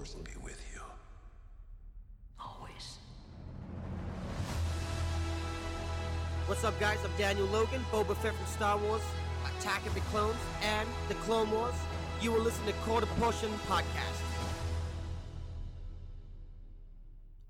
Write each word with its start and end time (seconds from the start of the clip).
Force 0.00 0.14
be 0.14 0.30
with 0.42 0.58
you. 0.74 0.80
Always. 2.40 2.96
What's 6.46 6.64
up, 6.64 6.80
guys? 6.80 6.96
I'm 7.04 7.10
Daniel 7.18 7.46
Logan, 7.48 7.84
Boba 7.92 8.16
Fett 8.16 8.34
from 8.34 8.46
Star 8.46 8.78
Wars, 8.78 9.02
Attack 9.58 9.84
of 9.84 9.92
the 9.92 10.00
Clones, 10.00 10.38
and 10.62 10.88
The 11.08 11.14
Clone 11.16 11.50
Wars. 11.50 11.74
You 12.22 12.32
will 12.32 12.40
listen 12.40 12.64
to 12.64 12.72
Quarter 12.84 13.08
Portion 13.18 13.50
Podcast. 13.68 14.22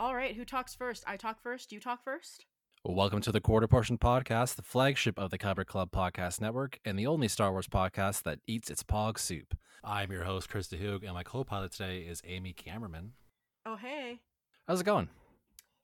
All 0.01 0.17
right, 0.17 0.35
who 0.35 0.45
talks 0.45 0.75
first? 0.75 1.05
I 1.07 1.17
talk 1.17 1.41
first. 1.41 1.71
You 1.71 1.79
talk 1.79 2.03
first. 2.03 2.46
Welcome 2.86 3.20
to 3.22 3.32
the 3.32 3.42
Quarter 3.42 3.68
Portion 3.68 3.98
Podcast, 3.98 4.54
the 4.54 4.62
flagship 4.62 5.18
of 5.18 5.30
the 5.30 5.36
Kyber 5.36 5.66
Club 5.66 5.90
Podcast 5.90 6.40
Network, 6.40 6.80
and 6.82 6.98
the 6.98 7.06
only 7.06 7.29
Star 7.29 7.52
Wars 7.52 7.68
podcast 7.68 8.22
that 8.22 8.38
eats 8.46 8.70
its 8.70 8.82
pog 8.82 9.18
soup. 9.18 9.54
I'm 9.84 10.10
your 10.10 10.24
host, 10.24 10.48
Chris 10.48 10.66
DeHoog, 10.68 11.04
and 11.04 11.12
my 11.12 11.22
co-pilot 11.22 11.72
today 11.72 12.00
is 12.00 12.22
Amy 12.24 12.54
Camerman. 12.54 13.11
Oh, 13.66 13.76
hey. 13.76 14.21
How's 14.66 14.80
it 14.80 14.85
going? 14.85 15.11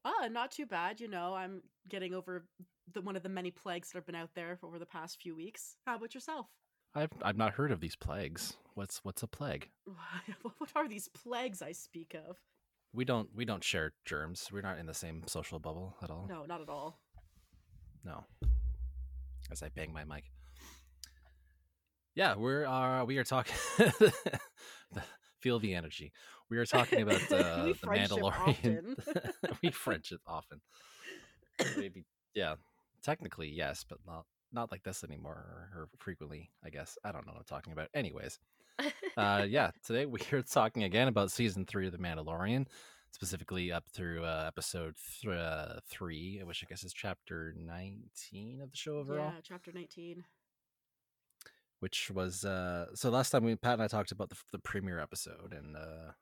Uh, 0.06 0.28
not 0.28 0.50
too 0.50 0.64
bad. 0.64 0.98
You 0.98 1.08
know, 1.08 1.34
I'm 1.34 1.60
getting 1.86 2.14
over 2.14 2.46
the, 2.94 3.02
one 3.02 3.14
of 3.14 3.22
the 3.22 3.28
many 3.28 3.50
plagues 3.50 3.90
that 3.90 3.98
have 3.98 4.06
been 4.06 4.14
out 4.14 4.30
there 4.34 4.58
over 4.62 4.78
the 4.78 4.86
past 4.86 5.20
few 5.20 5.36
weeks. 5.36 5.76
How 5.84 5.96
about 5.96 6.14
yourself? 6.14 6.46
I've 6.94 7.12
I've 7.20 7.36
not 7.36 7.52
heard 7.52 7.72
of 7.72 7.80
these 7.80 7.94
plagues. 7.94 8.56
What's 8.72 9.04
what's 9.04 9.22
a 9.22 9.26
plague? 9.26 9.68
what 10.42 10.70
are 10.74 10.88
these 10.88 11.08
plagues 11.08 11.60
I 11.60 11.72
speak 11.72 12.16
of? 12.26 12.38
We 12.96 13.04
don't 13.04 13.28
we 13.36 13.44
don't 13.44 13.62
share 13.62 13.92
germs. 14.06 14.48
We're 14.50 14.62
not 14.62 14.78
in 14.78 14.86
the 14.86 14.94
same 14.94 15.22
social 15.26 15.58
bubble 15.58 15.94
at 16.02 16.10
all. 16.10 16.26
No, 16.30 16.46
not 16.46 16.62
at 16.62 16.70
all. 16.70 16.98
No. 18.02 18.24
As 19.52 19.62
I 19.62 19.68
bang 19.68 19.92
my 19.92 20.04
mic. 20.04 20.24
Yeah, 22.14 22.36
we're 22.36 22.64
uh 22.64 23.04
we 23.04 23.18
are 23.18 23.24
talking 23.24 23.54
feel 25.40 25.58
the 25.58 25.74
energy. 25.74 26.10
We 26.48 26.56
are 26.56 26.64
talking 26.64 27.02
about 27.02 27.20
uh, 27.30 27.66
the 27.66 27.74
Mandalorian. 27.84 28.96
we 29.62 29.70
French 29.70 30.12
it 30.12 30.20
often. 30.26 30.62
Maybe 31.76 32.06
yeah. 32.34 32.54
Technically, 33.02 33.50
yes, 33.50 33.84
but 33.86 33.98
not 34.06 34.24
not 34.54 34.72
like 34.72 34.84
this 34.84 35.04
anymore 35.04 35.34
or, 35.74 35.82
or 35.82 35.88
frequently, 35.98 36.50
I 36.64 36.70
guess. 36.70 36.96
I 37.04 37.12
don't 37.12 37.26
know 37.26 37.32
what 37.32 37.40
I'm 37.40 37.44
talking 37.44 37.74
about. 37.74 37.88
Anyways. 37.92 38.38
Uh, 39.16 39.44
yeah, 39.48 39.70
today 39.84 40.06
we 40.06 40.20
are 40.32 40.42
talking 40.42 40.82
again 40.82 41.08
about 41.08 41.30
season 41.30 41.64
three 41.64 41.86
of 41.86 41.92
The 41.92 41.98
Mandalorian, 41.98 42.66
specifically 43.10 43.72
up 43.72 43.84
through 43.92 44.24
uh, 44.24 44.44
episode 44.46 44.94
th- 45.22 45.34
uh, 45.34 45.80
three, 45.88 46.40
which 46.44 46.62
I 46.64 46.66
guess 46.68 46.84
is 46.84 46.92
chapter 46.92 47.54
19 47.58 48.60
of 48.62 48.70
the 48.70 48.76
show 48.76 48.98
overall. 48.98 49.32
Yeah, 49.34 49.40
chapter 49.42 49.72
19. 49.72 50.24
Which 51.80 52.10
was 52.10 52.44
uh, 52.44 52.86
so 52.94 53.10
last 53.10 53.30
time 53.30 53.44
we 53.44 53.54
Pat 53.54 53.74
and 53.74 53.82
I 53.82 53.88
talked 53.88 54.12
about 54.12 54.30
the, 54.30 54.36
the 54.50 54.58
premiere 54.58 54.98
episode, 54.98 55.52
and 55.52 55.76
uh, 55.76 56.12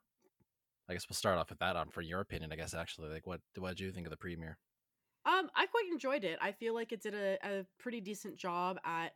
I 0.88 0.92
guess 0.92 1.08
we'll 1.08 1.14
start 1.14 1.38
off 1.38 1.50
with 1.50 1.60
that 1.60 1.76
on 1.76 1.90
for 1.90 2.02
your 2.02 2.20
opinion. 2.20 2.52
I 2.52 2.56
guess 2.56 2.74
actually, 2.74 3.10
like, 3.10 3.26
what 3.26 3.40
what 3.58 3.70
did 3.70 3.80
you 3.80 3.92
think 3.92 4.06
of 4.06 4.10
the 4.10 4.16
premiere? 4.16 4.58
Um, 5.24 5.48
I 5.54 5.66
quite 5.66 5.86
enjoyed 5.90 6.24
it. 6.24 6.38
I 6.42 6.52
feel 6.52 6.74
like 6.74 6.92
it 6.92 7.02
did 7.02 7.14
a, 7.14 7.38
a 7.42 7.66
pretty 7.78 8.00
decent 8.00 8.36
job 8.36 8.78
at 8.84 9.12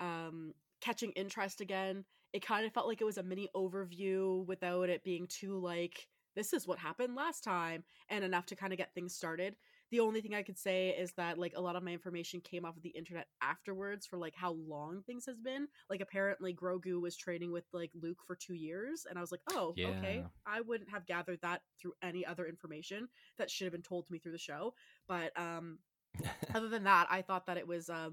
um, 0.00 0.54
catching 0.80 1.12
interest 1.12 1.60
again. 1.60 2.04
It 2.32 2.44
kind 2.44 2.66
of 2.66 2.72
felt 2.72 2.86
like 2.86 3.00
it 3.00 3.04
was 3.04 3.18
a 3.18 3.22
mini 3.22 3.48
overview 3.54 4.46
without 4.46 4.88
it 4.88 5.04
being 5.04 5.26
too 5.26 5.58
like 5.58 6.08
this 6.34 6.52
is 6.52 6.66
what 6.66 6.78
happened 6.78 7.14
last 7.14 7.44
time 7.44 7.84
and 8.08 8.24
enough 8.24 8.46
to 8.46 8.56
kind 8.56 8.72
of 8.72 8.78
get 8.78 8.94
things 8.94 9.14
started. 9.14 9.54
The 9.90 10.00
only 10.00 10.22
thing 10.22 10.34
I 10.34 10.42
could 10.42 10.58
say 10.58 10.88
is 10.90 11.12
that 11.12 11.38
like 11.38 11.52
a 11.54 11.60
lot 11.60 11.76
of 11.76 11.82
my 11.82 11.90
information 11.92 12.40
came 12.40 12.64
off 12.64 12.76
of 12.76 12.82
the 12.82 12.88
internet 12.90 13.26
afterwards 13.42 14.06
for 14.06 14.16
like 14.16 14.34
how 14.34 14.52
long 14.52 15.02
things 15.02 15.26
has 15.26 15.40
been. 15.40 15.68
Like 15.90 16.00
apparently 16.00 16.54
Grogu 16.54 17.00
was 17.00 17.16
training 17.16 17.52
with 17.52 17.64
like 17.72 17.90
Luke 18.00 18.20
for 18.26 18.34
2 18.34 18.54
years 18.54 19.06
and 19.08 19.18
I 19.18 19.20
was 19.20 19.30
like, 19.30 19.42
"Oh, 19.50 19.76
okay. 19.84 20.24
I 20.46 20.62
wouldn't 20.62 20.90
have 20.90 21.06
gathered 21.06 21.40
that 21.42 21.60
through 21.78 21.92
any 22.02 22.24
other 22.24 22.46
information 22.46 23.08
that 23.36 23.50
should 23.50 23.66
have 23.66 23.72
been 23.72 23.82
told 23.82 24.06
to 24.06 24.12
me 24.12 24.18
through 24.18 24.32
the 24.32 24.38
show." 24.38 24.74
But 25.06 25.38
um 25.38 25.78
other 26.54 26.68
than 26.68 26.84
that, 26.84 27.08
I 27.10 27.22
thought 27.22 27.46
that 27.46 27.56
it 27.58 27.66
was 27.66 27.90
uh, 27.90 28.10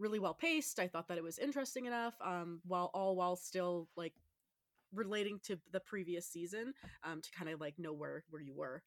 really 0.00 0.18
well 0.18 0.34
paced. 0.34 0.80
I 0.80 0.88
thought 0.88 1.06
that 1.08 1.18
it 1.18 1.22
was 1.24 1.38
interesting 1.38 1.86
enough, 1.86 2.14
um, 2.24 2.60
while 2.66 2.90
all 2.94 3.14
while 3.14 3.36
still 3.36 3.88
like 3.96 4.14
relating 4.92 5.38
to 5.44 5.58
the 5.70 5.80
previous 5.80 6.26
season, 6.26 6.74
um, 7.04 7.20
to 7.20 7.30
kind 7.30 7.50
of 7.50 7.60
like 7.60 7.78
know 7.78 7.92
where 7.92 8.24
where 8.30 8.42
you 8.42 8.54
were. 8.54 8.82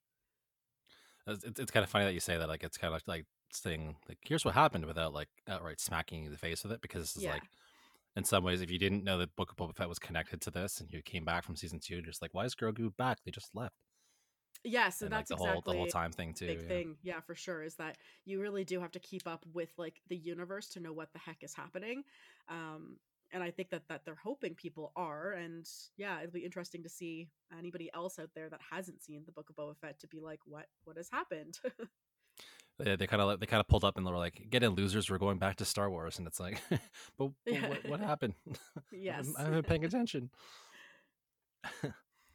It's, 1.28 1.60
it's, 1.60 1.72
kind 1.72 1.84
of 1.84 1.90
funny 1.90 2.06
that 2.06 2.14
you 2.14 2.20
say 2.20 2.38
that. 2.38 2.50
Like, 2.50 2.64
it's 2.64 2.78
kind 2.78 2.94
of 2.94 3.02
like 3.08 3.26
saying, 3.52 3.96
like, 4.10 4.18
here's 4.26 4.44
what 4.44 4.56
happened 4.56 4.86
without 4.86 5.14
like 5.14 5.30
outright 5.48 5.80
smacking 5.80 6.20
you 6.20 6.26
in 6.26 6.32
the 6.34 6.38
face 6.38 6.64
with 6.64 6.74
it, 6.74 6.82
because 6.82 7.16
it's 7.16 7.24
Yeah. 7.24 7.32
like, 7.32 7.44
in 8.16 8.24
some 8.26 8.44
ways, 8.44 8.62
if 8.62 8.70
you 8.70 8.78
didn't 8.78 9.04
know 9.04 9.18
that 9.18 9.36
Book 9.36 9.52
of 9.52 9.58
Boba 9.58 9.76
Fett 9.76 9.90
was 9.90 10.00
connected 10.00 10.42
to 10.42 10.52
this, 10.52 10.80
and 10.80 10.92
you 10.92 11.02
came 11.02 11.24
back 11.24 11.44
from 11.44 11.56
season 11.56 11.80
two, 11.80 11.96
you're 11.96 12.04
just 12.04 12.22
like, 12.22 12.34
why 12.34 12.46
is 12.46 12.56
Grogu 12.56 12.96
back? 12.98 13.20
They 13.24 13.32
just 13.32 13.56
left. 13.56 13.76
Yes, 14.64 15.02
and, 15.02 15.08
and 15.08 15.12
like 15.12 15.20
that's 15.20 15.30
the 15.30 15.36
whole 15.36 15.48
exactly 15.48 15.74
the 15.74 15.80
whole 15.80 15.88
time 15.88 16.12
thing 16.12 16.34
too. 16.34 16.48
big 16.48 16.62
yeah. 16.62 16.68
thing. 16.68 16.96
Yeah, 17.04 17.20
for 17.20 17.36
sure. 17.36 17.64
Is 17.64 17.76
that 17.76 17.98
you 18.26 18.42
really 18.42 18.64
do 18.64 18.80
have 18.80 18.92
to 18.92 19.00
keep 19.00 19.28
up 19.28 19.46
with 19.54 19.70
like 19.78 20.02
the 20.08 20.16
universe 20.16 20.70
to 20.70 20.80
know 20.80 20.94
what 20.94 21.12
the 21.14 21.20
heck 21.20 21.44
is 21.44 21.54
happening. 21.54 22.04
Um, 22.48 22.98
and 23.34 23.44
I 23.44 23.52
think 23.52 23.72
that 23.72 23.88
that 23.90 24.06
they're 24.06 24.16
hoping 24.16 24.54
people 24.54 24.92
are, 24.96 25.32
and 25.32 25.68
yeah, 25.98 26.20
it'll 26.20 26.32
be 26.32 26.46
interesting 26.46 26.84
to 26.84 26.90
see 26.90 27.30
anybody 27.58 27.90
else 27.94 28.20
out 28.20 28.30
there 28.36 28.50
that 28.50 28.62
hasn't 28.72 29.02
seen 29.02 29.24
the 29.26 29.32
Book 29.32 29.50
of 29.50 29.56
Boba 29.56 29.76
Fett 29.76 30.00
to 30.00 30.08
be 30.08 30.22
like, 30.22 30.40
what 30.46 30.68
what 30.86 30.98
has 30.98 31.10
happened? 31.10 31.60
yeah, 32.84 32.96
they 32.96 33.08
kind 33.08 33.22
of 33.22 33.40
they 33.40 33.46
kind 33.46 33.60
of 33.60 33.68
pulled 33.68 33.84
up 33.84 33.98
and 33.98 34.06
they 34.06 34.12
were 34.12 34.18
like, 34.18 34.48
"Get 34.50 34.64
in, 34.64 34.72
losers! 34.76 35.10
We're 35.10 35.18
going 35.18 35.40
back 35.40 35.58
to 35.58 35.66
Star 35.66 35.90
Wars." 35.90 36.20
And 36.20 36.28
it's 36.28 36.40
like, 36.40 36.62
"But, 37.18 37.32
but 37.46 37.70
what, 37.70 37.90
what 37.90 38.00
happened? 38.00 38.36
yes, 38.92 39.28
I 39.38 39.44
haven't 39.44 39.68
paying 39.68 39.86
attention." 39.86 40.30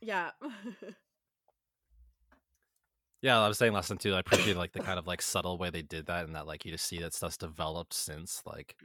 yeah. 0.01 0.31
Yeah, 3.23 3.41
I 3.41 3.49
was 3.49 3.59
saying 3.59 3.73
last 3.73 3.89
time 3.89 3.99
too. 3.99 4.15
I 4.15 4.21
appreciate 4.21 4.57
like 4.57 4.73
the 4.73 4.81
kind 4.81 4.99
of 4.99 5.07
like 5.07 5.23
subtle 5.23 5.59
way 5.59 5.71
they 5.71 5.83
did 5.83 6.07
that, 6.07 6.25
and 6.25 6.35
that 6.37 6.47
like 6.47 6.65
you 6.65 6.73
just 6.73 6.87
see 6.87 6.99
that 7.01 7.15
stuff's 7.15 7.37
developed 7.37 7.95
since 7.95 8.43
like, 8.47 8.77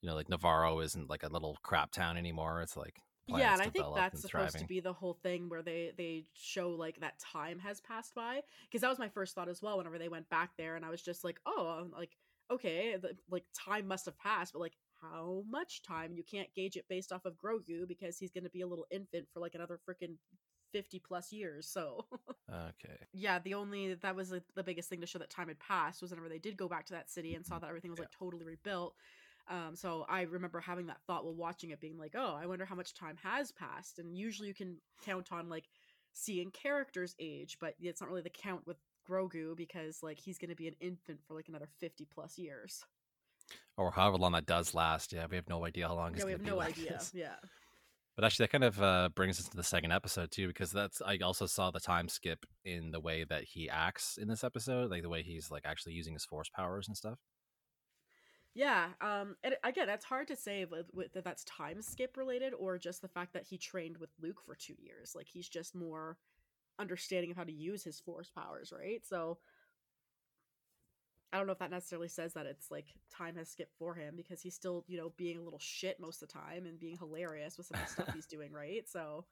you 0.00 0.08
know, 0.08 0.14
like 0.14 0.28
Nevarro 0.28 0.82
isn't 0.82 1.10
like 1.10 1.22
a 1.22 1.28
little 1.28 1.56
crap 1.62 1.92
town 1.92 2.16
anymore. 2.16 2.62
It's 2.62 2.76
like 2.76 2.96
yeah 3.38 3.52
and 3.52 3.62
i 3.62 3.68
think 3.68 3.86
that's 3.94 4.22
supposed 4.22 4.58
to 4.58 4.64
be 4.64 4.80
the 4.80 4.92
whole 4.92 5.18
thing 5.22 5.48
where 5.48 5.62
they 5.62 5.92
they 5.96 6.24
show 6.34 6.70
like 6.70 6.98
that 7.00 7.18
time 7.18 7.58
has 7.58 7.80
passed 7.80 8.14
by 8.14 8.40
because 8.68 8.80
that 8.80 8.88
was 8.88 8.98
my 8.98 9.08
first 9.08 9.34
thought 9.34 9.48
as 9.48 9.62
well 9.62 9.78
whenever 9.78 9.98
they 9.98 10.08
went 10.08 10.28
back 10.28 10.50
there 10.56 10.76
and 10.76 10.84
i 10.84 10.90
was 10.90 11.02
just 11.02 11.24
like 11.24 11.38
oh 11.46 11.80
I'm 11.80 11.90
like 11.92 12.16
okay 12.50 12.96
the, 13.00 13.16
like 13.30 13.44
time 13.54 13.86
must 13.86 14.06
have 14.06 14.18
passed 14.18 14.52
but 14.52 14.60
like 14.60 14.76
how 15.00 15.44
much 15.48 15.82
time 15.82 16.12
you 16.12 16.22
can't 16.22 16.52
gauge 16.54 16.76
it 16.76 16.84
based 16.88 17.12
off 17.12 17.24
of 17.24 17.34
grogu 17.36 17.86
because 17.88 18.18
he's 18.18 18.32
going 18.32 18.44
to 18.44 18.50
be 18.50 18.60
a 18.60 18.66
little 18.66 18.86
infant 18.90 19.26
for 19.32 19.40
like 19.40 19.54
another 19.54 19.78
freaking 19.88 20.16
50 20.72 20.98
plus 20.98 21.32
years 21.32 21.66
so 21.66 22.04
Okay. 22.50 22.96
yeah 23.12 23.38
the 23.38 23.54
only 23.54 23.94
that 23.94 24.16
was 24.16 24.32
like, 24.32 24.42
the 24.54 24.62
biggest 24.62 24.88
thing 24.88 25.00
to 25.00 25.06
show 25.06 25.18
that 25.18 25.30
time 25.30 25.48
had 25.48 25.58
passed 25.58 26.02
was 26.02 26.10
whenever 26.10 26.28
they 26.28 26.38
did 26.38 26.56
go 26.56 26.68
back 26.68 26.86
to 26.86 26.92
that 26.92 27.10
city 27.10 27.34
and 27.34 27.44
saw 27.46 27.58
that 27.58 27.68
everything 27.68 27.90
was 27.90 28.00
like 28.00 28.10
totally 28.10 28.44
rebuilt 28.44 28.94
um, 29.48 29.74
so 29.74 30.06
I 30.08 30.22
remember 30.22 30.60
having 30.60 30.86
that 30.86 31.00
thought 31.06 31.24
while 31.24 31.34
watching 31.34 31.70
it, 31.70 31.80
being 31.80 31.98
like, 31.98 32.14
"Oh, 32.16 32.38
I 32.40 32.46
wonder 32.46 32.64
how 32.64 32.76
much 32.76 32.94
time 32.94 33.16
has 33.22 33.50
passed." 33.50 33.98
And 33.98 34.16
usually 34.16 34.46
you 34.48 34.54
can 34.54 34.76
count 35.04 35.32
on 35.32 35.48
like 35.48 35.64
seeing 36.12 36.50
characters 36.52 37.16
age, 37.18 37.56
but 37.60 37.74
it's 37.80 38.00
not 38.00 38.08
really 38.10 38.22
the 38.22 38.30
count 38.30 38.64
with 38.66 38.76
Grogu 39.08 39.56
because 39.56 40.02
like 40.02 40.20
he's 40.20 40.38
going 40.38 40.50
to 40.50 40.56
be 40.56 40.68
an 40.68 40.76
infant 40.80 41.20
for 41.26 41.34
like 41.34 41.48
another 41.48 41.68
fifty 41.80 42.04
plus 42.04 42.38
years. 42.38 42.84
Or 43.76 43.90
however 43.90 44.18
long 44.18 44.32
that 44.32 44.46
does 44.46 44.74
last. 44.74 45.12
Yeah, 45.12 45.26
we 45.28 45.36
have 45.36 45.48
no 45.48 45.64
idea 45.66 45.88
how 45.88 45.94
long. 45.94 46.12
it's 46.14 46.20
Yeah, 46.20 46.26
we 46.26 46.32
have 46.32 46.44
be 46.44 46.50
no 46.50 46.56
like 46.56 46.76
idea. 46.76 46.98
this. 46.98 47.10
Yeah, 47.14 47.34
But 48.16 48.24
actually, 48.24 48.44
that 48.44 48.52
kind 48.52 48.64
of 48.64 48.82
uh, 48.82 49.08
brings 49.14 49.40
us 49.40 49.48
to 49.48 49.56
the 49.56 49.62
second 49.62 49.92
episode 49.92 50.30
too, 50.30 50.48
because 50.48 50.70
that's 50.72 51.00
I 51.00 51.18
also 51.18 51.46
saw 51.46 51.70
the 51.70 51.80
time 51.80 52.08
skip 52.08 52.44
in 52.64 52.90
the 52.90 53.00
way 53.00 53.24
that 53.24 53.44
he 53.44 53.70
acts 53.70 54.18
in 54.18 54.28
this 54.28 54.44
episode, 54.44 54.90
like 54.90 55.02
the 55.02 55.08
way 55.08 55.22
he's 55.22 55.50
like 55.50 55.62
actually 55.64 55.94
using 55.94 56.14
his 56.14 56.24
force 56.24 56.48
powers 56.54 56.88
and 56.88 56.96
stuff. 56.96 57.18
yeah. 58.54 58.88
Um, 59.00 59.36
and 59.44 59.54
again, 59.62 59.86
that's 59.86 60.04
hard 60.04 60.28
to 60.28 60.36
say 60.36 60.64
that 60.64 61.24
that's 61.24 61.44
time 61.44 61.82
skip 61.82 62.16
related 62.16 62.52
or 62.52 62.78
just 62.78 63.00
the 63.00 63.08
fact 63.08 63.32
that 63.34 63.44
he 63.44 63.58
trained 63.58 63.98
with 63.98 64.10
Luke 64.20 64.40
for 64.44 64.54
two 64.56 64.74
years. 64.78 65.12
Like 65.14 65.28
he's 65.28 65.48
just 65.48 65.74
more 65.74 66.18
understanding 66.78 67.30
of 67.30 67.36
how 67.36 67.44
to 67.44 67.52
use 67.52 67.84
his 67.84 68.00
force 68.00 68.30
powers, 68.30 68.72
right? 68.76 69.02
So 69.06 69.38
I 71.32 71.38
don't 71.38 71.46
know 71.46 71.52
if 71.52 71.58
that 71.60 71.70
necessarily 71.70 72.08
says 72.08 72.34
that 72.34 72.46
it's 72.46 72.70
like 72.70 72.86
time 73.10 73.36
has 73.36 73.48
skipped 73.48 73.74
for 73.78 73.94
him 73.94 74.14
because 74.16 74.42
he's 74.42 74.54
still, 74.54 74.84
you 74.88 74.96
know, 74.98 75.12
being 75.16 75.38
a 75.38 75.42
little 75.42 75.60
shit 75.60 76.00
most 76.00 76.22
of 76.22 76.28
the 76.28 76.34
time 76.34 76.66
and 76.66 76.78
being 76.78 76.96
hilarious 76.98 77.56
with 77.56 77.66
some 77.66 77.78
of 77.78 77.86
the 77.86 77.92
stuff 77.92 78.08
he's 78.12 78.26
doing, 78.26 78.52
right? 78.52 78.88
So 78.88 79.24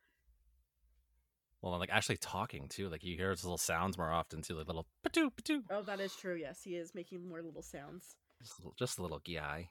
Well, 1.61 1.73
and, 1.73 1.81
like 1.81 1.91
actually 1.91 2.19
talking 2.19 2.69
too, 2.69 2.89
like 2.89 3.03
you 3.03 3.17
hear 3.17 3.31
his 3.31 3.45
little 3.45 3.59
sounds 3.59 3.99
more 3.99 4.12
often 4.12 4.43
too, 4.43 4.55
like 4.55 4.67
little 4.69 4.87
patoo 5.05 5.31
patoo, 5.31 5.62
Oh, 5.71 5.83
that 5.83 6.00
is 6.00 6.15
true. 6.15 6.37
Yes, 6.37 6.62
he 6.62 6.77
is 6.77 6.95
making 6.95 7.29
more 7.29 7.43
little 7.43 7.62
sounds. 7.62 8.17
just 8.41 8.59
a 8.59 8.62
little, 8.62 8.75
just 8.79 8.99
a 8.99 9.03
little 9.03 9.21
guy. 9.21 9.71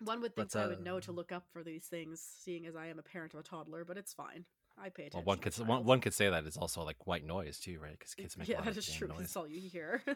One 0.00 0.20
would 0.20 0.34
think 0.34 0.52
But, 0.52 0.60
I 0.60 0.66
would 0.66 0.80
know 0.84 1.00
to 1.00 1.10
uh, 1.10 1.14
look 1.14 1.32
up 1.32 1.46
for 1.52 1.62
these 1.62 1.86
things, 1.86 2.20
seeing 2.20 2.66
as 2.66 2.76
I 2.76 2.86
am 2.86 2.98
a 2.98 3.02
parent 3.02 3.32
of 3.34 3.40
a 3.40 3.42
toddler, 3.42 3.84
but 3.84 3.96
it's 3.96 4.12
fine. 4.12 4.44
I 4.78 4.90
pay 4.90 5.06
attention. 5.06 5.14
Well, 5.14 5.24
one 5.24 5.38
could 5.38 5.56
one, 5.66 5.84
one 5.84 6.00
could 6.00 6.12
say 6.12 6.28
that 6.28 6.44
it's 6.44 6.58
also 6.58 6.82
like 6.82 7.06
white 7.06 7.24
noise 7.24 7.58
too, 7.58 7.78
right? 7.82 7.92
Because 7.98 8.14
kids 8.14 8.36
make 8.36 8.48
a 8.48 8.52
yeah, 8.52 8.58
lot 8.58 8.66
that 8.66 8.72
of 8.72 8.78
is 8.78 8.92
true. 8.92 9.08
noise. 9.08 9.20
It's 9.22 9.36
all 9.36 9.48
you 9.48 9.68
hear. 9.70 10.02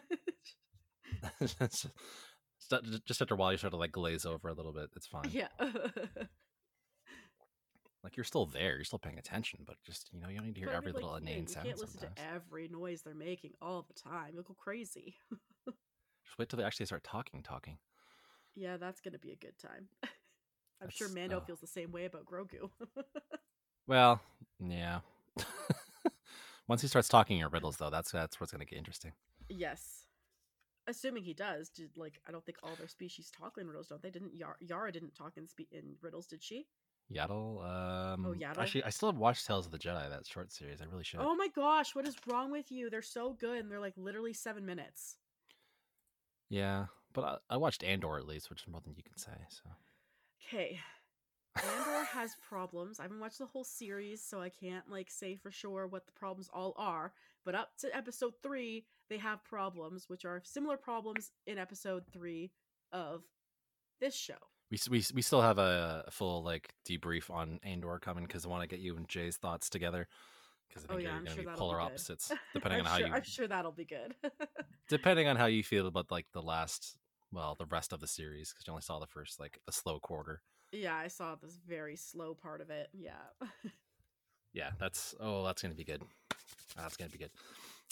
just, 1.39 1.87
just 3.05 3.21
after 3.21 3.33
a 3.33 3.37
while, 3.37 3.51
you 3.51 3.57
sort 3.57 3.73
of 3.73 3.79
like 3.79 3.91
glaze 3.91 4.25
over 4.25 4.47
a 4.49 4.53
little 4.53 4.73
bit. 4.73 4.89
It's 4.95 5.07
fine. 5.11 5.23
yeah. 5.31 5.47
Like 8.03 8.17
you're 8.17 8.23
still 8.23 8.47
there, 8.47 8.75
you're 8.75 8.83
still 8.83 8.97
paying 8.99 9.19
attention, 9.19 9.59
but 9.65 9.75
just 9.85 10.09
you 10.11 10.19
know 10.19 10.27
you 10.27 10.37
don't 10.37 10.47
need 10.47 10.55
to 10.55 10.61
hear 10.61 10.69
But 10.69 10.77
every 10.77 10.91
little 10.91 11.11
like, 11.11 11.21
yeah, 11.23 11.29
inane 11.31 11.43
you 11.43 11.47
sound. 11.49 11.65
can't 11.67 11.79
listen 11.79 11.99
sometimes. 11.99 12.15
to 12.17 12.33
every 12.33 12.67
noise 12.67 13.03
they're 13.03 13.13
making 13.13 13.51
all 13.61 13.85
the 13.87 13.93
time. 13.93 14.31
You'll 14.33 14.41
go 14.43 14.55
crazy. 14.55 15.15
Just 15.67 16.37
wait 16.39 16.49
till 16.49 16.57
they 16.57 16.63
actually 16.63 16.87
start 16.87 17.03
talking, 17.03 17.43
talking. 17.43 17.77
yeah, 18.55 18.77
that's 18.77 19.01
gonna 19.01 19.19
be 19.19 19.31
a 19.31 19.35
good 19.35 19.55
time. 19.59 19.87
I'm 20.81 20.89
sure 20.89 21.09
Mando 21.09 21.37
oh. 21.37 21.45
feels 21.45 21.59
the 21.59 21.67
same 21.67 21.91
way 21.91 22.05
about 22.05 22.25
Grogu. 22.25 22.71
Well, 23.85 24.19
yeah. 24.59 25.01
Once 26.67 26.81
he 26.81 26.87
starts 26.87 27.07
talking 27.07 27.37
in 27.39 27.47
riddles, 27.49 27.77
though, 27.77 27.91
that's 27.91 28.11
that's 28.11 28.39
what's 28.39 28.51
gonna 28.51 28.65
get 28.65 28.79
interesting. 28.79 29.11
yes. 29.47 30.00
Assuming 30.87 31.23
he 31.23 31.33
does, 31.33 31.69
did 31.69 31.95
like 31.95 32.19
I 32.27 32.31
don't 32.31 32.45
think 32.45 32.57
all 32.63 32.75
their 32.77 32.87
species 32.87 33.31
talk 33.37 33.57
in 33.57 33.67
riddles, 33.67 33.87
don't 33.87 34.01
they? 34.01 34.09
Didn't 34.09 34.35
Yara, 34.35 34.55
Yara 34.59 34.91
didn't 34.91 35.13
talk 35.15 35.37
in 35.37 35.47
spe- 35.47 35.71
in 35.71 35.95
riddles, 36.01 36.25
did 36.25 36.43
she? 36.43 36.65
Yaddle. 37.13 37.63
Um, 37.63 38.25
Oh, 38.25 38.33
Yaddle? 38.33 38.59
Actually, 38.59 38.83
I 38.83 38.89
still 38.89 39.11
have 39.11 39.17
watched 39.19 39.45
Tales 39.45 39.65
of 39.65 39.71
the 39.71 39.77
Jedi, 39.77 40.09
that 40.09 40.25
short 40.25 40.51
series. 40.51 40.81
I 40.81 40.85
really 40.85 41.03
should. 41.03 41.19
Oh 41.19 41.35
my 41.35 41.49
gosh, 41.49 41.93
what 41.93 42.07
is 42.07 42.15
wrong 42.25 42.51
with 42.51 42.71
you? 42.71 42.89
They're 42.89 43.01
so 43.01 43.33
good 43.33 43.59
and 43.59 43.71
they're 43.71 43.79
like 43.79 43.93
literally 43.97 44.33
seven 44.33 44.65
minutes. 44.65 45.17
Yeah, 46.49 46.85
but 47.13 47.23
I, 47.23 47.37
I 47.55 47.57
watched 47.57 47.83
Andor 47.83 48.17
at 48.17 48.25
least, 48.27 48.49
which 48.49 48.61
is 48.61 48.67
more 48.67 48.81
than 48.81 48.95
you 48.95 49.03
can 49.03 49.17
say. 49.17 49.31
So 49.49 49.69
Okay. 50.47 50.79
Andor 51.57 52.05
has 52.05 52.35
problems. 52.47 52.99
I 52.99 53.03
haven't 53.03 53.19
watched 53.19 53.39
the 53.39 53.45
whole 53.45 53.63
series, 53.63 54.23
so 54.23 54.41
I 54.41 54.49
can't 54.49 54.89
like 54.89 55.09
say 55.11 55.35
for 55.35 55.51
sure 55.51 55.87
what 55.87 56.05
the 56.05 56.11
problems 56.13 56.49
all 56.53 56.73
are. 56.77 57.13
But 57.43 57.55
up 57.55 57.71
to 57.79 57.95
episode 57.95 58.33
three, 58.41 58.85
they 59.09 59.17
have 59.17 59.43
problems, 59.43 60.05
which 60.07 60.23
are 60.25 60.41
similar 60.45 60.77
problems 60.77 61.31
in 61.45 61.57
episode 61.57 62.03
three 62.11 62.51
of 62.91 63.23
this 63.99 64.15
show. 64.15 64.35
we 64.69 64.77
we 64.89 65.03
we 65.13 65.21
still 65.21 65.41
have 65.41 65.57
a, 65.57 66.05
a 66.07 66.11
full 66.11 66.43
like 66.43 66.73
debrief 66.87 67.29
on 67.29 67.59
Andor 67.63 67.99
coming 67.99 68.25
because 68.25 68.45
I 68.45 68.49
want 68.49 68.61
to 68.63 68.67
get 68.67 68.79
you 68.79 68.95
and 68.95 69.07
Jay's 69.07 69.37
thoughts 69.37 69.69
together 69.69 70.07
because 70.69 70.85
I 70.85 70.87
Oh, 70.93 70.95
think 70.95 71.03
yeah, 71.03 71.09
you're 71.09 71.17
I'm 71.17 71.25
going 71.25 71.25
to 71.25 71.33
sure 71.33 71.43
be 71.43 71.45
that'll 71.47 71.59
polar 71.59 71.77
be 71.79 71.83
opposites 71.83 72.31
depending 72.53 72.79
on 72.79 72.85
how 72.85 72.97
sure, 72.97 73.07
you 73.07 73.13
I'm 73.13 73.23
sure 73.23 73.47
that'll 73.47 73.71
be 73.73 73.85
good. 73.85 74.15
depending 74.87 75.27
on 75.27 75.35
how 75.35 75.47
you 75.47 75.63
feel 75.63 75.87
about 75.87 76.09
like 76.11 76.27
the 76.33 76.41
last 76.41 76.95
well 77.31 77.55
the 77.59 77.65
rest 77.65 77.91
of 77.93 77.99
the 77.99 78.07
series 78.07 78.51
because 78.51 78.65
you 78.67 78.71
only 78.71 78.81
saw 78.81 78.99
the 78.99 79.07
first 79.07 79.39
like 79.39 79.59
the 79.65 79.71
slow 79.73 79.99
quarter. 79.99 80.41
Yeah, 80.71 80.95
I 80.95 81.07
saw 81.07 81.35
this 81.35 81.57
very 81.67 81.95
slow 81.95 82.33
part 82.33 82.61
of 82.61 82.69
it. 82.69 82.89
Yeah. 82.93 83.11
Yeah, 84.53 84.71
that's 84.79 85.15
oh 85.19 85.45
that's 85.45 85.61
to 85.61 85.69
be 85.69 85.83
good. 85.83 86.01
That's 86.75 86.97
to 86.97 87.09
be 87.09 87.17
good. 87.17 87.31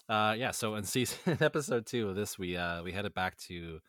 Uh, 0.07 0.35
yeah. 0.37 0.51
So 0.51 0.75
in 0.75 0.83
season 0.85 1.37
episode 1.39 1.85
two 1.85 2.09
of 2.09 2.15
this, 2.15 2.37
we 2.37 2.57
uh 2.57 2.83
we 2.83 2.91
headed 2.91 3.13
back 3.13 3.37
to 3.47 3.79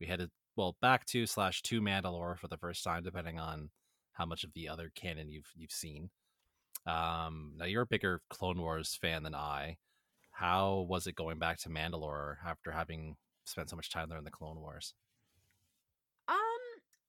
we 0.00 0.06
headed 0.06 0.30
well 0.56 0.76
back 0.80 1.04
to 1.06 1.26
slash 1.26 1.62
to 1.62 1.80
Mandalore 1.80 2.38
for 2.38 2.48
the 2.48 2.56
first 2.56 2.82
time, 2.82 3.02
depending 3.02 3.38
on 3.38 3.70
how 4.12 4.26
much 4.26 4.42
of 4.42 4.52
the 4.54 4.68
other 4.68 4.90
canon 4.94 5.28
you've 5.28 5.52
you've 5.56 5.70
seen. 5.70 6.10
Um, 6.86 7.52
now 7.56 7.64
you're 7.64 7.82
a 7.82 7.86
bigger 7.86 8.22
Clone 8.30 8.60
Wars 8.60 8.98
fan 9.00 9.22
than 9.22 9.34
I. 9.34 9.76
How 10.30 10.86
was 10.88 11.06
it 11.06 11.14
going 11.14 11.38
back 11.38 11.58
to 11.60 11.68
Mandalore 11.68 12.36
after 12.44 12.70
having 12.70 13.16
spent 13.44 13.70
so 13.70 13.76
much 13.76 13.90
time 13.90 14.08
there 14.08 14.18
in 14.18 14.24
the 14.24 14.30
Clone 14.30 14.60
Wars? 14.60 14.94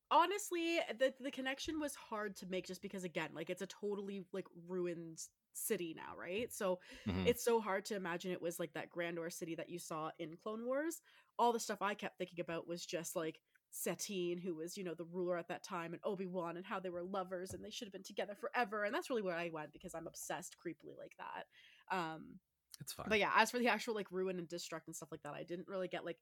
Honestly, 0.10 0.80
the 0.98 1.14
the 1.20 1.32
connection 1.32 1.82
was 1.82 1.94
hard 1.94 2.38
to 2.38 2.46
make 2.46 2.66
just 2.66 2.82
because 2.82 3.04
again, 3.04 3.32
like 3.34 3.50
it's 3.50 3.62
a 3.62 3.68
totally 3.68 4.26
like 4.32 4.46
ruined 4.66 5.22
city 5.54 5.94
now, 5.94 6.16
right? 6.16 6.52
So 6.54 6.80
Mhm. 7.06 7.26
it's 7.26 7.44
so 7.44 7.60
hard 7.60 7.84
to 7.86 7.96
imagine 7.96 8.32
it 8.32 8.42
was 8.42 8.58
like 8.58 8.72
that 8.74 8.90
Grandor 8.90 9.32
city 9.34 9.56
that 9.56 9.70
you 9.70 9.80
saw 9.80 10.12
in 10.18 10.38
Clone 10.38 10.66
Wars. 10.66 11.02
All 11.38 11.52
the 11.52 11.60
stuff 11.60 11.82
I 11.82 11.94
kept 11.94 12.18
thinking 12.18 12.40
about 12.40 12.68
was 12.68 12.86
just 12.86 13.18
like 13.18 13.42
Satine, 13.70 14.38
who 14.38 14.56
was, 14.56 14.78
you 14.78 14.84
know, 14.86 14.94
the 14.94 15.04
ruler 15.04 15.38
at 15.38 15.50
that 15.50 15.64
time, 15.64 15.92
and 15.92 16.02
Obi-Wan 16.06 16.56
and 16.56 16.66
how 16.66 16.80
they 16.80 16.90
were 16.90 17.04
lovers 17.04 17.54
and 17.54 17.62
they 17.64 17.70
should 17.70 17.88
have 17.88 17.94
been 17.94 18.02
together 18.04 18.34
forever. 18.36 18.86
And 18.86 18.96
that's 18.96 19.10
really 19.10 19.22
where 19.24 19.36
I 19.36 19.50
went 19.50 19.74
because 19.74 19.94
I'm 19.94 20.08
obsessed 20.08 20.56
creepily 20.66 20.98
like 20.98 21.18
that. 21.18 21.48
Um 21.92 22.40
It's 22.80 22.94
fine. 22.94 23.10
but 23.10 23.20
yeah, 23.20 23.32
as 23.36 23.52
for 23.52 23.60
the 23.60 23.70
actual 23.70 23.96
like 23.96 24.12
ruin 24.12 24.38
and 24.40 24.50
destruct 24.50 24.82
and 24.88 24.96
stuff 24.96 25.12
like 25.12 25.22
that, 25.24 25.34
I 25.34 25.44
didn't 25.44 25.68
really 25.70 25.88
get 25.88 26.06
like 26.06 26.20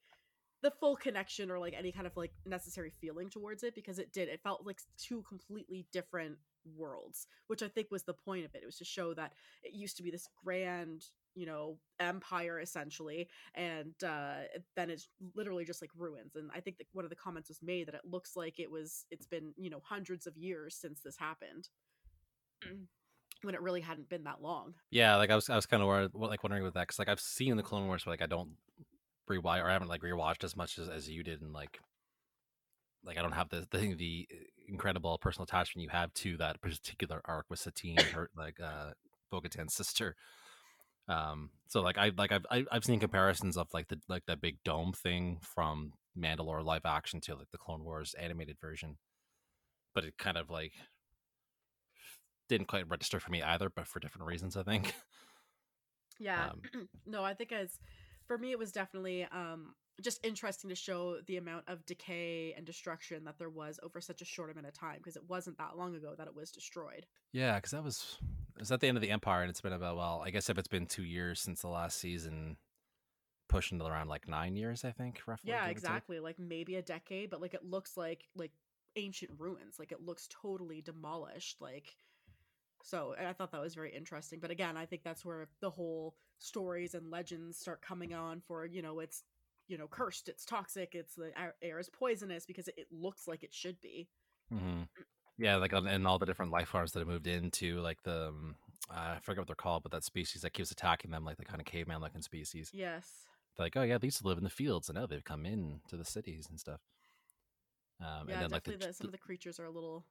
the 0.66 0.72
full 0.72 0.96
connection 0.96 1.52
or 1.52 1.60
like 1.60 1.76
any 1.78 1.92
kind 1.92 2.08
of 2.08 2.18
like 2.18 2.32
necessary 2.44 2.92
feeling 3.00 3.30
towards 3.30 3.62
it 3.62 3.76
because 3.76 4.00
it 4.00 4.12
did. 4.12 4.28
It 4.28 4.42
felt 4.42 4.66
like 4.66 4.80
two 4.98 5.22
completely 5.22 5.86
different 5.94 6.38
worlds, 6.76 7.28
which 7.46 7.62
I 7.62 7.68
think 7.68 7.92
was 7.92 8.02
the 8.02 8.16
point 8.16 8.46
of 8.46 8.56
it. 8.56 8.64
It 8.64 8.66
was 8.66 8.80
to 8.80 8.84
show 8.84 9.14
that 9.14 9.34
it 9.64 9.74
used 9.74 9.96
to 9.98 10.04
be 10.04 10.10
this 10.10 10.28
grand, 10.44 11.06
you 11.36 11.46
know, 11.46 11.78
empire 12.00 12.60
essentially, 12.60 13.30
and 13.54 13.94
uh 14.04 14.46
then 14.76 14.90
it's 14.90 15.08
literally 15.36 15.66
just 15.66 15.84
like 15.84 15.92
ruins. 15.96 16.36
And 16.36 16.50
I 16.52 16.62
think 16.62 16.80
that 16.80 16.88
one 16.94 17.06
of 17.06 17.12
the 17.12 17.16
comments 17.16 17.50
was 17.50 17.62
made 17.62 17.88
that 17.88 17.94
it 17.94 18.02
looks 18.04 18.36
like 18.36 18.60
it 18.60 18.72
was 18.72 19.06
it's 19.12 19.28
been, 19.28 19.54
you 19.58 19.70
know, 19.70 19.82
hundreds 19.84 20.26
of 20.26 20.36
years 20.36 20.76
since 20.76 21.00
this 21.02 21.16
happened. 21.16 21.70
When 23.44 23.54
it 23.54 23.62
really 23.62 23.82
hadn't 23.82 24.10
been 24.10 24.24
that 24.24 24.42
long. 24.42 24.74
Yeah, 24.90 25.18
like 25.18 25.30
I 25.30 25.36
was, 25.36 25.48
I 25.52 25.56
was 25.56 25.68
kind 25.68 25.84
of 25.84 26.10
like 26.16 26.42
wondering 26.42 26.64
with 26.64 26.74
that 26.74 26.88
because 26.88 26.98
like 26.98 27.10
I've 27.10 27.20
seen 27.20 27.56
the 27.56 27.62
Clone 27.62 27.86
Wars, 27.86 28.04
but 28.04 28.10
like 28.10 28.24
I 28.24 28.26
don't 28.26 28.50
rewatch 29.30 29.62
or 29.64 29.70
I 29.70 29.74
haven't 29.74 29.88
like 29.88 30.02
rewatched 30.02 30.44
as 30.44 30.56
much 30.56 30.78
as, 30.78 30.90
as 30.90 31.10
you 31.10 31.24
did, 31.24 31.42
and 31.42 31.54
like 31.54 31.80
like 33.04 33.18
I 33.18 33.22
don't 33.22 33.34
have 33.34 33.50
the 33.50 33.68
the 33.72 33.94
the 33.94 34.28
incredible 34.68 35.18
personal 35.18 35.44
attachment 35.44 35.84
you 35.84 35.90
have 35.90 36.14
to 36.16 36.38
that 36.38 36.62
particular 36.62 37.22
arc 37.26 37.46
with 37.50 37.60
Satine, 37.60 37.98
her 38.14 38.30
like 38.36 38.60
uh 38.60 38.92
Bo-Katan's 39.32 39.74
sister. 39.76 40.16
Um, 41.08 41.52
so 41.68 41.82
like 41.82 41.98
I 41.98 42.12
like 42.18 42.32
I've 42.32 42.46
I- 42.50 42.66
I've 42.72 42.86
seen 42.86 43.00
comparisons 43.00 43.58
of 43.58 43.68
like 43.74 43.88
the 43.90 44.00
like 44.10 44.26
that 44.26 44.42
big 44.42 44.58
dome 44.64 44.94
thing 44.94 45.40
from 45.42 45.94
Mandalore 46.18 46.64
live 46.64 46.86
action 46.86 47.22
to 47.22 47.36
like 47.36 47.52
the 47.52 47.58
Clone 47.58 47.84
Wars 47.84 48.16
animated 48.20 48.58
version, 48.60 48.98
but 49.94 50.04
it 50.04 50.18
kind 50.18 50.38
of 50.38 50.50
like 50.50 50.74
didn't 52.50 52.68
quite 52.68 52.88
register 52.88 53.20
for 53.20 53.32
me 53.32 53.42
either, 53.42 53.70
but 53.70 53.88
for 53.88 54.00
different 54.00 54.28
reasons, 54.28 54.58
I 54.58 54.64
think. 54.64 54.94
Yeah. 56.20 56.52
Um, 56.52 56.88
no, 57.06 57.24
I 57.26 57.34
think 57.34 57.52
as 57.52 57.78
for 58.28 58.38
me 58.38 58.52
it 58.52 58.60
was 58.60 58.72
definitely 58.72 59.28
um 59.32 59.74
just 60.02 60.26
interesting 60.26 60.70
to 60.70 60.76
show 60.76 61.18
the 61.26 61.38
amount 61.38 61.64
of 61.68 61.86
decay 61.86 62.54
and 62.58 62.66
destruction 62.66 63.24
that 63.24 63.38
there 63.38 63.50
was 63.50 63.80
over 63.82 64.02
such 64.02 64.22
a 64.22 64.26
short 64.26 64.52
amount 64.52 64.68
of 64.68 64.74
time 64.74 64.98
because 64.98 65.16
it 65.16 65.24
wasn't 65.28 65.58
that 65.58 65.78
long 65.78 65.96
ago 65.96 66.14
that 66.18 66.28
it 66.28 66.36
was 66.36 66.52
destroyed. 66.52 67.06
Yeah, 67.32 67.56
because 67.56 67.72
that 67.72 67.84
was 67.84 68.18
it 68.56 68.60
was 68.60 68.72
at 68.72 68.82
the 68.82 68.88
end 68.88 68.98
of 68.98 69.02
the 69.02 69.10
Empire, 69.10 69.42
and 69.42 69.50
it's 69.50 69.62
been 69.62 69.74
about 69.74 69.98
well, 69.98 70.22
I 70.26 70.32
guess 70.32 70.50
if 70.50 70.58
it's 70.58 70.68
been 70.68 70.86
two 70.86 71.04
years 71.04 71.40
since 71.40 71.62
the 71.62 71.70
last 71.70 71.98
season, 71.98 72.58
pushing 73.48 73.80
to 73.80 73.86
around 73.86 74.10
like 74.10 74.28
nine 74.28 74.56
years, 74.56 74.84
I 74.84 74.92
think 74.92 75.22
roughly. 75.28 75.52
yeah, 75.52 75.60
give 75.60 75.64
or 75.64 75.68
take. 75.68 75.78
exactly. 75.78 76.20
Like 76.20 76.40
maybe 76.40 76.76
a 76.76 76.82
decade, 76.82 77.30
but 77.30 77.42
like 77.42 77.54
it 77.54 77.64
looks 77.64 77.96
like 77.96 78.26
like 78.36 78.52
ancient 78.98 79.32
ruins. 79.38 79.80
Like 79.80 79.92
it 79.92 80.02
looks 80.02 80.28
totally 80.30 80.82
demolished. 80.82 81.62
Like 81.62 81.96
so 82.86 83.16
I 83.20 83.34
thought 83.34 83.52
that 83.52 83.62
was 83.62 83.74
very 83.74 83.94
interesting. 83.94 84.40
But 84.40 84.52
again, 84.52 84.78
I 84.78 84.86
think 84.86 85.04
that's 85.04 85.26
where 85.26 85.48
the 85.60 85.72
whole 85.72 86.16
stories 86.38 86.94
and 86.94 87.10
legends 87.10 87.58
start 87.58 87.82
coming 87.82 88.14
on 88.14 88.42
for, 88.42 88.66
you 88.66 88.84
know, 88.84 89.00
it's 89.00 89.24
you 89.68 89.80
know, 89.80 89.88
cursed, 89.88 90.30
it's 90.30 90.46
toxic, 90.46 90.94
it's 90.94 91.16
the 91.16 91.32
air, 91.64 91.80
is 91.80 91.90
poisonous 91.90 92.46
because 92.46 92.68
it, 92.68 92.86
looks 92.92 93.28
like 93.28 93.42
it 93.42 93.52
should 93.52 93.82
be. 93.82 94.08
Mhm. 94.54 94.88
Yeah, 95.38 95.56
like 95.56 95.74
on- 95.74 95.88
and 95.88 96.06
all 96.06 96.20
the 96.20 96.28
different 96.28 96.52
life 96.52 96.68
forms 96.68 96.92
that 96.92 97.00
have 97.00 97.08
moved 97.08 97.26
into 97.26 97.80
like 97.80 98.04
the 98.04 98.28
um, 98.28 98.56
I 98.92 99.18
forget 99.24 99.40
what 99.40 99.48
they're 99.48 99.56
called, 99.56 99.82
but 99.82 99.92
that 99.92 100.04
species 100.04 100.44
that 100.44 100.54
keeps 100.54 100.70
attacking 100.70 101.10
them, 101.10 101.26
like 101.26 101.38
the 101.38 101.46
kind 101.46 101.60
of 101.60 101.66
caveman 101.66 102.02
looking 102.02 102.22
species. 102.22 102.70
Yes. 102.72 103.26
They're 103.58 103.66
Like, 103.66 103.76
oh 103.76 103.82
yeah, 103.82 103.98
they 103.98 104.06
used 104.08 104.22
to 104.22 104.28
live 104.28 104.38
in 104.38 104.44
the 104.44 104.50
fields, 104.52 104.88
and 104.88 104.98
now 104.98 105.08
they've 105.08 105.24
come 105.24 105.48
in 105.48 105.82
to 105.88 105.98
the 105.98 106.06
cities 106.06 106.46
and 106.48 106.60
stuff. 106.60 106.82
Um, 108.00 108.30
yeah, 108.30 108.36
and 108.36 108.44
then 108.44 108.52
like 108.52 108.64
definitely 108.64 108.86
the, 108.86 108.88
the, 108.90 108.94
some 108.94 109.08
of 109.08 109.12
the 109.14 109.18
creatures 109.18 109.60
are 109.60 109.66
a 109.66 109.72
little 109.72 110.06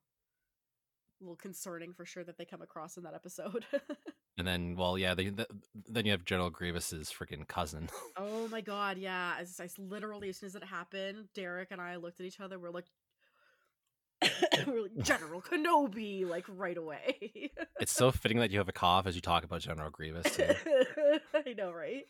little 1.21 1.37
concerning 1.37 1.93
for 1.93 2.05
sure 2.05 2.25
that 2.25 2.39
they 2.39 2.45
come 2.45 2.63
across 2.63 2.97
in 2.97 3.03
that 3.05 3.15
episode. 3.15 3.65
and 4.39 4.47
then 4.47 4.77
well, 4.77 4.99
yeah, 4.99 5.15
they, 5.15 5.29
the, 5.29 5.47
then 5.89 6.05
you 6.05 6.13
have 6.13 6.25
General 6.25 6.51
Grievous's 6.51 7.11
freaking 7.11 7.47
cousin. 7.47 7.89
oh 8.17 8.49
my 8.49 8.61
god, 8.63 8.99
yeah. 8.99 9.35
As 9.39 9.61
I 9.61 9.69
literally 9.79 10.29
as 10.29 10.39
soon 10.39 10.49
as 10.49 10.55
it 10.55 10.65
happened, 10.65 11.29
Derek 11.35 11.69
and 11.71 11.81
I 11.81 11.97
looked 11.97 12.21
at 12.21 12.27
each 12.27 12.41
other, 12.41 12.59
we're 12.59 12.71
like 12.71 12.87
we're 14.67 14.83
like 14.83 14.97
General 15.03 15.41
Kenobi, 15.51 16.29
like 16.29 16.45
right 16.49 16.77
away. 16.77 17.51
it's 17.81 17.93
so 17.93 18.11
fitting 18.11 18.39
that 18.39 18.51
you 18.51 18.59
have 18.59 18.69
a 18.69 18.73
cough 18.73 19.07
as 19.07 19.15
you 19.15 19.21
talk 19.21 19.45
about 19.45 19.61
General 19.61 19.91
Grievous. 19.91 20.35
Too. 20.37 20.55
I 21.35 21.53
know, 21.53 21.73
right? 21.73 22.05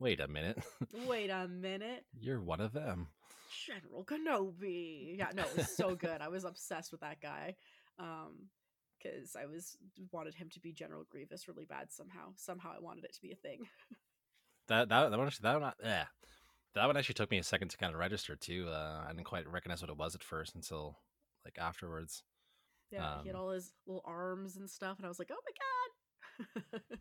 Wait 0.00 0.20
a 0.20 0.28
minute. 0.28 0.58
Wait 1.06 1.30
a 1.30 1.48
minute. 1.48 2.04
You're 2.18 2.40
one 2.40 2.60
of 2.60 2.72
them. 2.72 3.08
General 3.66 4.04
Kenobi. 4.04 5.16
Yeah, 5.18 5.30
no, 5.34 5.42
it 5.44 5.56
was 5.56 5.76
so 5.76 5.94
good. 5.94 6.20
I 6.20 6.28
was 6.36 6.44
obsessed 6.44 6.92
with 6.92 7.00
that 7.02 7.20
guy. 7.20 7.56
Um 7.98 8.48
because 9.02 9.36
I 9.36 9.44
was 9.46 9.76
wanted 10.12 10.34
him 10.34 10.48
to 10.50 10.60
be 10.60 10.72
General 10.72 11.04
Grievous 11.10 11.46
really 11.46 11.66
bad 11.66 11.92
somehow. 11.92 12.32
Somehow 12.36 12.72
I 12.74 12.80
wanted 12.80 13.04
it 13.04 13.12
to 13.14 13.20
be 13.22 13.32
a 13.32 13.36
thing. 13.36 13.60
That 14.68 14.88
that 14.88 15.10
that 15.10 15.18
one 15.18 15.26
actually, 15.26 15.42
that 15.42 15.60
one 15.60 15.72
yeah. 15.82 16.04
That 16.74 16.86
one 16.86 16.96
actually 16.96 17.14
took 17.16 17.30
me 17.30 17.36
a 17.36 17.42
second 17.42 17.68
to 17.68 17.76
kind 17.76 17.92
of 17.92 17.98
register 18.00 18.34
too. 18.34 18.66
Uh, 18.70 19.04
I 19.06 19.12
didn't 19.12 19.26
quite 19.26 19.46
recognize 19.46 19.82
what 19.82 19.90
it 19.90 19.98
was 19.98 20.14
at 20.14 20.22
first 20.24 20.54
until 20.54 20.96
like 21.44 21.58
afterwards. 21.58 22.22
Yeah, 22.90 23.20
he 23.22 23.28
had 23.28 23.36
Um, 23.36 23.42
all 23.42 23.50
his 23.50 23.74
little 23.86 24.00
arms 24.06 24.56
and 24.56 24.70
stuff, 24.70 24.96
and 24.96 25.04
I 25.04 25.08
was 25.10 25.18
like, 25.18 25.30
"Oh 25.30 25.36
my 25.44 26.72
god!" 26.80 26.82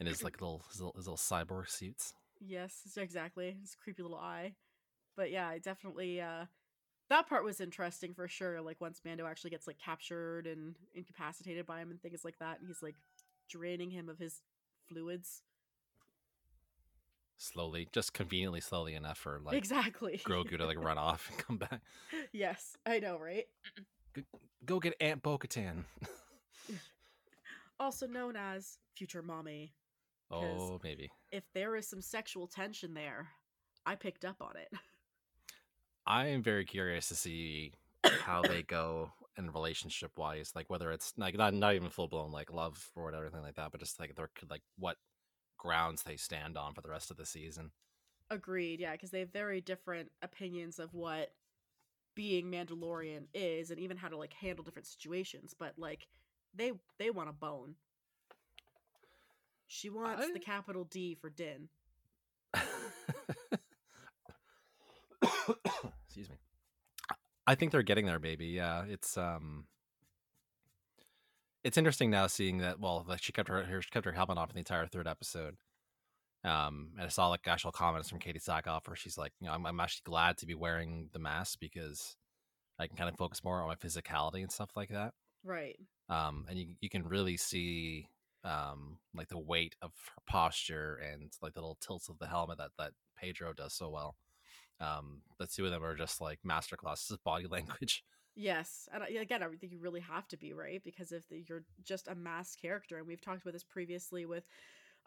And 0.00 0.08
his 0.08 0.24
like 0.24 0.40
little 0.40 0.64
his 0.70 0.80
little, 0.80 0.94
his 0.96 1.06
little 1.06 1.16
cyborg 1.18 1.68
suits. 1.68 2.14
yes, 2.40 2.80
exactly. 2.96 3.56
His 3.60 3.76
creepy 3.76 4.02
little 4.02 4.18
eye. 4.18 4.54
But 5.16 5.30
yeah, 5.30 5.48
I 5.48 5.58
definitely. 5.58 6.20
uh 6.20 6.46
that 7.08 7.28
part 7.28 7.44
was 7.44 7.60
interesting 7.60 8.14
for 8.14 8.26
sure. 8.26 8.60
Like 8.62 8.80
once 8.80 9.02
Mando 9.04 9.26
actually 9.26 9.50
gets 9.50 9.66
like 9.66 9.78
captured 9.78 10.46
and 10.46 10.76
incapacitated 10.94 11.66
by 11.66 11.80
him 11.80 11.90
and 11.90 12.00
things 12.00 12.24
like 12.24 12.38
that, 12.38 12.58
and 12.58 12.66
he's 12.66 12.82
like 12.82 12.94
draining 13.50 13.90
him 13.90 14.08
of 14.08 14.18
his 14.18 14.40
fluids. 14.88 15.42
Slowly, 17.36 17.88
just 17.92 18.14
conveniently 18.14 18.60
slowly 18.60 18.94
enough 18.94 19.18
for 19.18 19.40
like 19.44 19.56
exactly 19.56 20.20
Grogu 20.24 20.56
to 20.58 20.66
like 20.66 20.78
run 20.78 20.98
off 20.98 21.28
and 21.28 21.38
come 21.38 21.56
back. 21.58 21.80
yes, 22.32 22.76
I 22.86 22.98
know, 23.00 23.18
right? 23.18 23.44
Go 24.64 24.78
get 24.78 24.94
Aunt 25.00 25.22
Bo-Katan. 25.22 25.84
also 27.80 28.06
known 28.06 28.36
as 28.36 28.78
future 28.94 29.22
mommy. 29.22 29.74
Oh, 30.30 30.80
maybe. 30.82 31.10
If 31.30 31.44
there 31.52 31.76
is 31.76 31.88
some 31.88 32.00
sexual 32.00 32.46
tension 32.46 32.94
there, 32.94 33.28
I 33.84 33.96
picked 33.96 34.24
up 34.24 34.36
on 34.40 34.56
it. 34.56 34.68
I 36.06 36.28
am 36.28 36.42
very 36.42 36.64
curious 36.64 37.08
to 37.08 37.14
see 37.14 37.72
how 38.04 38.42
they 38.42 38.62
go 38.68 39.12
in 39.38 39.50
relationship 39.50 40.18
wise, 40.18 40.52
like 40.54 40.68
whether 40.68 40.90
it's 40.90 41.12
like 41.16 41.36
not 41.36 41.54
not 41.54 41.74
even 41.74 41.88
full 41.88 42.08
blown 42.08 42.32
like 42.32 42.52
love 42.52 42.90
or 42.94 43.04
whatever, 43.04 43.24
anything 43.24 43.42
like 43.42 43.56
that, 43.56 43.70
but 43.70 43.80
just 43.80 43.98
like 44.00 44.14
they're 44.14 44.30
like 44.50 44.62
what 44.78 44.96
grounds 45.56 46.02
they 46.02 46.16
stand 46.16 46.56
on 46.56 46.74
for 46.74 46.80
the 46.80 46.90
rest 46.90 47.10
of 47.10 47.16
the 47.16 47.26
season. 47.26 47.70
Agreed, 48.30 48.80
yeah, 48.80 48.92
because 48.92 49.10
they 49.10 49.20
have 49.20 49.32
very 49.32 49.60
different 49.60 50.10
opinions 50.22 50.78
of 50.78 50.92
what 50.94 51.32
being 52.14 52.50
Mandalorian 52.50 53.24
is, 53.34 53.70
and 53.70 53.78
even 53.78 53.96
how 53.96 54.08
to 54.08 54.16
like 54.16 54.32
handle 54.32 54.64
different 54.64 54.86
situations. 54.86 55.54
But 55.58 55.74
like, 55.78 56.08
they 56.54 56.72
they 56.98 57.10
want 57.10 57.28
a 57.28 57.32
bone. 57.32 57.76
She 59.68 59.88
wants 59.88 60.26
I... 60.28 60.32
the 60.32 60.38
capital 60.38 60.84
D 60.84 61.14
for 61.14 61.30
Din. 61.30 61.68
Excuse 66.12 66.28
me. 66.28 66.36
I 67.46 67.54
think 67.54 67.72
they're 67.72 67.82
getting 67.82 68.04
there, 68.04 68.18
baby. 68.18 68.48
Yeah, 68.48 68.84
it's 68.86 69.16
um, 69.16 69.64
it's 71.64 71.78
interesting 71.78 72.10
now 72.10 72.26
seeing 72.26 72.58
that. 72.58 72.78
Well, 72.78 73.06
like 73.08 73.22
she 73.22 73.32
kept 73.32 73.48
her 73.48 73.64
she 73.80 73.90
kept 73.90 74.04
her 74.04 74.12
helmet 74.12 74.36
off 74.36 74.50
in 74.50 74.54
the 74.54 74.60
entire 74.60 74.86
third 74.86 75.06
episode. 75.06 75.56
Um, 76.44 76.90
and 76.96 77.06
I 77.06 77.08
saw 77.08 77.28
like 77.28 77.48
actual 77.48 77.72
comments 77.72 78.10
from 78.10 78.18
Katee 78.18 78.44
Sackhoff 78.44 78.86
where 78.86 78.96
she's 78.96 79.16
like, 79.16 79.32
you 79.40 79.46
know, 79.46 79.54
I'm, 79.54 79.64
I'm 79.64 79.80
actually 79.80 80.02
glad 80.04 80.36
to 80.38 80.46
be 80.46 80.54
wearing 80.54 81.08
the 81.12 81.18
mask 81.18 81.58
because 81.60 82.16
I 82.78 82.88
can 82.88 82.96
kind 82.96 83.08
of 83.08 83.16
focus 83.16 83.42
more 83.42 83.62
on 83.62 83.68
my 83.68 83.76
physicality 83.76 84.42
and 84.42 84.52
stuff 84.52 84.70
like 84.76 84.90
that. 84.90 85.14
Right. 85.44 85.78
Um, 86.10 86.44
and 86.50 86.58
you 86.58 86.74
you 86.82 86.90
can 86.90 87.04
really 87.04 87.38
see 87.38 88.06
um 88.44 88.98
like 89.14 89.28
the 89.28 89.38
weight 89.38 89.76
of 89.80 89.92
her 90.14 90.22
posture 90.26 91.00
and 91.10 91.32
like 91.40 91.54
the 91.54 91.60
little 91.60 91.78
tilts 91.80 92.10
of 92.10 92.18
the 92.18 92.26
helmet 92.26 92.58
that 92.58 92.72
that 92.76 92.92
Pedro 93.16 93.54
does 93.54 93.72
so 93.72 93.88
well. 93.88 94.16
Um, 94.82 95.22
the 95.38 95.46
two 95.46 95.64
of 95.64 95.70
them 95.70 95.84
are 95.84 95.96
just 95.96 96.20
like 96.20 96.38
master 96.44 96.76
classes 96.76 97.10
of 97.10 97.22
body 97.24 97.46
language. 97.50 98.04
Yes, 98.34 98.88
and 98.92 99.02
again, 99.02 99.42
I 99.42 99.48
think 99.48 99.72
you 99.72 99.78
really 99.78 100.00
have 100.00 100.26
to 100.28 100.38
be 100.38 100.54
right 100.54 100.82
because 100.82 101.12
if 101.12 101.24
you're 101.30 101.64
just 101.84 102.08
a 102.08 102.14
mass 102.14 102.56
character, 102.56 102.96
and 102.96 103.06
we've 103.06 103.20
talked 103.20 103.42
about 103.42 103.52
this 103.52 103.64
previously 103.64 104.24
with 104.24 104.44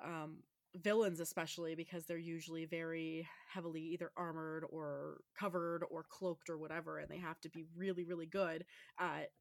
um, 0.03 0.37
villains, 0.75 1.19
especially 1.19 1.73
because 1.73 2.05
they're 2.05 2.17
usually 2.17 2.65
very 2.65 3.27
heavily 3.51 3.81
either 3.81 4.11
armored 4.15 4.63
or 4.69 5.21
covered 5.37 5.83
or 5.89 6.05
cloaked 6.07 6.51
or 6.51 6.57
whatever, 6.59 6.99
and 6.99 7.09
they 7.09 7.17
have 7.17 7.41
to 7.41 7.49
be 7.49 7.65
really, 7.75 8.03
really 8.05 8.27
good 8.27 8.63
at 8.99 9.31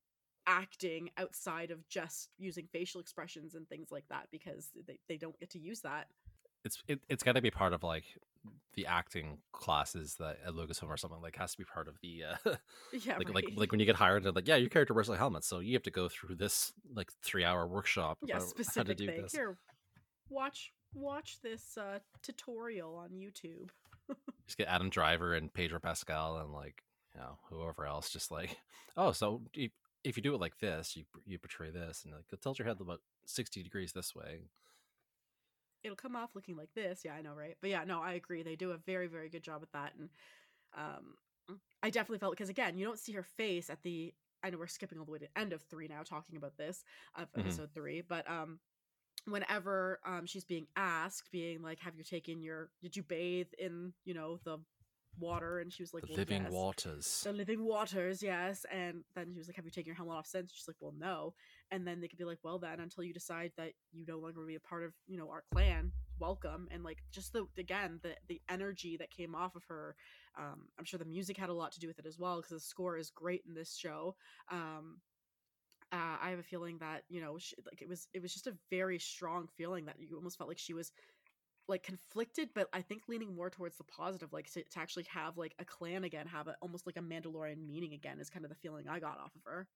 acting 0.46 1.10
outside 1.18 1.70
of 1.70 1.86
just 1.88 2.30
using 2.38 2.66
facial 2.72 3.02
expressions 3.02 3.54
and 3.54 3.68
things 3.68 3.88
like 3.90 4.04
that 4.08 4.28
because 4.30 4.70
they, 4.86 4.98
they 5.08 5.16
don't 5.18 5.38
get 5.38 5.50
to 5.50 5.58
use 5.58 5.80
that 5.80 6.06
it's 6.64 6.82
it, 6.88 7.00
it's 7.08 7.22
got 7.22 7.32
to 7.32 7.42
be 7.42 7.50
part 7.50 7.72
of 7.72 7.82
like 7.82 8.04
the 8.74 8.86
acting 8.86 9.38
classes 9.52 10.16
that 10.18 10.38
at 10.46 10.52
Lucasfilm 10.52 10.88
or 10.88 10.96
something 10.96 11.20
like 11.22 11.36
has 11.36 11.52
to 11.52 11.58
be 11.58 11.64
part 11.64 11.88
of 11.88 11.94
the 12.02 12.24
uh 12.24 12.36
yeah 13.04 13.16
like 13.16 13.28
right. 13.28 13.34
like 13.34 13.44
like 13.56 13.70
when 13.70 13.80
you 13.80 13.86
get 13.86 13.96
hired 13.96 14.26
and 14.26 14.34
like 14.34 14.48
yeah 14.48 14.56
your 14.56 14.68
character 14.68 14.94
wears 14.94 15.08
a 15.08 15.16
helmet 15.16 15.44
so 15.44 15.60
you 15.60 15.74
have 15.74 15.82
to 15.82 15.90
go 15.90 16.08
through 16.08 16.34
this 16.34 16.72
like 16.94 17.10
three 17.22 17.44
hour 17.44 17.66
workshop 17.66 18.18
yeah 18.24 18.38
specific 18.38 18.76
how 18.76 18.82
to 18.82 18.94
do 18.94 19.06
thing. 19.06 19.22
this 19.22 19.32
here 19.32 19.56
watch 20.28 20.72
watch 20.94 21.38
this 21.42 21.76
uh 21.78 21.98
tutorial 22.22 22.96
on 22.96 23.10
YouTube 23.10 23.70
just 24.46 24.58
get 24.58 24.68
Adam 24.68 24.90
Driver 24.90 25.34
and 25.34 25.52
Pedro 25.52 25.80
Pascal 25.80 26.38
and 26.38 26.52
like 26.52 26.82
you 27.14 27.20
know 27.20 27.38
whoever 27.50 27.86
else 27.86 28.10
just 28.10 28.30
like 28.30 28.56
oh 28.96 29.12
so 29.12 29.42
if, 29.54 30.16
you 30.16 30.22
do 30.22 30.34
it 30.34 30.40
like 30.40 30.58
this 30.58 30.96
you 30.96 31.04
you 31.26 31.38
portray 31.38 31.70
this 31.70 32.04
and 32.04 32.12
like 32.12 32.40
tilt 32.40 32.58
your 32.58 32.66
head 32.66 32.76
about 32.80 33.00
60 33.26 33.62
degrees 33.62 33.92
this 33.92 34.14
way 34.14 34.40
it'll 35.84 35.96
come 35.96 36.16
off 36.16 36.34
looking 36.34 36.56
like 36.56 36.70
this. 36.74 37.02
Yeah, 37.04 37.14
I 37.14 37.22
know, 37.22 37.34
right? 37.34 37.56
But 37.60 37.70
yeah, 37.70 37.84
no, 37.84 38.00
I 38.02 38.14
agree. 38.14 38.42
They 38.42 38.56
do 38.56 38.72
a 38.72 38.78
very, 38.78 39.06
very 39.06 39.28
good 39.28 39.42
job 39.42 39.62
at 39.62 39.72
that. 39.72 39.92
And 39.98 40.08
um, 40.76 41.58
I 41.82 41.90
definitely 41.90 42.18
felt 42.18 42.32
because 42.32 42.48
again, 42.48 42.76
you 42.76 42.84
don't 42.84 42.98
see 42.98 43.12
her 43.12 43.22
face 43.22 43.70
at 43.70 43.82
the. 43.82 44.12
I 44.42 44.50
know 44.50 44.58
we're 44.58 44.66
skipping 44.66 44.98
all 44.98 45.04
the 45.04 45.12
way 45.12 45.18
to 45.18 45.38
end 45.38 45.52
of 45.52 45.62
three 45.62 45.88
now, 45.88 46.02
talking 46.02 46.36
about 46.36 46.56
this 46.56 46.84
of 47.16 47.28
mm-hmm. 47.28 47.40
episode 47.40 47.70
three, 47.74 48.02
but 48.06 48.28
um, 48.30 48.58
whenever 49.26 50.00
um 50.04 50.26
she's 50.26 50.44
being 50.44 50.66
asked, 50.76 51.30
being 51.30 51.62
like, 51.62 51.78
"Have 51.80 51.96
you 51.96 52.04
taken 52.04 52.42
your? 52.42 52.70
Did 52.82 52.96
you 52.96 53.02
bathe 53.02 53.48
in 53.58 53.92
you 54.04 54.14
know 54.14 54.38
the 54.44 54.58
water 55.18 55.58
and 55.58 55.72
she 55.72 55.82
was 55.82 55.94
like 55.94 56.02
the 56.02 56.10
well, 56.10 56.18
living 56.18 56.42
yes. 56.42 56.52
waters. 56.52 57.20
The 57.24 57.32
living 57.32 57.64
waters 57.64 58.22
yes. 58.22 58.64
And 58.72 59.04
then 59.14 59.30
she 59.32 59.38
was 59.38 59.48
like 59.48 59.56
have 59.56 59.64
you 59.64 59.70
taken 59.70 59.88
your 59.88 59.96
helmet 59.96 60.16
off 60.16 60.26
since? 60.26 60.52
She's 60.52 60.68
like 60.68 60.76
well 60.80 60.94
no. 60.98 61.34
And 61.70 61.86
then 61.86 62.00
they 62.00 62.08
could 62.08 62.18
be 62.18 62.24
like 62.24 62.38
well 62.42 62.58
then 62.58 62.80
until 62.80 63.04
you 63.04 63.12
decide 63.12 63.52
that 63.56 63.72
you 63.92 64.04
no 64.06 64.18
longer 64.18 64.44
be 64.46 64.54
a 64.54 64.60
part 64.60 64.84
of 64.84 64.92
you 65.06 65.18
know 65.18 65.28
our 65.28 65.44
clan 65.52 65.92
welcome. 66.18 66.68
And 66.70 66.84
like 66.84 66.98
just 67.10 67.32
the 67.32 67.46
again 67.58 68.00
the 68.02 68.14
the 68.28 68.40
energy 68.48 68.96
that 68.98 69.10
came 69.10 69.34
off 69.34 69.56
of 69.56 69.64
her 69.68 69.96
um 70.38 70.66
i'm 70.78 70.84
sure 70.84 70.98
the 70.98 71.04
music 71.04 71.36
had 71.36 71.48
a 71.48 71.54
lot 71.54 71.70
to 71.70 71.78
do 71.78 71.86
with 71.86 71.98
it 72.00 72.06
as 72.06 72.18
well 72.18 72.36
because 72.36 72.50
the 72.50 72.60
score 72.60 72.96
is 72.96 73.10
great 73.10 73.42
in 73.46 73.54
this 73.54 73.76
show. 73.76 74.16
Um 74.50 75.00
uh, 75.92 76.16
I 76.20 76.30
have 76.30 76.40
a 76.40 76.44
feeling 76.44 76.78
that 76.78 77.02
you 77.08 77.20
know, 77.20 77.38
she, 77.38 77.54
like 77.64 77.80
it 77.80 77.88
was, 77.88 78.08
it 78.12 78.20
was 78.20 78.32
just 78.32 78.48
a 78.48 78.56
very 78.68 78.98
strong 78.98 79.46
feeling 79.56 79.84
that 79.86 79.96
you 79.98 80.16
almost 80.16 80.38
felt 80.38 80.48
like 80.48 80.58
she 80.58 80.74
was 80.74 80.90
like 81.68 81.82
conflicted, 81.82 82.50
but 82.54 82.68
I 82.72 82.82
think 82.82 83.02
leaning 83.08 83.34
more 83.34 83.50
towards 83.50 83.76
the 83.76 83.84
positive, 83.84 84.32
like 84.32 84.50
to, 84.52 84.62
to 84.62 84.78
actually 84.78 85.06
have 85.10 85.36
like 85.36 85.54
a 85.58 85.64
clan 85.64 86.04
again, 86.04 86.26
have 86.26 86.48
a, 86.48 86.56
almost 86.60 86.86
like 86.86 86.96
a 86.96 87.00
Mandalorian 87.00 87.66
meaning 87.66 87.94
again, 87.94 88.18
is 88.20 88.30
kind 88.30 88.44
of 88.44 88.50
the 88.50 88.56
feeling 88.56 88.86
I 88.88 88.98
got 88.98 89.18
off 89.18 89.34
of 89.34 89.42
her. 89.44 89.66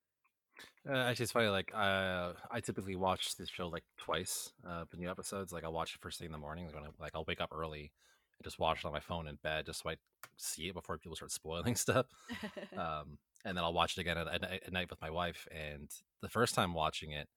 Uh, 0.88 0.96
actually, 0.96 1.24
it's 1.24 1.32
funny. 1.32 1.48
Like, 1.48 1.72
uh, 1.74 2.32
I 2.50 2.60
typically 2.60 2.96
watch 2.96 3.36
this 3.36 3.48
show 3.48 3.68
like 3.68 3.84
twice. 3.96 4.52
Uh, 4.66 4.84
the 4.90 4.96
new 4.96 5.10
episodes, 5.10 5.52
like, 5.52 5.64
I'll 5.64 5.72
watch 5.72 5.94
it 5.94 6.00
first 6.00 6.18
thing 6.18 6.26
in 6.26 6.32
the 6.32 6.38
morning. 6.38 6.66
Like, 6.66 6.74
when 6.74 6.84
I, 6.84 6.88
like 6.98 7.12
I'll 7.14 7.24
wake 7.26 7.40
up 7.40 7.52
early 7.54 7.92
and 8.38 8.44
just 8.44 8.58
watch 8.58 8.78
it 8.78 8.84
on 8.86 8.92
my 8.92 9.00
phone 9.00 9.28
in 9.28 9.38
bed, 9.42 9.66
just 9.66 9.82
so 9.82 9.90
I 9.90 9.96
see 10.36 10.68
it 10.68 10.74
before 10.74 10.98
people 10.98 11.16
start 11.16 11.32
spoiling 11.32 11.74
stuff. 11.76 12.06
um, 12.76 13.18
and 13.44 13.56
then 13.56 13.64
I'll 13.64 13.72
watch 13.72 13.96
it 13.96 14.00
again 14.00 14.18
at, 14.18 14.26
at, 14.28 14.42
at, 14.44 14.72
night 14.72 14.90
with 14.90 15.00
my 15.00 15.10
wife. 15.10 15.46
And 15.50 15.90
the 16.22 16.28
first 16.28 16.54
time 16.54 16.74
watching 16.74 17.12
it, 17.12 17.28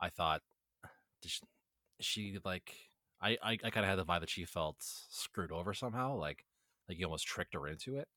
I 0.00 0.10
thought, 0.10 0.42
she, 1.24 1.40
she 2.00 2.38
like 2.44 2.74
I 3.22 3.36
I, 3.42 3.58
I 3.64 3.70
kind 3.70 3.84
of 3.84 3.86
had 3.86 3.98
the 3.98 4.04
vibe 4.04 4.20
that 4.20 4.30
she 4.30 4.44
felt 4.44 4.76
screwed 4.80 5.52
over 5.52 5.74
somehow, 5.74 6.16
like 6.16 6.44
like 6.88 6.98
he 6.98 7.04
almost 7.04 7.26
tricked 7.26 7.54
her 7.54 7.66
into 7.68 7.96
it. 7.96 8.08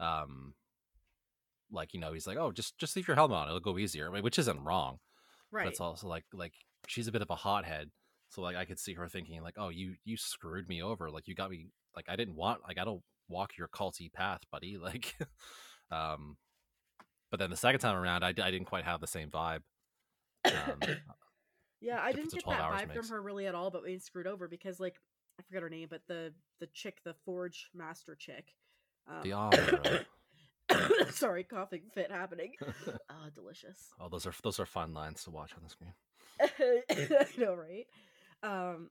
Um, 0.00 0.54
like 1.70 1.94
you 1.94 2.00
know, 2.00 2.12
he's 2.12 2.26
like, 2.26 2.36
oh, 2.36 2.52
just 2.52 2.78
just 2.78 2.96
leave 2.96 3.08
your 3.08 3.16
helmet 3.16 3.36
on, 3.36 3.48
it'll 3.48 3.60
go 3.60 3.78
easier, 3.78 4.10
which 4.10 4.38
isn't 4.38 4.64
wrong. 4.64 4.98
Right. 5.50 5.64
But 5.64 5.70
it's 5.70 5.80
also 5.80 6.08
like 6.08 6.24
like 6.32 6.54
she's 6.86 7.08
a 7.08 7.12
bit 7.12 7.22
of 7.22 7.30
a 7.30 7.36
hothead, 7.36 7.90
so 8.30 8.42
like 8.42 8.56
I 8.56 8.64
could 8.64 8.78
see 8.78 8.94
her 8.94 9.08
thinking 9.08 9.42
like, 9.42 9.54
oh, 9.56 9.68
you 9.68 9.94
you 10.04 10.16
screwed 10.16 10.68
me 10.68 10.82
over, 10.82 11.10
like 11.10 11.28
you 11.28 11.34
got 11.34 11.50
me, 11.50 11.68
like 11.96 12.06
I 12.08 12.16
didn't 12.16 12.36
want, 12.36 12.60
like 12.66 12.78
I 12.78 12.84
don't 12.84 13.02
walk 13.28 13.56
your 13.56 13.68
culty 13.68 14.12
path, 14.12 14.40
buddy, 14.50 14.76
like, 14.82 15.16
um. 15.90 16.36
But 17.30 17.40
then 17.40 17.50
the 17.50 17.56
second 17.56 17.80
time 17.80 17.96
around, 17.96 18.22
I, 18.22 18.28
I 18.28 18.52
didn't 18.52 18.66
quite 18.66 18.84
have 18.84 19.00
the 19.00 19.08
same 19.08 19.28
vibe. 19.28 19.62
Um, 20.44 20.80
yeah, 21.84 22.00
I 22.02 22.12
didn't 22.12 22.32
get 22.32 22.44
that 22.46 22.60
vibe 22.60 22.94
from 22.94 23.08
her 23.08 23.20
really 23.20 23.46
at 23.46 23.54
all, 23.54 23.70
but 23.70 23.82
we 23.82 23.98
screwed 23.98 24.26
over 24.26 24.48
because 24.48 24.80
like 24.80 24.96
I 25.38 25.42
forget 25.42 25.62
her 25.62 25.70
name, 25.70 25.88
but 25.90 26.02
the 26.08 26.32
the 26.60 26.66
chick, 26.68 26.98
the 27.04 27.14
Forge 27.24 27.70
Master 27.74 28.14
chick. 28.14 28.54
Um, 29.08 29.22
the 29.22 29.32
Armorer. 29.32 30.06
sorry, 31.10 31.44
coughing 31.44 31.82
fit 31.92 32.10
happening. 32.10 32.52
oh, 32.62 33.14
delicious. 33.34 33.90
Oh, 34.00 34.08
those 34.08 34.26
are 34.26 34.34
those 34.42 34.58
are 34.60 34.66
fun 34.66 34.94
lines 34.94 35.24
to 35.24 35.30
watch 35.30 35.52
on 35.56 35.62
the 35.62 35.70
screen. 35.70 35.92
I 36.40 37.26
know, 37.38 37.54
right? 37.54 37.86
Um, 38.42 38.90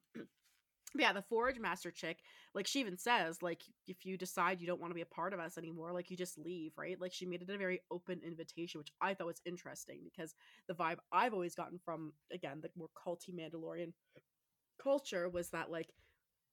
yeah, 0.95 1.13
the 1.13 1.21
Forge 1.23 1.59
Master 1.59 1.91
chick, 1.91 2.19
like 2.53 2.67
she 2.67 2.79
even 2.79 2.97
says, 2.97 3.41
like 3.41 3.61
if 3.87 4.05
you 4.05 4.17
decide 4.17 4.61
you 4.61 4.67
don't 4.67 4.79
want 4.79 4.91
to 4.91 4.95
be 4.95 5.01
a 5.01 5.05
part 5.05 5.33
of 5.33 5.39
us 5.39 5.57
anymore, 5.57 5.91
like 5.91 6.11
you 6.11 6.17
just 6.17 6.37
leave, 6.37 6.73
right? 6.77 6.99
Like 6.99 7.13
she 7.13 7.25
made 7.25 7.41
it 7.41 7.49
a 7.49 7.57
very 7.57 7.81
open 7.91 8.21
invitation, 8.25 8.79
which 8.79 8.91
I 9.01 9.13
thought 9.13 9.27
was 9.27 9.41
interesting 9.45 10.01
because 10.03 10.35
the 10.67 10.75
vibe 10.75 10.97
I've 11.11 11.33
always 11.33 11.55
gotten 11.55 11.79
from 11.83 12.13
again 12.31 12.61
the 12.61 12.69
more 12.77 12.89
culty 12.95 13.33
Mandalorian 13.33 13.93
culture 14.81 15.29
was 15.29 15.49
that 15.49 15.71
like 15.71 15.89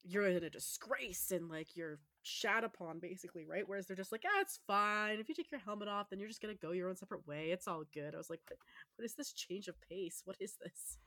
you're 0.04 0.26
in 0.26 0.42
a 0.44 0.50
disgrace 0.50 1.30
and 1.30 1.48
like 1.48 1.76
you're 1.76 1.98
shat 2.22 2.64
upon 2.64 2.98
basically, 3.00 3.46
right? 3.46 3.64
Whereas 3.66 3.86
they're 3.86 3.96
just 3.96 4.12
like, 4.12 4.22
ah, 4.26 4.40
it's 4.40 4.60
fine. 4.66 5.18
If 5.18 5.28
you 5.28 5.34
take 5.34 5.50
your 5.50 5.60
helmet 5.60 5.88
off, 5.88 6.08
then 6.10 6.18
you're 6.18 6.28
just 6.28 6.40
gonna 6.40 6.54
go 6.54 6.72
your 6.72 6.88
own 6.88 6.96
separate 6.96 7.26
way. 7.26 7.50
It's 7.50 7.68
all 7.68 7.84
good. 7.92 8.14
I 8.14 8.18
was 8.18 8.30
like, 8.30 8.40
what, 8.48 8.58
what 8.96 9.04
is 9.04 9.14
this 9.14 9.32
change 9.32 9.68
of 9.68 9.74
pace? 9.88 10.22
What 10.24 10.36
is 10.40 10.54
this? 10.62 10.98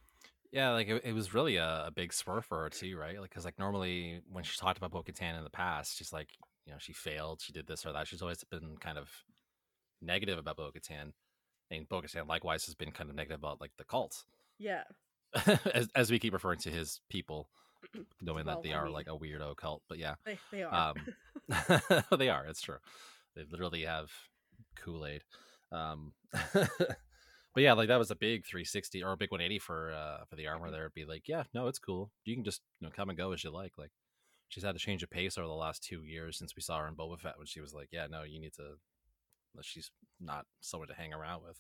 Yeah, 0.53 0.69
like 0.72 0.88
it, 0.88 1.01
it 1.03 1.13
was 1.13 1.33
really 1.33 1.55
a, 1.57 1.86
a, 1.88 1.91
big 1.91 2.13
swerve 2.13 2.45
for 2.45 2.60
her 2.62 2.69
too, 2.69 2.95
right? 2.95 3.19
Like, 3.19 3.31
because 3.31 3.43
like 3.43 3.57
normally 3.57 4.22
when 4.31 4.43
she 4.43 4.55
talked 4.57 4.77
about 4.77 4.91
Bo-Katan 4.91 5.36
in 5.38 5.43
the 5.43 5.50
past, 5.50 5.98
she's 5.98 6.13
like, 6.13 6.29
you 6.67 6.72
know, 6.72 6.77
she 6.79 6.93
failed, 6.93 7.41
she 7.41 7.51
did 7.51 7.65
this 7.65 7.86
or 7.88 7.91
that. 7.91 8.07
She's 8.07 8.22
always 8.22 8.43
been 8.43 8.77
kind 8.79 9.00
of 9.00 9.10
negative 10.00 10.38
about 10.38 10.57
Bo-Katan, 10.57 11.13
and 11.72 11.89
Bo-Katan 11.89 12.27
likewise 12.27 12.65
has 12.67 12.75
been 12.75 12.91
kind 12.91 13.10
of 13.10 13.15
negative 13.15 13.39
about 13.39 13.60
like 13.60 13.72
the 13.79 13.83
cults, 13.83 14.25
Yeah. 14.60 14.83
as 15.74 15.89
as 15.95 16.12
we 16.12 16.19
keep 16.19 16.33
referring 16.33 16.60
to 16.60 16.69
his 16.69 17.01
people, 17.10 17.50
knowing 18.22 18.45
Well, 18.45 18.57
that 18.57 18.63
they 18.63 18.74
I 18.75 18.77
are 18.77 18.86
mean- 18.86 18.93
like 18.93 19.07
a 19.07 19.17
weirdo 19.17 19.57
cult. 19.57 19.81
But 19.89 19.98
yeah, 19.98 20.15
They 20.24 20.38
they 20.51 20.62
are. 20.62 20.91
um, 20.91 20.95
they 22.19 22.29
are. 22.29 22.45
It's 22.45 22.62
true. 22.62 22.77
They 23.36 23.43
literally 23.50 23.86
have 23.86 24.12
Kool 24.75 25.07
Aid. 25.07 25.24
Um, 25.72 26.13
but 27.53 27.63
yeah, 27.63 27.74
like 27.74 27.88
that 27.88 28.00
was 28.00 28.12
a 28.12 28.15
big 28.15 28.45
360 28.45 29.03
or 29.03 29.13
a 29.13 29.17
big 29.17 29.31
180 29.31 29.60
for 29.60 29.93
uh 29.93 30.25
for 30.25 30.36
the 30.36 30.48
armor. 30.48 30.72
There, 30.72 30.81
it'd 30.81 30.93
be 30.93 31.05
like, 31.05 31.27
yeah, 31.27 31.43
no, 31.53 31.67
it's 31.67 31.79
cool. 31.79 32.12
You 32.25 32.36
can 32.36 32.43
just 32.43 32.62
you 32.79 32.88
know 32.88 32.93
come 32.95 33.10
and 33.10 33.17
go 33.17 33.31
as 33.31 33.43
you 33.43 33.51
like. 33.51 33.74
Like 33.77 33.91
she's 34.50 34.63
had 34.63 34.75
to 34.75 34.79
change 34.79 35.03
of 35.03 35.10
pace 35.10 35.38
over 35.38 35.48
the 35.48 35.53
last 35.53 35.83
two 35.83 36.03
years 36.03 36.38
since 36.38 36.55
we 36.55 36.62
saw 36.62 36.79
her 36.79 36.88
in 36.88 36.95
Boba 36.95 37.19
Fett 37.19 37.38
when 37.38 37.48
she 37.48 37.62
was 37.62 37.74
like, 37.74 37.89
yeah, 37.91 38.07
no, 38.10 38.24
you 38.24 38.39
need 38.39 38.53
to. 38.53 38.75
She's 39.62 39.91
not 40.19 40.45
someone 40.62 40.88
to 40.88 40.95
hang 40.95 41.13
around 41.13 41.43
with. 41.43 41.60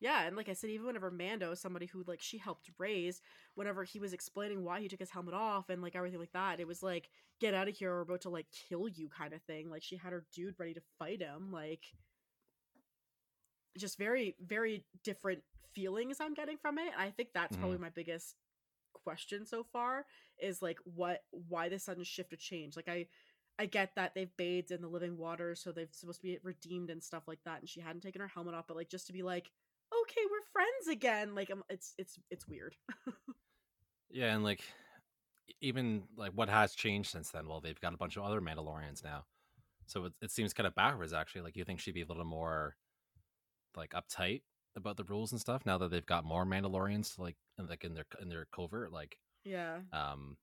Yeah, 0.00 0.26
and 0.26 0.36
like 0.36 0.48
I 0.48 0.52
said, 0.52 0.70
even 0.70 0.86
whenever 0.86 1.10
Mando, 1.10 1.54
somebody 1.54 1.86
who 1.86 2.04
like 2.06 2.22
she 2.22 2.38
helped 2.38 2.70
raise, 2.78 3.20
whenever 3.54 3.82
he 3.82 3.98
was 3.98 4.12
explaining 4.12 4.64
why 4.64 4.80
he 4.80 4.88
took 4.88 5.00
his 5.00 5.10
helmet 5.10 5.34
off 5.34 5.70
and 5.70 5.82
like 5.82 5.96
everything 5.96 6.20
like 6.20 6.32
that, 6.32 6.60
it 6.60 6.68
was 6.68 6.82
like, 6.82 7.10
get 7.40 7.52
out 7.52 7.68
of 7.68 7.76
here, 7.76 7.90
we're 7.90 8.02
about 8.02 8.20
to 8.22 8.30
like 8.30 8.46
kill 8.68 8.88
you 8.88 9.08
kind 9.08 9.32
of 9.32 9.42
thing. 9.42 9.68
Like 9.68 9.82
she 9.82 9.96
had 9.96 10.12
her 10.12 10.24
dude 10.32 10.54
ready 10.58 10.74
to 10.74 10.80
fight 10.98 11.20
him. 11.20 11.50
Like 11.50 11.84
just 13.76 13.98
very, 13.98 14.36
very 14.40 14.84
different 15.04 15.42
feelings 15.74 16.18
I'm 16.20 16.34
getting 16.34 16.56
from 16.56 16.78
it. 16.78 16.92
And 16.92 17.00
I 17.00 17.10
think 17.10 17.30
that's 17.34 17.56
probably 17.56 17.78
my 17.78 17.90
biggest 17.90 18.34
question 19.04 19.46
so 19.46 19.64
far 19.72 20.06
is 20.40 20.62
like 20.62 20.78
what 20.84 21.20
why 21.30 21.68
the 21.68 21.78
sudden 21.78 22.04
shift 22.04 22.32
of 22.32 22.38
change. 22.38 22.76
Like 22.76 22.88
I 22.88 23.06
I 23.58 23.66
get 23.66 23.92
that 23.96 24.14
they've 24.14 24.36
bathed 24.36 24.70
in 24.70 24.82
the 24.82 24.88
living 24.88 25.18
water, 25.18 25.54
so 25.54 25.72
they're 25.72 25.88
supposed 25.90 26.20
to 26.20 26.26
be 26.26 26.38
redeemed 26.42 26.90
and 26.90 27.02
stuff 27.02 27.24
like 27.26 27.40
that, 27.44 27.60
and 27.60 27.68
she 27.68 27.80
hadn't 27.80 28.02
taken 28.02 28.20
her 28.20 28.28
helmet 28.28 28.54
off, 28.54 28.66
but 28.68 28.76
like 28.76 28.88
just 28.88 29.08
to 29.08 29.12
be 29.12 29.22
like, 29.22 29.50
okay, 30.02 30.20
we're 30.30 30.52
friends 30.52 30.88
again. 30.96 31.34
Like, 31.34 31.50
um, 31.50 31.64
it's 31.68 31.94
it's 31.98 32.18
it's 32.30 32.46
weird. 32.46 32.76
Yeah, 34.10 34.34
and 34.34 34.42
like 34.42 34.62
even 35.60 36.04
like 36.16 36.32
what 36.32 36.48
has 36.48 36.74
changed 36.74 37.10
since 37.10 37.30
then? 37.30 37.46
Well, 37.46 37.60
they've 37.60 37.80
got 37.80 37.94
a 37.94 37.98
bunch 37.98 38.16
of 38.16 38.22
other 38.22 38.40
Mandalorians 38.40 39.04
now, 39.04 39.24
so 39.86 40.06
it, 40.06 40.12
it 40.22 40.30
seems 40.30 40.54
kind 40.54 40.66
of 40.66 40.74
backwards 40.74 41.12
actually. 41.12 41.42
Like 41.42 41.56
you 41.56 41.64
think 41.64 41.80
she'd 41.80 41.94
be 41.94 42.02
a 42.02 42.06
little 42.06 42.24
more 42.24 42.76
like 43.76 43.92
uptight 43.92 44.42
about 44.76 44.96
the 44.96 45.04
rules 45.04 45.32
and 45.32 45.40
stuff 45.40 45.66
now 45.66 45.78
that 45.78 45.90
they've 45.90 46.06
got 46.06 46.24
more 46.24 46.46
Mandalorians 46.46 47.18
like 47.18 47.36
in, 47.58 47.66
like 47.66 47.84
in 47.84 47.94
their 47.94 48.06
in 48.20 48.28
their 48.28 48.46
covert. 48.52 48.92
Like 48.92 49.18
yeah, 49.44 49.78
um, 49.92 50.36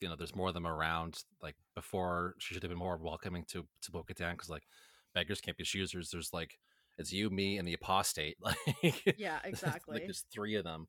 you 0.00 0.08
know, 0.08 0.16
there's 0.16 0.34
more 0.34 0.48
of 0.48 0.54
them 0.54 0.66
around. 0.66 1.22
Like 1.42 1.56
before, 1.74 2.34
she 2.38 2.54
should 2.54 2.62
have 2.62 2.70
been 2.70 2.78
more 2.78 2.96
welcoming 2.96 3.44
to 3.48 3.66
to 3.82 3.90
Bo-Katan 3.90 4.32
because 4.32 4.50
like 4.50 4.64
beggars 5.14 5.40
can't 5.40 5.56
be 5.56 5.64
choosers. 5.64 6.10
There's 6.10 6.32
like 6.32 6.58
it's 6.98 7.12
you, 7.12 7.30
me, 7.30 7.58
and 7.58 7.66
the 7.66 7.74
apostate. 7.74 8.36
Like 8.82 9.16
yeah, 9.18 9.38
exactly. 9.44 9.94
like 9.94 10.04
there's 10.04 10.24
three 10.32 10.56
of 10.56 10.64
them 10.64 10.86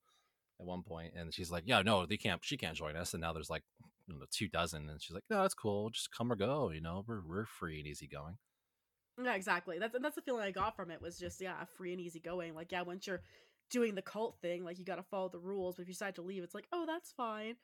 at 0.60 0.66
one 0.66 0.84
point, 0.84 1.14
and 1.16 1.34
she's 1.34 1.52
like, 1.52 1.64
"Yeah, 1.66 1.82
no, 1.82 2.06
they 2.06 2.18
can't. 2.18 2.44
She 2.44 2.58
can't 2.58 2.76
join 2.76 2.96
us." 2.96 3.14
And 3.14 3.22
now 3.22 3.34
there's 3.34 3.50
like 3.50 3.64
you 4.08 4.16
know, 4.16 4.26
two 4.32 4.48
dozen, 4.48 4.90
and 4.90 5.02
she's 5.02 5.14
like, 5.14 5.24
"No, 5.30 5.42
that's 5.42 5.54
cool. 5.54 5.90
Just 5.90 6.12
come 6.12 6.32
or 6.32 6.36
go. 6.36 6.72
You 6.72 6.82
know, 6.82 7.04
we're 7.08 7.22
we're 7.26 7.46
free 7.46 7.80
and 7.80 7.88
easy 7.88 8.08
going." 8.08 8.38
Yeah, 9.24 9.34
exactly. 9.36 9.80
That's 9.80 9.96
and 9.96 10.04
that's 10.04 10.16
the 10.16 10.22
feeling 10.22 10.44
I 10.44 10.52
got 10.52 10.76
from 10.76 10.92
it 10.92 11.02
was 11.02 11.18
just 11.18 11.42
yeah, 11.42 11.64
free 11.78 11.92
and 11.92 12.02
easy 12.02 12.20
going. 12.20 12.54
Like 12.56 12.72
yeah, 12.72 12.82
once 12.82 13.08
you're 13.08 13.22
doing 13.70 13.96
the 13.96 14.02
cult 14.02 14.38
thing, 14.42 14.64
like 14.64 14.78
you 14.80 14.86
got 14.86 14.98
to 14.98 15.04
follow 15.04 15.30
the 15.30 15.40
rules. 15.40 15.76
But 15.76 15.84
if 15.84 15.88
you 15.88 15.94
decide 15.94 16.16
to 16.16 16.22
leave, 16.22 16.44
it's 16.44 16.56
like 16.56 16.68
oh, 16.72 16.86
that's 16.86 17.12
fine. 17.12 17.56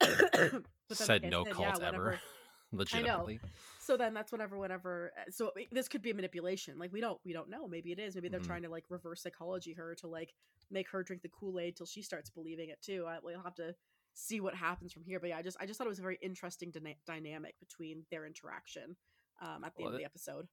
Then, 0.00 0.62
Said 0.90 1.22
like 1.22 1.30
no 1.32 1.44
said, 1.44 1.52
cult 1.52 1.80
yeah, 1.82 1.88
ever. 1.88 2.18
Legitimately, 2.72 3.40
so 3.80 3.96
then 3.96 4.12
that's 4.12 4.30
whenever 4.30 4.58
whenever 4.58 5.10
uh, 5.18 5.30
so 5.30 5.52
this 5.72 5.88
could 5.88 6.02
be 6.02 6.10
a 6.10 6.14
manipulation 6.14 6.78
like 6.78 6.92
we 6.92 7.00
don't 7.00 7.18
we 7.24 7.32
don't 7.32 7.48
know 7.48 7.66
maybe 7.66 7.92
it 7.92 7.98
is 7.98 8.14
maybe 8.14 8.28
they're 8.28 8.40
Mhm. 8.40 8.46
trying 8.46 8.62
to 8.62 8.68
like 8.68 8.84
reverse 8.90 9.22
psychology 9.22 9.72
her 9.72 9.94
to 9.94 10.06
like 10.06 10.34
make 10.70 10.86
her 10.90 11.02
drink 11.02 11.22
the 11.22 11.30
kool-aid 11.30 11.76
till 11.76 11.86
she 11.86 12.02
starts 12.02 12.28
believing 12.28 12.68
it 12.68 12.78
too 12.82 13.06
I, 13.08 13.20
we'll 13.22 13.40
have 13.42 13.54
to 13.54 13.74
see 14.12 14.40
what 14.40 14.54
happens 14.54 14.92
from 14.92 15.04
here 15.04 15.18
but 15.18 15.30
yeah 15.30 15.38
i 15.38 15.42
just 15.42 15.56
i 15.60 15.64
just 15.64 15.78
thought 15.78 15.86
it 15.86 15.88
was 15.88 15.98
a 15.98 16.02
very 16.02 16.18
interesting 16.20 16.70
dyna- 16.70 16.94
dynamic 17.06 17.54
between 17.58 18.04
their 18.10 18.26
interaction 18.26 18.96
um 19.40 19.64
at 19.64 19.74
the 19.74 19.84
Well, 19.84 19.88
end 19.88 19.94
of 19.94 19.98
the 20.00 20.04
episode 20.04 20.46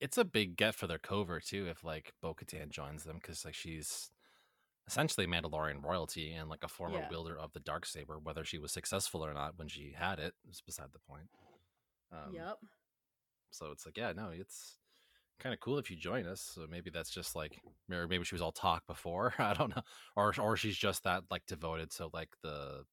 it's 0.00 0.18
a 0.18 0.24
big 0.24 0.56
get 0.56 0.74
for 0.74 0.86
their 0.86 0.98
cover 0.98 1.40
too. 1.40 1.66
If 1.68 1.84
like 1.84 2.12
Bo-Katan 2.22 2.70
joins 2.70 3.04
them, 3.04 3.16
because 3.20 3.44
like 3.44 3.54
she's 3.54 4.10
essentially 4.86 5.26
Mandalorian 5.26 5.84
royalty 5.84 6.32
and 6.32 6.48
like 6.50 6.64
a 6.64 6.68
former 6.68 7.00
Yeah. 7.00 7.08
wielder 7.10 7.38
of 7.38 7.52
the 7.52 7.60
dark 7.60 7.86
saber. 7.86 8.18
Whether 8.18 8.44
she 8.44 8.58
was 8.58 8.72
successful 8.72 9.24
or 9.24 9.34
not 9.34 9.58
when 9.58 9.68
she 9.68 9.92
had 9.96 10.18
it 10.18 10.34
is 10.50 10.62
beside 10.62 10.92
the 10.92 10.98
point. 11.00 11.28
Um, 12.12 12.32
yep 12.34 12.58
So 13.50 13.70
it's 13.72 13.86
like, 13.86 13.96
yeah, 13.96 14.12
no, 14.12 14.30
it's 14.32 14.78
kind 15.40 15.52
of 15.52 15.60
cool 15.60 15.78
if 15.78 15.90
you 15.90 15.96
join 15.96 16.26
us. 16.26 16.40
So 16.54 16.66
maybe 16.70 16.90
that's 16.90 17.10
just 17.10 17.34
like, 17.36 17.60
or 17.90 18.06
maybe 18.08 18.24
she 18.24 18.34
was 18.34 18.42
all 18.42 18.52
talk 18.52 18.86
before. 18.86 19.34
I 19.38 19.54
don't 19.54 19.74
know, 19.74 19.82
or 20.16 20.34
or 20.40 20.56
she's 20.56 20.76
just 20.76 21.04
that 21.04 21.24
like 21.30 21.46
devoted 21.46 21.90
to 21.92 22.08
like 22.12 22.30
the 22.42 22.84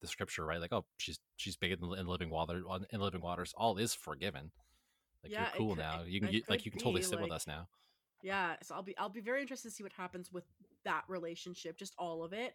the 0.00 0.08
scripture, 0.08 0.44
right? 0.44 0.60
Like, 0.60 0.72
oh, 0.72 0.86
she's 0.98 1.18
she's 1.36 1.56
big 1.56 1.72
in, 1.72 1.98
in 1.98 2.06
living 2.06 2.30
water. 2.30 2.62
In 2.92 3.00
living 3.00 3.20
waters, 3.22 3.54
all 3.56 3.78
is 3.78 3.94
forgiven. 3.94 4.52
Like 5.22 5.32
Yeah, 5.32 5.42
you're 5.48 5.58
cool 5.58 5.68
could- 5.76 5.78
now. 5.82 6.02
You 6.06 6.20
can 6.20 6.30
get, 6.30 6.48
like 6.50 6.64
you 6.64 6.70
can 6.70 6.80
totally 6.80 7.02
sit 7.02 7.20
with 7.20 7.30
us 7.32 7.46
now. 7.46 7.68
yeah 8.22 8.54
so 8.62 8.74
i'll 8.74 8.82
be 8.82 8.96
i'll 8.98 9.08
be 9.08 9.20
very 9.20 9.40
interested 9.40 9.68
to 9.68 9.74
see 9.74 9.82
what 9.82 9.92
happens 9.92 10.30
with 10.32 10.44
that 10.84 11.02
relationship 11.08 11.76
just 11.76 11.92
all 11.98 12.22
of 12.22 12.32
it 12.32 12.54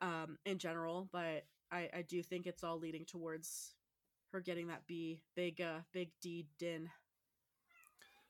um 0.00 0.38
in 0.46 0.58
general 0.58 1.08
but 1.12 1.44
i 1.72 1.88
i 1.92 2.02
do 2.08 2.22
think 2.22 2.46
it's 2.46 2.62
all 2.62 2.78
leading 2.78 3.04
towards 3.04 3.74
her 4.32 4.40
getting 4.40 4.68
that 4.68 4.86
b 4.86 5.20
big 5.34 5.60
uh 5.60 5.78
big 5.92 6.10
d 6.22 6.46
din 6.58 6.88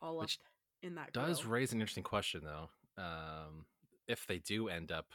all 0.01 0.17
Which 0.19 0.39
up 0.41 0.47
in 0.83 0.95
that 0.95 1.13
Does 1.13 1.41
grill. 1.43 1.53
raise 1.53 1.73
an 1.73 1.81
interesting 1.81 2.05
question 2.05 2.43
though. 2.45 2.71
Um, 3.03 3.67
if 4.07 4.27
they 4.27 4.39
do 4.39 4.69
end 4.69 4.91
up, 4.93 5.07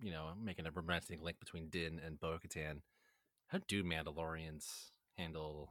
you 0.00 0.10
know, 0.12 0.28
making 0.40 0.66
a 0.66 0.70
romantic 0.70 1.20
link 1.20 1.38
between 1.40 1.68
Din 1.68 2.00
and 2.04 2.18
Bo-Katan, 2.20 2.80
how 3.48 3.58
do 3.68 3.82
Mandalorians 3.84 4.90
handle 5.18 5.70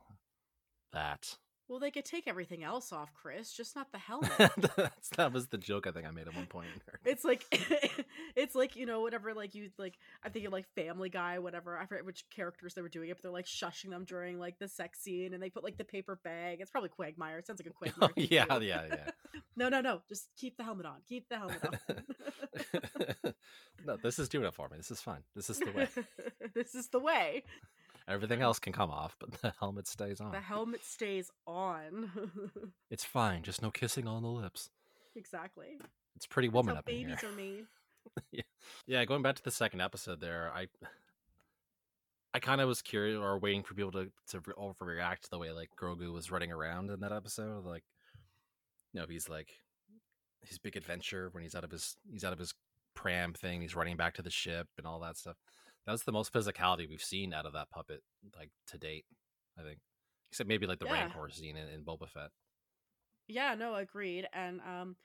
that? 0.92 1.38
Well 1.70 1.80
they 1.80 1.90
could 1.92 2.06
take 2.06 2.28
everything 2.28 2.64
else 2.64 2.92
off 2.92 3.14
chris 3.14 3.52
just 3.54 3.76
not 3.76 3.92
the 3.92 3.98
helmet 4.10 4.32
That's, 4.76 5.10
that 5.18 5.32
was 5.34 5.48
the 5.48 5.58
joke 5.58 5.88
I 5.88 5.92
think 5.92 6.06
I 6.06 6.12
made 6.12 6.28
at 6.28 6.36
one 6.36 6.46
point. 6.46 6.68
it's 7.06 7.24
like 7.24 7.44
it's 8.36 8.54
like 8.56 8.76
you 8.76 8.86
know 8.86 9.02
whatever 9.02 9.34
like 9.34 9.56
you 9.56 9.70
like 9.78 9.98
i'm 10.24 10.32
thinking 10.32 10.52
like 10.52 10.66
family 10.76 11.10
guy 11.10 11.40
whatever 11.40 11.78
i 11.78 11.86
forget 11.86 12.06
which 12.06 12.26
characters 12.30 12.74
they 12.74 12.82
were 12.82 12.90
doing 12.90 13.10
it 13.10 13.16
but 13.18 13.24
they're 13.24 13.32
like 13.32 13.46
shushing 13.46 13.90
them 13.90 14.04
during 14.06 14.40
like 14.40 14.60
the 14.60 14.68
sex 14.68 15.00
scene 15.00 15.34
and 15.34 15.42
they 15.42 15.50
put 15.50 15.64
like 15.64 15.78
the 15.78 15.84
paper 15.84 16.20
bag 16.24 16.60
it's 16.62 16.72
probably 16.72 16.90
quagmire 16.90 17.38
it 17.40 17.48
sounds 17.48 17.60
like 17.60 17.68
a 17.68 17.70
Oh, 17.74 18.08
quagmire 18.08 18.10
thing, 18.16 18.28
yeah, 18.30 18.46
too. 18.46 18.66
yeah, 18.66 18.82
yeah. 18.90 19.10
no 19.56 19.70
no 19.70 19.82
no 19.82 20.02
just 20.10 20.28
keep 20.38 20.58
the 20.58 20.64
helmet 20.64 20.86
on 20.86 20.98
keep 21.08 21.28
the 21.30 21.38
helmet 21.38 21.60
on 21.64 23.34
no, 23.86 23.98
this 23.98 24.20
is 24.20 24.30
doing 24.30 24.46
it 24.46 24.54
for 24.54 24.70
me. 24.70 24.78
This 24.78 24.92
is 24.92 25.02
fine. 25.02 25.24
This 25.36 25.50
is 25.50 25.60
the 25.60 25.72
way. 25.72 25.88
this 26.56 26.74
is 26.76 26.88
the 26.88 27.00
way 27.00 27.44
Everything 28.08 28.42
else 28.42 28.60
can 28.60 28.74
come 28.74 28.92
off, 28.92 29.16
but 29.20 29.32
the 29.42 29.54
helmet 29.60 29.88
stays 29.88 30.20
on. 30.20 30.32
the 30.32 30.40
helmet 30.42 30.84
stays 30.84 31.32
on 31.48 32.12
It's 32.92 33.06
fine. 33.06 33.44
Just 33.44 33.62
no 33.62 33.72
kissing 33.72 34.08
on 34.08 34.22
the 34.24 34.30
lips. 34.30 34.70
exactly 35.16 35.78
It's 36.16 36.26
pretty 36.28 36.50
woman 36.50 36.76
up 36.78 36.88
in 36.90 36.96
babies 36.96 37.22
here. 37.22 37.30
are 37.30 37.34
made 37.34 37.66
Yeah, 38.32 38.42
yeah, 38.86 39.06
going 39.06 39.22
back 39.22 39.36
to 39.38 39.44
the 39.44 39.52
second 39.52 39.80
episode 39.82 40.20
there, 40.20 40.52
I 40.54 40.68
I 42.34 42.40
kind 42.40 42.60
of 42.62 42.68
was 42.68 42.82
curious 42.82 43.18
or 43.18 43.38
waiting 43.40 43.64
for 43.64 43.74
people 43.76 43.92
to 43.94 44.12
to 44.30 44.40
re- 44.46 44.54
overreact 44.58 45.22
to 45.22 45.30
the 45.32 45.40
way 45.40 45.52
like 45.52 45.70
Grogu 45.80 46.12
was 46.12 46.32
running 46.32 46.52
around 46.52 46.90
in 46.90 47.00
that 47.02 47.12
episode. 47.14 47.64
Like, 47.66 47.84
you 48.92 49.00
know, 49.00 49.06
he's 49.08 49.30
like 49.30 49.50
his 50.42 50.58
big 50.60 50.76
adventure 50.76 51.30
when 51.32 51.44
he's 51.44 51.56
out 51.56 51.64
of 51.64 51.72
his 51.72 51.96
he's 52.12 52.24
out 52.26 52.34
of 52.34 52.40
his 52.40 52.54
pram 52.96 53.34
thing. 53.34 53.62
He's 53.62 53.76
running 53.76 53.96
back 53.98 54.16
to 54.16 54.22
the 54.22 54.30
ship 54.32 54.68
and 54.78 54.86
all 54.86 55.00
that 55.02 55.16
stuff. 55.16 55.38
That's 55.86 56.04
the 56.04 56.12
most 56.12 56.32
physicality 56.34 56.88
we've 56.90 57.02
seen 57.02 57.34
out 57.34 57.46
of 57.46 57.54
that 57.54 57.70
puppet 57.70 58.02
like 58.38 58.50
to 58.68 58.78
date. 58.78 59.06
I 59.58 59.64
think, 59.64 59.80
except 60.32 60.48
maybe 60.48 60.66
like 60.66 60.80
the 60.80 60.86
Yeah. 60.86 60.94
Rancor 60.94 61.30
scene 61.30 61.58
in, 61.58 61.68
in 61.68 61.84
Boba 61.84 62.10
Fett. 62.10 62.32
Yeah, 63.28 63.56
no, 63.56 63.76
agreed. 63.76 64.28
And 64.34 64.62
um 64.62 64.96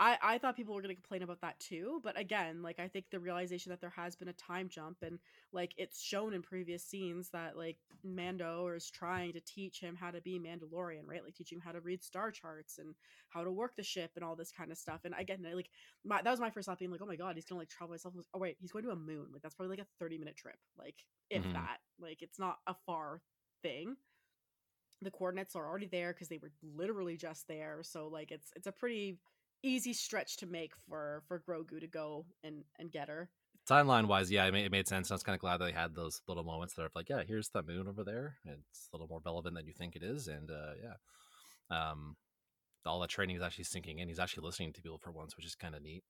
I 0.00 0.18
I 0.22 0.38
thought 0.38 0.56
people 0.56 0.74
were 0.74 0.82
going 0.82 0.94
to 0.96 1.00
complain 1.00 1.22
about 1.22 1.42
that 1.42 1.60
too, 1.60 2.00
but 2.02 2.18
again, 2.18 2.62
like 2.62 2.80
I 2.80 2.88
think 2.88 3.10
the 3.10 3.20
realization 3.20 3.70
that 3.70 3.80
there 3.82 3.90
has 3.90 4.16
been 4.16 4.28
a 4.28 4.32
time 4.32 4.68
jump 4.70 5.02
and 5.02 5.20
like 5.52 5.74
it's 5.76 6.00
shown 6.00 6.32
in 6.34 6.42
previous 6.42 6.84
scenes 6.84 7.30
that 7.30 7.56
like 7.56 7.78
Mando 8.02 8.66
is 8.68 8.90
trying 8.90 9.34
to 9.34 9.40
teach 9.42 9.80
him 9.80 9.96
how 9.96 10.10
to 10.10 10.22
be 10.22 10.40
Mandalorian, 10.40 11.06
right? 11.06 11.22
Like 11.22 11.34
teaching 11.34 11.58
him 11.58 11.62
how 11.62 11.72
to 11.72 11.82
read 11.82 12.02
star 12.02 12.32
charts 12.32 12.78
and 12.78 12.96
how 13.28 13.44
to 13.44 13.52
work 13.52 13.76
the 13.76 13.82
ship 13.82 14.12
and 14.16 14.24
all 14.24 14.36
this 14.36 14.52
kind 14.52 14.72
of 14.72 14.78
stuff. 14.78 15.02
And 15.04 15.14
again, 15.16 15.42
like 15.54 15.70
my 16.04 16.22
that 16.22 16.30
was 16.30 16.40
my 16.40 16.50
first 16.50 16.66
thought 16.66 16.78
being 16.78 16.90
like, 16.90 17.02
"Oh 17.02 17.06
my 17.06 17.16
god, 17.16 17.36
he's 17.36 17.44
going 17.46 17.58
to 17.58 17.60
like 17.62 17.68
travel 17.68 17.92
himself." 17.92 18.14
Oh 18.34 18.38
wait, 18.38 18.56
he's 18.60 18.72
going 18.72 18.84
to 18.86 18.90
a 18.92 18.96
moon. 18.96 19.30
Like 19.32 19.42
that's 19.42 19.54
probably 19.54 19.76
like 19.76 19.86
a 19.86 19.90
30-minute 19.98 20.36
trip, 20.36 20.58
like 20.76 21.04
if 21.28 21.44
Mhm. 21.44 21.52
that. 21.52 21.78
Like 21.98 22.22
it's 22.22 22.38
not 22.38 22.58
a 22.66 22.74
far 22.86 23.22
thing 23.62 23.96
the 25.02 25.10
coordinates 25.10 25.56
are 25.56 25.66
already 25.66 25.86
there 25.86 26.12
because 26.12 26.28
they 26.28 26.38
were 26.38 26.52
literally 26.62 27.16
just 27.16 27.48
there 27.48 27.82
so 27.82 28.08
like 28.08 28.30
it's 28.30 28.52
it's 28.54 28.66
a 28.66 28.72
pretty 28.72 29.18
easy 29.62 29.92
stretch 29.92 30.36
to 30.38 30.46
make 30.46 30.72
for 30.88 31.22
for 31.28 31.40
grogu 31.40 31.80
to 31.80 31.86
go 31.86 32.26
and 32.42 32.64
and 32.78 32.90
get 32.90 33.08
her 33.08 33.30
timeline 33.68 34.06
wise, 34.06 34.30
yeah, 34.30 34.46
it 34.46 34.52
made, 34.52 34.64
it 34.64 34.72
made 34.72 34.88
sense. 34.88 35.10
I 35.10 35.14
was 35.14 35.22
kind 35.22 35.34
of 35.34 35.40
glad 35.40 35.58
they 35.58 35.72
had 35.72 35.94
those 35.94 36.22
little 36.26 36.42
moments 36.44 36.74
that 36.74 36.82
are 36.82 36.90
like, 36.94 37.08
yeah, 37.08 37.22
here's 37.26 37.50
the 37.50 37.62
moon 37.62 37.86
over 37.86 38.02
there. 38.02 38.36
It's 38.44 38.88
a 38.92 38.96
little 38.96 39.06
more 39.06 39.20
relevant 39.24 39.54
than 39.54 39.66
you 39.66 39.72
think 39.72 39.94
it 39.94 40.02
is, 40.02 40.26
and 40.28 40.50
uh, 40.50 40.72
yeah, 40.82 41.90
um, 41.92 42.16
all 42.86 43.00
the 43.00 43.06
training 43.06 43.36
is 43.36 43.42
actually 43.42 43.64
sinking 43.64 43.98
in. 43.98 44.08
He's 44.08 44.18
actually 44.18 44.46
listening 44.46 44.72
to 44.72 44.82
people 44.82 44.98
for 44.98 45.12
once, 45.12 45.36
which 45.36 45.46
is 45.46 45.54
kind 45.54 45.74
of 45.74 45.82
neat. 45.82 46.02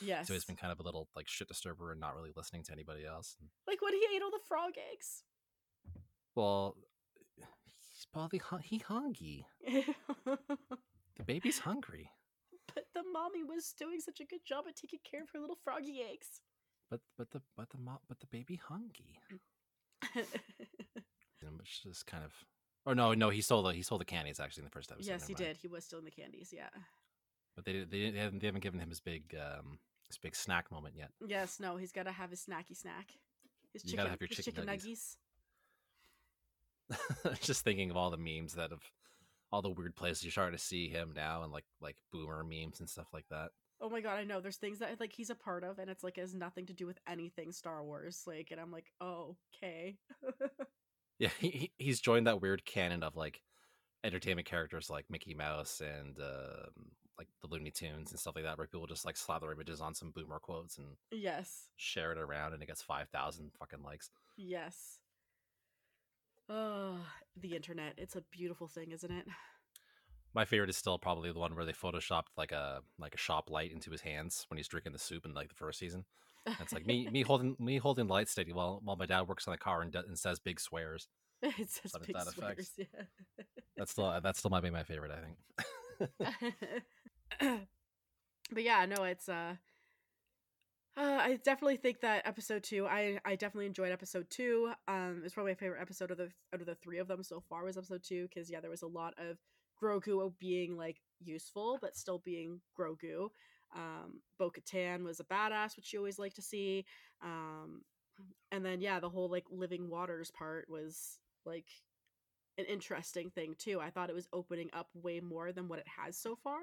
Yes. 0.00 0.26
so 0.28 0.32
he's 0.32 0.44
been 0.44 0.56
kind 0.56 0.72
of 0.72 0.80
a 0.80 0.82
little 0.82 1.08
like 1.16 1.28
shit 1.28 1.48
disturber 1.48 1.90
and 1.90 2.00
not 2.00 2.14
really 2.14 2.30
listening 2.36 2.62
to 2.64 2.72
anybody 2.72 3.04
else. 3.04 3.36
Like 3.66 3.82
when 3.82 3.92
he 3.92 4.00
ate 4.14 4.22
all 4.22 4.30
the 4.30 4.38
frog 4.46 4.72
eggs. 4.92 5.24
well, 6.34 6.76
he's 7.36 8.06
probably 8.12 8.38
hu- 8.38 8.56
he 8.58 8.78
hungry. 8.78 9.46
The 11.18 11.24
baby's 11.24 11.58
hungry, 11.58 12.10
but 12.74 12.84
the 12.94 13.02
mommy 13.12 13.42
was 13.44 13.72
doing 13.78 14.00
such 14.00 14.20
a 14.20 14.24
good 14.24 14.40
job 14.46 14.64
at 14.68 14.76
taking 14.76 15.00
care 15.08 15.22
of 15.22 15.30
her 15.32 15.40
little 15.40 15.58
froggy 15.64 16.00
eggs. 16.02 16.40
but 16.90 17.00
but 17.16 17.30
the 17.30 17.40
but 17.56 17.70
the 17.70 17.78
mom 17.78 17.98
but 18.08 18.20
the 18.20 18.26
baby 18.26 18.56
hungry. 18.68 19.18
Which 21.58 21.82
is 21.88 22.02
kind 22.02 22.24
of. 22.24 22.32
Oh 22.86 22.92
no, 22.92 23.14
no, 23.14 23.30
he 23.30 23.40
stole 23.40 23.62
the 23.62 23.72
he 23.72 23.82
stole 23.82 23.98
the 23.98 24.04
candies 24.04 24.40
actually 24.40 24.62
in 24.62 24.64
the 24.66 24.70
first 24.70 24.90
episode. 24.90 25.08
yes, 25.10 25.20
never 25.22 25.28
he 25.38 25.44
mind. 25.44 25.54
did. 25.54 25.56
He 25.62 25.68
was 25.68 25.84
stealing 25.84 26.04
the 26.04 26.10
candies. 26.10 26.52
Yeah. 26.52 26.68
But 27.54 27.64
they 27.64 27.84
they, 27.84 28.10
they 28.10 28.18
haven't 28.18 28.40
they 28.40 28.46
haven't 28.46 28.62
given 28.62 28.80
him 28.80 28.88
his 28.88 29.00
big 29.00 29.34
um 29.36 29.78
his 30.08 30.18
big 30.18 30.34
snack 30.34 30.70
moment 30.70 30.94
yet. 30.96 31.10
Yes. 31.26 31.60
No, 31.60 31.76
he's 31.76 31.92
got 31.92 32.04
to 32.04 32.12
have 32.12 32.30
his 32.30 32.40
snacky 32.44 32.76
snack. 32.76 33.12
His 33.72 33.84
You 33.84 33.90
chicken. 33.90 33.98
gotta 33.98 34.10
have 34.10 34.20
your 34.20 34.28
chicken 34.28 34.54
chicken 34.54 34.66
nuggies. 34.66 35.16
nuggies. 36.92 37.40
Just 37.40 37.62
thinking 37.64 37.90
of 37.90 37.96
all 37.96 38.10
the 38.10 38.16
memes 38.18 38.54
that 38.54 38.70
have 38.70 38.82
all 39.52 39.62
the 39.62 39.70
weird 39.70 39.94
places 39.94 40.24
you're 40.24 40.32
starting 40.32 40.56
to 40.56 40.62
see 40.62 40.88
him 40.88 41.12
now 41.14 41.42
and 41.42 41.52
like 41.52 41.64
like 41.80 41.96
boomer 42.12 42.42
memes 42.42 42.80
and 42.80 42.88
stuff 42.88 43.08
like 43.12 43.26
that. 43.30 43.50
Oh 43.80 43.90
my 43.90 44.00
god, 44.00 44.18
I 44.18 44.24
know. 44.24 44.40
There's 44.40 44.56
things 44.56 44.78
that 44.78 44.98
like 45.00 45.12
he's 45.12 45.30
a 45.30 45.34
part 45.34 45.64
of, 45.64 45.78
and 45.78 45.90
it's 45.90 46.04
like 46.04 46.16
it 46.16 46.22
has 46.22 46.34
nothing 46.34 46.66
to 46.66 46.72
do 46.72 46.86
with 46.86 46.98
anything 47.08 47.52
Star 47.52 47.84
Wars. 47.84 48.22
Like, 48.26 48.48
and 48.50 48.60
I'm 48.60 48.70
like, 48.70 48.92
oh, 49.00 49.36
okay. 49.54 49.96
Yeah, 51.18 51.28
he, 51.38 51.50
he- 51.50 51.72
he's 51.78 52.00
joined 52.00 52.26
that 52.26 52.40
weird 52.42 52.64
canon 52.64 53.04
of 53.04 53.14
like 53.14 53.42
entertainment 54.02 54.46
characters 54.48 54.90
like 54.90 55.04
Mickey 55.08 55.34
Mouse 55.34 55.80
and 55.80 56.18
um 56.18 56.90
like 57.16 57.28
the 57.42 57.46
Looney 57.46 57.70
Tunes 57.70 58.10
and 58.10 58.18
stuff 58.18 58.34
like 58.34 58.44
that, 58.44 58.58
where 58.58 58.66
people 58.66 58.86
just 58.88 59.04
like 59.04 59.16
slap 59.16 59.42
their 59.42 59.52
images 59.52 59.80
on 59.80 59.94
some 59.94 60.10
boomer 60.10 60.40
quotes 60.40 60.78
and 60.78 60.96
yes. 61.12 61.68
share 61.76 62.10
it 62.10 62.18
around, 62.18 62.54
and 62.54 62.62
it 62.62 62.66
gets 62.66 62.82
five 62.82 63.08
thousand 63.10 63.52
fucking 63.58 63.84
likes. 63.84 64.10
Yes. 64.36 64.98
Oh, 66.52 66.98
the 67.40 67.56
internet. 67.56 67.94
It's 67.96 68.16
a 68.16 68.22
beautiful 68.30 68.68
thing, 68.68 68.92
isn't 68.92 69.10
it? 69.10 69.26
My 70.34 70.44
favorite 70.44 70.70
is 70.70 70.76
still 70.76 70.98
probably 70.98 71.30
the 71.30 71.38
one 71.38 71.54
where 71.54 71.64
they 71.64 71.72
photoshopped 71.72 72.28
like 72.36 72.52
a 72.52 72.80
like 72.98 73.14
a 73.14 73.18
shop 73.18 73.50
light 73.50 73.70
into 73.72 73.90
his 73.90 74.00
hands 74.00 74.46
when 74.48 74.56
he's 74.56 74.68
drinking 74.68 74.92
the 74.92 74.98
soup 74.98 75.26
in 75.26 75.34
like 75.34 75.48
the 75.48 75.54
first 75.54 75.78
season. 75.78 76.04
And 76.46 76.56
it's 76.60 76.72
like 76.72 76.86
me 76.86 77.08
me 77.10 77.22
holding 77.26 77.54
me 77.58 77.76
holding 77.76 78.06
the 78.06 78.12
light 78.12 78.28
steady 78.28 78.52
while 78.52 78.80
while 78.82 78.96
my 78.96 79.06
dad 79.06 79.28
works 79.28 79.46
on 79.46 79.52
the 79.52 79.58
car 79.58 79.82
and, 79.82 79.92
d- 79.92 79.98
and 80.06 80.18
says 80.18 80.38
big 80.40 80.58
swears. 80.58 81.08
it 81.42 81.70
says 81.70 81.92
Something 81.92 82.06
big 82.08 82.16
that 82.16 82.28
effect. 82.28 82.64
swears. 82.64 82.70
Yeah. 82.78 83.44
That's 83.76 83.90
still 83.92 84.20
that 84.20 84.36
still 84.36 84.50
might 84.50 84.62
be 84.62 84.70
my 84.70 84.84
favorite. 84.84 85.12
I 85.12 86.08
think. 86.08 86.10
but 88.52 88.62
yeah, 88.62 88.86
no, 88.86 89.04
it's 89.04 89.28
uh, 89.28 89.56
uh 90.96 91.20
I 91.22 91.38
definitely 91.42 91.78
think 91.78 92.00
that 92.00 92.26
episode 92.26 92.62
two, 92.62 92.86
I 92.86 93.18
I 93.24 93.34
definitely 93.36 93.66
enjoyed 93.66 93.92
episode 93.92 94.28
two. 94.30 94.72
Um, 94.88 95.22
it's 95.24 95.34
probably 95.34 95.52
my 95.52 95.56
favorite 95.56 95.80
episode 95.80 96.10
of 96.10 96.18
the 96.18 96.30
out 96.52 96.60
of 96.60 96.66
the 96.66 96.74
three 96.74 96.98
of 96.98 97.08
them 97.08 97.22
so 97.22 97.42
far 97.48 97.64
was 97.64 97.78
episode 97.78 98.02
two 98.02 98.28
because 98.28 98.50
yeah, 98.50 98.60
there 98.60 98.70
was 98.70 98.82
a 98.82 98.86
lot 98.86 99.14
of 99.18 99.38
Grogu 99.82 100.32
being 100.38 100.76
like 100.76 101.00
useful 101.20 101.78
but 101.80 101.96
still 101.96 102.18
being 102.18 102.60
Grogu. 102.78 103.28
Um, 103.74 104.20
Bo 104.38 104.50
Katan 104.50 105.02
was 105.02 105.18
a 105.18 105.24
badass, 105.24 105.76
which 105.76 105.92
you 105.92 105.98
always 105.98 106.18
like 106.18 106.34
to 106.34 106.42
see. 106.42 106.84
Um, 107.22 107.82
and 108.50 108.64
then 108.64 108.80
yeah, 108.82 109.00
the 109.00 109.08
whole 109.08 109.30
like 109.30 109.44
living 109.50 109.88
waters 109.88 110.30
part 110.30 110.68
was 110.68 111.18
like 111.46 111.66
an 112.58 112.66
interesting 112.66 113.30
thing 113.30 113.54
too. 113.58 113.80
I 113.80 113.88
thought 113.90 114.10
it 114.10 114.14
was 114.14 114.28
opening 114.32 114.68
up 114.74 114.88
way 114.94 115.20
more 115.20 115.52
than 115.52 115.68
what 115.68 115.78
it 115.78 115.88
has 115.98 116.18
so 116.18 116.36
far. 116.36 116.60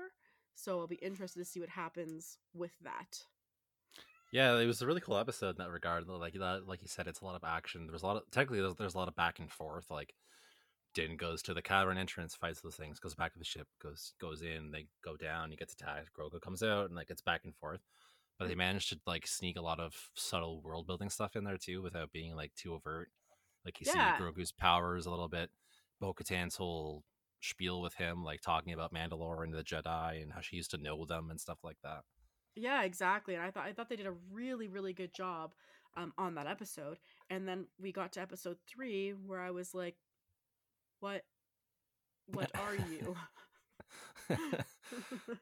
So 0.54 0.80
I'll 0.80 0.88
be 0.88 0.96
interested 0.98 1.40
to 1.40 1.46
see 1.46 1.60
what 1.60 1.70
happens 1.70 2.38
with 2.54 2.74
that. 2.84 3.24
Yeah, 4.32 4.58
it 4.60 4.66
was 4.66 4.82
a 4.82 4.88
really 4.88 5.02
cool 5.02 5.18
episode 5.18 5.52
in 5.52 5.56
that 5.58 5.72
regard. 5.72 6.08
Like 6.08 6.34
that, 6.34 6.68
like 6.68 6.82
you 6.82 6.88
said, 6.88 7.08
it's 7.08 7.22
a 7.22 7.26
lot 7.26 7.36
of 7.36 7.44
action. 7.44 7.86
There 7.86 7.94
was 7.94 8.04
a 8.04 8.06
lot 8.06 8.18
of 8.18 8.24
technically 8.32 8.62
there's, 8.62 8.76
there's 8.76 8.96
a 8.96 8.98
lot 8.98 9.08
of 9.08 9.16
back 9.16 9.40
and 9.40 9.52
forth. 9.52 9.90
Like 9.90 10.14
Din 10.94 11.18
goes 11.18 11.42
to 11.44 11.54
the 11.54 11.62
cavern 11.62 11.98
entrance, 11.98 12.36
fights 12.36 12.62
those 12.62 12.76
things, 12.76 13.00
goes 13.00 13.16
back 13.16 13.34
to 13.34 13.40
the 13.40 13.46
ship, 13.46 13.68
goes 13.82 14.14
goes 14.22 14.42
in, 14.42 14.72
they 14.72 14.88
go 15.04 15.18
down, 15.18 15.52
he 15.52 15.58
gets 15.58 15.74
attacked, 15.74 16.12
Grogu 16.18 16.42
comes 16.42 16.62
out, 16.64 16.86
and 16.88 16.96
like 16.96 17.10
it's 17.10 17.22
back 17.22 17.42
and 17.44 17.56
forth. 17.56 17.82
But 18.38 18.48
they 18.48 18.56
managed 18.56 18.90
to 18.90 19.00
like 19.06 19.28
sneak 19.28 19.58
a 19.58 19.62
lot 19.62 19.80
of 19.80 20.12
subtle 20.16 20.62
world 20.62 20.88
building 20.88 21.10
stuff 21.10 21.36
in 21.36 21.44
there 21.44 21.58
too, 21.58 21.82
without 21.82 22.12
being 22.12 22.36
like 22.36 22.54
too 22.56 22.74
overt. 22.76 23.10
Like 23.66 23.80
you 23.80 23.86
Yeah. 23.86 24.14
see 24.16 24.22
Grogu's 24.22 24.52
powers 24.52 25.06
a 25.06 25.10
little 25.12 25.28
bit, 25.28 25.50
Bo 26.00 26.14
Katan's 26.14 26.56
whole 26.56 27.04
spiel 27.42 27.82
with 27.82 27.96
him, 27.96 28.24
like 28.24 28.42
talking 28.42 28.74
about 28.74 28.94
Mandalore 28.94 29.44
and 29.44 29.54
the 29.54 29.64
Jedi 29.64 30.22
and 30.22 30.34
how 30.34 30.42
she 30.42 30.56
used 30.58 30.72
to 30.72 30.78
know 30.78 31.06
them 31.06 31.30
and 31.32 31.40
stuff 31.42 31.60
like 31.64 31.78
that. 31.84 32.04
Yeah, 32.56 32.84
exactly. 32.84 33.36
And 33.36 33.44
I 33.44 33.52
thought 33.52 33.66
I 33.66 33.74
thought 33.74 33.90
they 33.90 33.96
did 33.96 34.08
a 34.08 34.14
really 34.32 34.68
really 34.68 34.94
good 34.94 35.14
job 35.14 35.54
um 35.96 36.14
on 36.18 36.36
that 36.36 36.48
episode. 36.48 36.98
And 37.30 37.48
then 37.48 37.66
we 37.82 37.92
got 37.92 38.14
to 38.14 38.22
episode 38.22 38.58
3 38.68 39.12
where 39.26 39.40
I 39.40 39.52
was 39.52 39.74
like 39.74 39.96
what 41.00 41.24
what 42.28 42.52
are 42.56 42.76
you? 42.76 43.16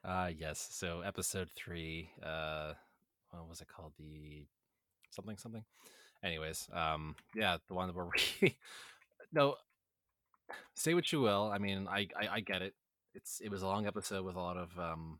uh 0.05 0.29
yes 0.37 0.67
so 0.71 1.01
episode 1.01 1.49
three 1.55 2.09
uh 2.23 2.73
what 3.31 3.47
was 3.49 3.61
it 3.61 3.67
called 3.67 3.93
the 3.99 4.45
something 5.11 5.37
something 5.37 5.63
anyways 6.23 6.67
um 6.73 7.15
yeah 7.35 7.57
the 7.67 7.73
one 7.73 7.93
where 7.93 8.05
we 8.41 8.57
no 9.33 9.55
say 10.75 10.93
what 10.93 11.11
you 11.11 11.19
will 11.21 11.49
i 11.53 11.57
mean 11.57 11.87
I, 11.89 12.07
I 12.19 12.27
i 12.35 12.39
get 12.39 12.61
it 12.61 12.73
it's 13.13 13.39
it 13.41 13.49
was 13.49 13.61
a 13.61 13.67
long 13.67 13.87
episode 13.87 14.23
with 14.25 14.35
a 14.35 14.39
lot 14.39 14.57
of 14.57 14.77
um 14.79 15.19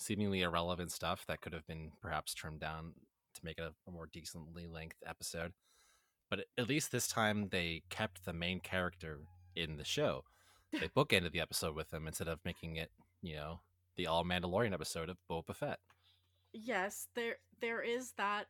seemingly 0.00 0.42
irrelevant 0.42 0.90
stuff 0.90 1.24
that 1.26 1.40
could 1.40 1.52
have 1.52 1.66
been 1.66 1.92
perhaps 2.00 2.34
trimmed 2.34 2.60
down 2.60 2.92
to 3.34 3.44
make 3.44 3.58
it 3.58 3.64
a, 3.64 3.72
a 3.88 3.92
more 3.92 4.08
decently 4.12 4.66
length 4.66 4.96
episode 5.06 5.52
but 6.28 6.46
at 6.56 6.68
least 6.68 6.90
this 6.92 7.08
time 7.08 7.48
they 7.50 7.82
kept 7.90 8.24
the 8.24 8.32
main 8.32 8.60
character 8.60 9.18
in 9.56 9.76
the 9.76 9.84
show 9.84 10.24
they 10.72 10.88
bookended 10.96 11.32
the 11.32 11.40
episode 11.40 11.74
with 11.74 11.92
him 11.92 12.06
instead 12.06 12.28
of 12.28 12.38
making 12.44 12.76
it, 12.76 12.90
you 13.22 13.34
know, 13.34 13.60
the 13.96 14.06
all 14.06 14.24
Mandalorian 14.24 14.72
episode 14.72 15.08
of 15.08 15.18
Boba 15.30 15.54
Fett. 15.54 15.78
yes, 16.52 17.08
there 17.14 17.36
there 17.60 17.82
is 17.82 18.12
that 18.16 18.46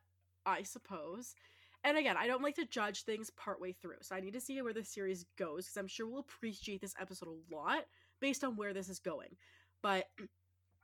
I 0.47 0.63
suppose. 0.63 1.35
And 1.83 1.97
again, 1.97 2.17
I 2.19 2.27
don't 2.27 2.43
like 2.43 2.57
to 2.57 2.67
judge 2.67 3.05
things 3.05 3.31
partway 3.39 3.73
through. 3.73 3.97
So 4.03 4.15
I 4.15 4.21
need 4.21 4.35
to 4.35 4.41
see 4.41 4.61
where 4.61 4.75
the 4.75 4.85
series 4.85 5.25
goes 5.39 5.65
because 5.65 5.79
I'm 5.79 5.89
sure 5.89 6.07
we'll 6.07 6.21
appreciate 6.21 6.83
this 6.83 6.95
episode 7.01 7.29
a 7.29 7.55
lot 7.55 7.85
based 8.21 8.45
on 8.45 8.57
where 8.57 8.75
this 8.75 8.91
is 8.91 8.99
going. 8.99 9.37
But 9.83 10.05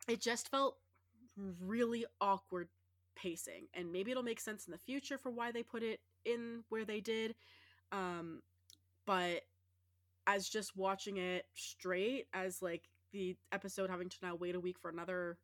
it 0.09 0.21
just 0.21 0.49
felt 0.51 0.77
really 1.61 2.07
awkward 2.21 2.69
pacing 3.17 3.67
and 3.75 3.91
maybe 3.93 4.11
it'll 4.11 4.23
make 4.23 4.41
sense 4.41 4.67
in 4.67 4.73
the 4.73 4.79
future 4.79 5.19
for 5.19 5.31
why 5.31 5.51
they 5.51 5.63
put 5.63 5.83
it 5.83 6.01
in 6.25 6.63
where 6.69 6.85
they 6.85 7.01
did. 7.01 7.35
Um 7.93 8.43
but 9.07 9.43
as 10.27 10.49
just 10.49 10.77
watching 10.77 11.17
it 11.19 11.45
straight 11.55 12.27
as 12.35 12.61
like 12.61 12.83
the 13.13 13.37
episode 13.53 13.89
having 13.89 14.09
to 14.09 14.17
now 14.23 14.35
wait 14.35 14.55
a 14.55 14.61
week 14.61 14.79
for 14.79 14.91
another 14.91 15.39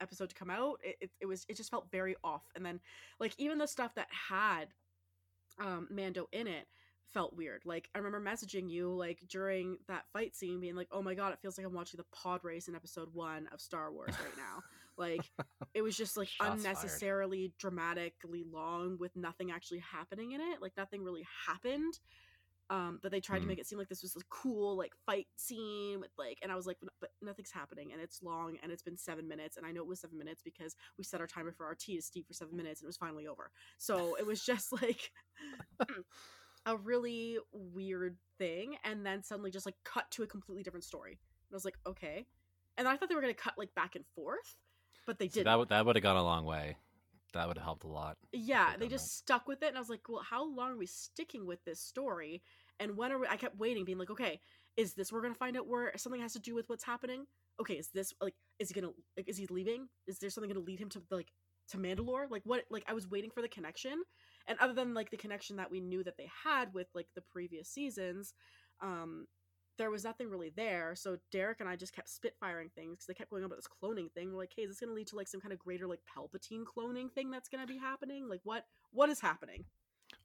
episode 0.00 0.28
to 0.28 0.34
come 0.34 0.50
out 0.50 0.78
it, 0.84 0.96
it, 1.00 1.10
it 1.20 1.26
was 1.26 1.44
it 1.48 1.56
just 1.56 1.70
felt 1.70 1.90
very 1.90 2.14
off 2.22 2.44
and 2.54 2.64
then 2.64 2.78
like 3.18 3.34
even 3.36 3.58
the 3.58 3.66
stuff 3.66 3.94
that 3.96 4.06
had 4.28 4.66
um 5.58 5.88
mando 5.90 6.28
in 6.32 6.46
it 6.46 6.66
felt 7.12 7.36
weird. 7.36 7.62
Like 7.64 7.88
i 7.94 7.98
remember 7.98 8.20
messaging 8.20 8.70
you 8.70 8.90
like 8.94 9.20
during 9.28 9.78
that 9.88 10.04
fight 10.12 10.34
scene 10.36 10.60
being 10.60 10.76
like 10.76 10.88
oh 10.92 11.02
my 11.02 11.14
god 11.14 11.32
it 11.32 11.38
feels 11.40 11.56
like 11.58 11.66
i'm 11.66 11.74
watching 11.74 11.98
the 11.98 12.04
pod 12.16 12.40
race 12.44 12.68
in 12.68 12.74
episode 12.74 13.08
one 13.12 13.48
of 13.52 13.60
star 13.60 13.92
wars 13.92 14.18
right 14.20 14.36
now. 14.36 14.62
Like 14.96 15.30
it 15.74 15.82
was 15.82 15.96
just 15.96 16.16
like 16.16 16.30
Shots 16.30 16.66
fired. 16.66 17.02
unnecessarily 17.02 17.52
dramatically 17.58 18.44
long 18.50 18.96
with 18.98 19.14
nothing 19.16 19.50
actually 19.50 19.80
happening 19.80 20.32
in 20.32 20.40
it. 20.40 20.60
Like 20.60 20.72
nothing 20.76 21.02
really 21.04 21.26
happened. 21.46 21.94
Um 22.70 22.98
but 23.02 23.10
they 23.12 23.20
tried 23.20 23.40
to 23.40 23.44
Hmm. 23.44 23.48
make 23.48 23.58
it 23.58 23.66
seem 23.66 23.78
like 23.78 23.88
this 23.88 24.02
was 24.02 24.16
a 24.16 24.24
cool 24.30 24.76
like 24.76 24.92
fight 25.06 25.26
scene 25.36 26.00
with 26.00 26.10
like 26.18 26.38
and 26.42 26.52
i 26.52 26.56
was 26.56 26.66
like 26.66 26.76
but, 26.82 26.92
but 27.00 27.10
nothing's 27.22 27.50
happening 27.50 27.92
and 27.92 28.00
it's 28.02 28.22
long 28.22 28.56
and 28.62 28.70
it's 28.72 28.82
been 28.82 28.96
seven 28.98 29.26
minutes 29.28 29.56
and 29.56 29.66
i 29.66 29.72
know 29.72 29.80
it 29.80 29.86
was 29.86 30.00
seven 30.00 30.18
minutes 30.18 30.42
because 30.42 30.74
we 30.98 31.04
set 31.04 31.20
our 31.20 31.26
timer 31.26 31.52
for 31.52 31.64
our 31.66 31.74
tea 31.74 31.96
to 31.96 32.02
steep 32.02 32.26
for 32.26 32.34
seven 32.34 32.56
minutes 32.60 32.80
and 32.80 32.86
it 32.86 32.88
was 32.88 32.96
finally 32.96 33.26
over. 33.26 33.50
So 33.78 34.16
it 34.16 34.26
was 34.26 34.44
just 34.44 34.72
like 34.72 35.10
a 36.66 36.76
really 36.76 37.38
weird 37.52 38.16
thing 38.38 38.76
and 38.84 39.04
then 39.04 39.22
suddenly 39.22 39.50
just 39.50 39.66
like 39.66 39.76
cut 39.84 40.10
to 40.12 40.22
a 40.22 40.26
completely 40.26 40.62
different 40.62 40.84
story. 40.84 41.12
And 41.12 41.54
i 41.54 41.56
was 41.56 41.64
like 41.64 41.78
okay. 41.86 42.26
And 42.76 42.86
i 42.86 42.96
thought 42.96 43.08
they 43.08 43.14
were 43.14 43.20
going 43.20 43.34
to 43.34 43.40
cut 43.40 43.54
like 43.58 43.74
back 43.74 43.96
and 43.96 44.04
forth 44.14 44.56
but 45.06 45.18
they 45.18 45.26
didn't. 45.28 45.46
that 45.46 45.58
would 45.58 45.68
that 45.70 45.86
would 45.86 45.96
have 45.96 46.02
gone 46.02 46.16
a 46.16 46.22
long 46.22 46.44
way. 46.44 46.76
That 47.34 47.46
would 47.48 47.58
have 47.58 47.64
helped 47.64 47.84
a 47.84 47.88
lot. 47.88 48.16
yeah 48.32 48.76
they 48.78 48.88
just 48.88 49.16
stuck 49.18 49.48
with 49.48 49.62
it 49.62 49.68
and 49.68 49.76
i 49.76 49.80
was 49.80 49.90
like 49.90 50.08
well 50.08 50.22
how 50.22 50.44
long 50.44 50.72
are 50.72 50.76
we 50.76 50.86
sticking 50.86 51.46
with 51.46 51.64
this 51.64 51.80
story? 51.80 52.42
And 52.80 52.96
when 52.96 53.10
are 53.10 53.18
we 53.18 53.26
i 53.26 53.36
kept 53.36 53.58
waiting 53.58 53.84
being 53.84 53.98
like 53.98 54.10
okay 54.10 54.40
is 54.76 54.94
this 54.94 55.12
we're 55.12 55.22
gonna 55.22 55.34
find 55.34 55.56
out 55.56 55.66
where 55.66 55.92
something 55.96 56.20
has 56.20 56.34
to 56.34 56.38
do 56.38 56.54
with 56.54 56.68
what's 56.68 56.84
happening? 56.84 57.26
Okay 57.60 57.74
is 57.74 57.88
this 57.88 58.12
like 58.20 58.34
is 58.58 58.68
he 58.68 58.74
gonna 58.80 58.92
like 59.16 59.28
is 59.28 59.36
he 59.36 59.46
leaving? 59.46 59.88
Is 60.06 60.18
there 60.18 60.30
something 60.30 60.50
gonna 60.50 60.64
lead 60.64 60.78
him 60.78 60.88
to 60.90 61.02
like 61.10 61.32
to 61.70 61.78
mandalore? 61.78 62.30
Like 62.30 62.42
what 62.44 62.64
like 62.70 62.84
i 62.86 62.92
was 62.92 63.10
waiting 63.10 63.30
for 63.30 63.42
the 63.42 63.48
connection 63.48 64.02
and 64.48 64.58
other 64.58 64.72
than 64.72 64.94
like 64.94 65.10
the 65.10 65.16
connection 65.16 65.56
that 65.56 65.70
we 65.70 65.80
knew 65.80 66.02
that 66.02 66.16
they 66.16 66.28
had 66.44 66.74
with 66.74 66.88
like 66.94 67.06
the 67.14 67.20
previous 67.20 67.68
seasons 67.68 68.34
um 68.80 69.26
there 69.78 69.90
was 69.90 70.04
nothing 70.04 70.28
really 70.28 70.52
there. 70.54 70.94
So 70.94 71.18
Derek 71.30 71.60
and 71.60 71.68
I 71.68 71.76
just 71.76 71.94
kept 71.94 72.08
spitfiring 72.08 72.70
things 72.72 72.96
because 72.96 73.06
they 73.06 73.14
kept 73.14 73.30
going 73.30 73.44
on 73.44 73.46
about 73.46 73.58
this 73.58 73.68
cloning 73.68 74.10
thing. 74.12 74.32
We're 74.32 74.40
like, 74.40 74.52
hey, 74.54 74.62
is 74.62 74.70
this 74.70 74.80
going 74.80 74.90
to 74.90 74.94
lead 74.94 75.06
to 75.08 75.16
like 75.16 75.28
some 75.28 75.40
kind 75.40 75.52
of 75.52 75.58
greater 75.58 75.86
like 75.86 76.00
Palpatine 76.04 76.64
cloning 76.64 77.10
thing 77.12 77.30
that's 77.30 77.48
going 77.48 77.66
to 77.66 77.72
be 77.72 77.78
happening? 77.78 78.28
Like, 78.28 78.40
what 78.42 78.66
what 78.90 79.08
is 79.08 79.20
happening? 79.20 79.64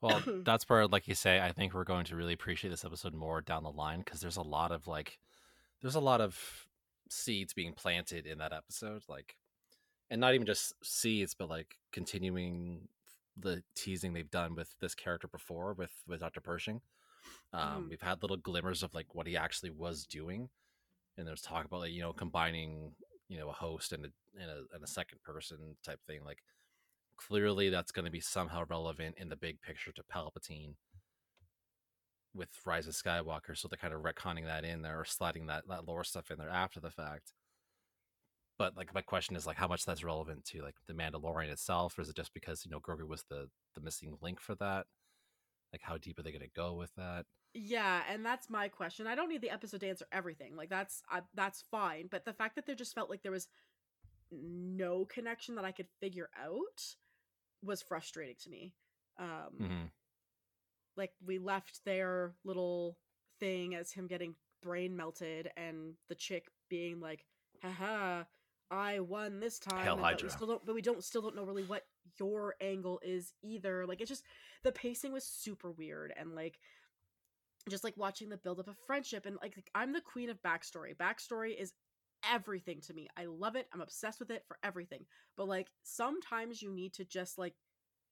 Well, 0.01 0.21
that's 0.43 0.67
where, 0.67 0.87
like 0.87 1.07
you 1.07 1.15
say, 1.15 1.39
I 1.39 1.51
think 1.51 1.73
we're 1.73 1.83
going 1.83 2.05
to 2.05 2.15
really 2.15 2.33
appreciate 2.33 2.71
this 2.71 2.83
episode 2.83 3.13
more 3.13 3.41
down 3.41 3.63
the 3.63 3.71
line 3.71 3.99
because 3.99 4.21
there's 4.21 4.37
a 4.37 4.41
lot 4.41 4.71
of 4.71 4.87
like, 4.87 5.19
there's 5.81 5.95
a 5.95 6.01
lot 6.01 6.19
of 6.19 6.67
seeds 7.09 7.53
being 7.53 7.73
planted 7.73 8.25
in 8.25 8.39
that 8.39 8.53
episode, 8.53 9.03
like, 9.07 9.35
and 10.09 10.19
not 10.19 10.33
even 10.33 10.47
just 10.47 10.73
seeds, 10.83 11.35
but 11.35 11.49
like 11.49 11.77
continuing 11.91 12.87
the 13.37 13.63
teasing 13.75 14.13
they've 14.13 14.29
done 14.29 14.55
with 14.55 14.75
this 14.79 14.95
character 14.95 15.27
before 15.27 15.73
with 15.73 15.91
with 16.07 16.19
Dr. 16.21 16.41
Pershing. 16.41 16.81
Um, 17.53 17.85
Mhm. 17.85 17.89
We've 17.89 18.01
had 18.01 18.21
little 18.21 18.37
glimmers 18.37 18.83
of 18.83 18.93
like 18.93 19.15
what 19.15 19.27
he 19.27 19.37
actually 19.37 19.71
was 19.71 20.05
doing, 20.05 20.49
and 21.17 21.27
there's 21.27 21.41
talk 21.41 21.65
about 21.65 21.81
like 21.81 21.91
you 21.93 22.01
know 22.01 22.13
combining 22.13 22.95
you 23.29 23.37
know 23.37 23.49
a 23.49 23.53
host 23.53 23.93
and 23.93 24.05
a 24.05 24.09
and 24.39 24.49
a, 24.49 24.65
and 24.73 24.83
a 24.83 24.87
second 24.87 25.21
person 25.23 25.77
type 25.83 26.01
thing. 26.05 26.23
Like 26.23 26.43
clearly 27.17 27.69
that's 27.69 27.91
going 27.91 28.05
to 28.05 28.11
be 28.11 28.19
somehow 28.19 28.65
relevant 28.67 29.17
in 29.17 29.29
the 29.29 29.35
big 29.35 29.61
picture 29.61 29.91
to 29.93 30.03
Palpatine 30.03 30.75
with 32.33 32.49
Rise 32.65 32.87
of 32.87 32.95
Skywalker. 32.95 33.55
So 33.57 33.67
they're 33.67 33.77
kind 33.77 33.93
of 33.93 34.01
retconning 34.01 34.45
that 34.45 34.65
in 34.65 34.81
there 34.81 34.99
or 34.99 35.05
sliding 35.05 35.45
that 35.47 35.67
that 35.67 35.87
lore 35.87 36.03
stuff 36.03 36.31
in 36.31 36.37
there 36.37 36.49
after 36.49 36.79
the 36.79 36.91
fact. 36.91 37.33
But 38.63 38.77
like 38.77 38.93
my 38.93 39.01
question 39.01 39.35
is 39.35 39.45
like 39.45 39.57
how 39.57 39.67
much 39.67 39.83
that's 39.83 40.05
relevant 40.05 40.45
to 40.45 40.61
like 40.61 40.75
the 40.87 40.93
Mandalorian 40.93 41.51
itself, 41.51 41.99
or 41.99 42.01
is 42.01 42.07
it 42.07 42.15
just 42.15 42.33
because 42.33 42.63
you 42.63 42.71
know 42.71 42.79
Grogu 42.79 43.05
was 43.05 43.25
the 43.29 43.49
the 43.75 43.81
missing 43.81 44.17
link 44.21 44.39
for 44.39 44.55
that? 44.55 44.85
Like 45.73 45.81
how 45.81 45.97
deep 45.97 46.17
are 46.17 46.23
they 46.23 46.31
going 46.31 46.43
to 46.43 46.47
go 46.55 46.73
with 46.73 46.95
that? 46.95 47.25
Yeah, 47.53 48.03
and 48.09 48.25
that's 48.25 48.49
my 48.49 48.69
question. 48.69 49.05
I 49.05 49.15
don't 49.15 49.27
need 49.27 49.41
the 49.41 49.49
episode 49.49 49.81
to 49.81 49.89
answer 49.89 50.05
everything. 50.13 50.55
Like 50.55 50.69
that's 50.69 51.03
I, 51.11 51.23
that's 51.33 51.65
fine, 51.71 52.07
but 52.09 52.23
the 52.23 52.31
fact 52.31 52.55
that 52.55 52.65
there 52.65 52.73
just 52.73 52.95
felt 52.95 53.09
like 53.09 53.21
there 53.21 53.33
was 53.33 53.49
no 54.31 55.03
connection 55.03 55.55
that 55.55 55.65
I 55.65 55.73
could 55.73 55.87
figure 55.99 56.29
out 56.41 56.95
was 57.61 57.81
frustrating 57.81 58.37
to 58.43 58.49
me. 58.49 58.71
Um 59.19 59.57
Mhm. 59.59 59.91
like 60.95 61.11
we 61.25 61.37
left 61.37 61.83
their 61.83 62.33
little 62.45 62.97
thing 63.41 63.75
as 63.75 63.91
him 63.91 64.07
getting 64.07 64.35
brain 64.61 64.95
melted 64.95 65.51
and 65.57 65.95
the 66.07 66.15
chick 66.15 66.47
being 66.69 67.01
like, 67.01 67.25
haha, 67.61 68.23
I 68.73 68.99
won 68.99 69.39
this 69.39 69.59
time. 69.59 69.85
And- 69.93 70.01
but 70.13 70.23
we 70.23 70.29
still 70.35 70.47
don't 70.47 70.65
but 70.65 70.75
we 70.75 70.81
don't 70.81 71.03
still 71.03 71.21
don't 71.21 71.35
know 71.35 71.43
really 71.45 71.63
what 71.63 71.85
your 72.19 72.55
angle 72.59 72.99
is 73.03 73.33
either. 73.43 73.85
Like 73.85 74.01
it's 74.01 74.09
just 74.09 74.23
the 74.63 74.71
pacing 74.71 75.13
was 75.13 75.23
super 75.23 75.71
weird 75.71 76.11
and 76.17 76.33
like 76.35 76.59
just 77.69 77.83
like 77.83 77.95
watching 77.95 78.29
the 78.29 78.37
build 78.37 78.59
up 78.59 78.67
of 78.67 78.77
friendship 78.85 79.25
and 79.25 79.37
like, 79.41 79.55
like 79.55 79.69
I'm 79.75 79.93
the 79.93 80.01
queen 80.01 80.29
of 80.29 80.41
backstory. 80.41 80.95
Backstory 80.97 81.55
is 81.57 81.73
everything 82.29 82.81
to 82.81 82.93
me. 82.93 83.07
I 83.15 83.25
love 83.25 83.55
it. 83.55 83.67
I'm 83.73 83.81
obsessed 83.81 84.19
with 84.19 84.31
it 84.31 84.43
for 84.47 84.57
everything. 84.63 85.05
But 85.37 85.47
like 85.47 85.67
sometimes 85.83 86.61
you 86.61 86.71
need 86.71 86.93
to 86.95 87.05
just 87.05 87.37
like 87.37 87.53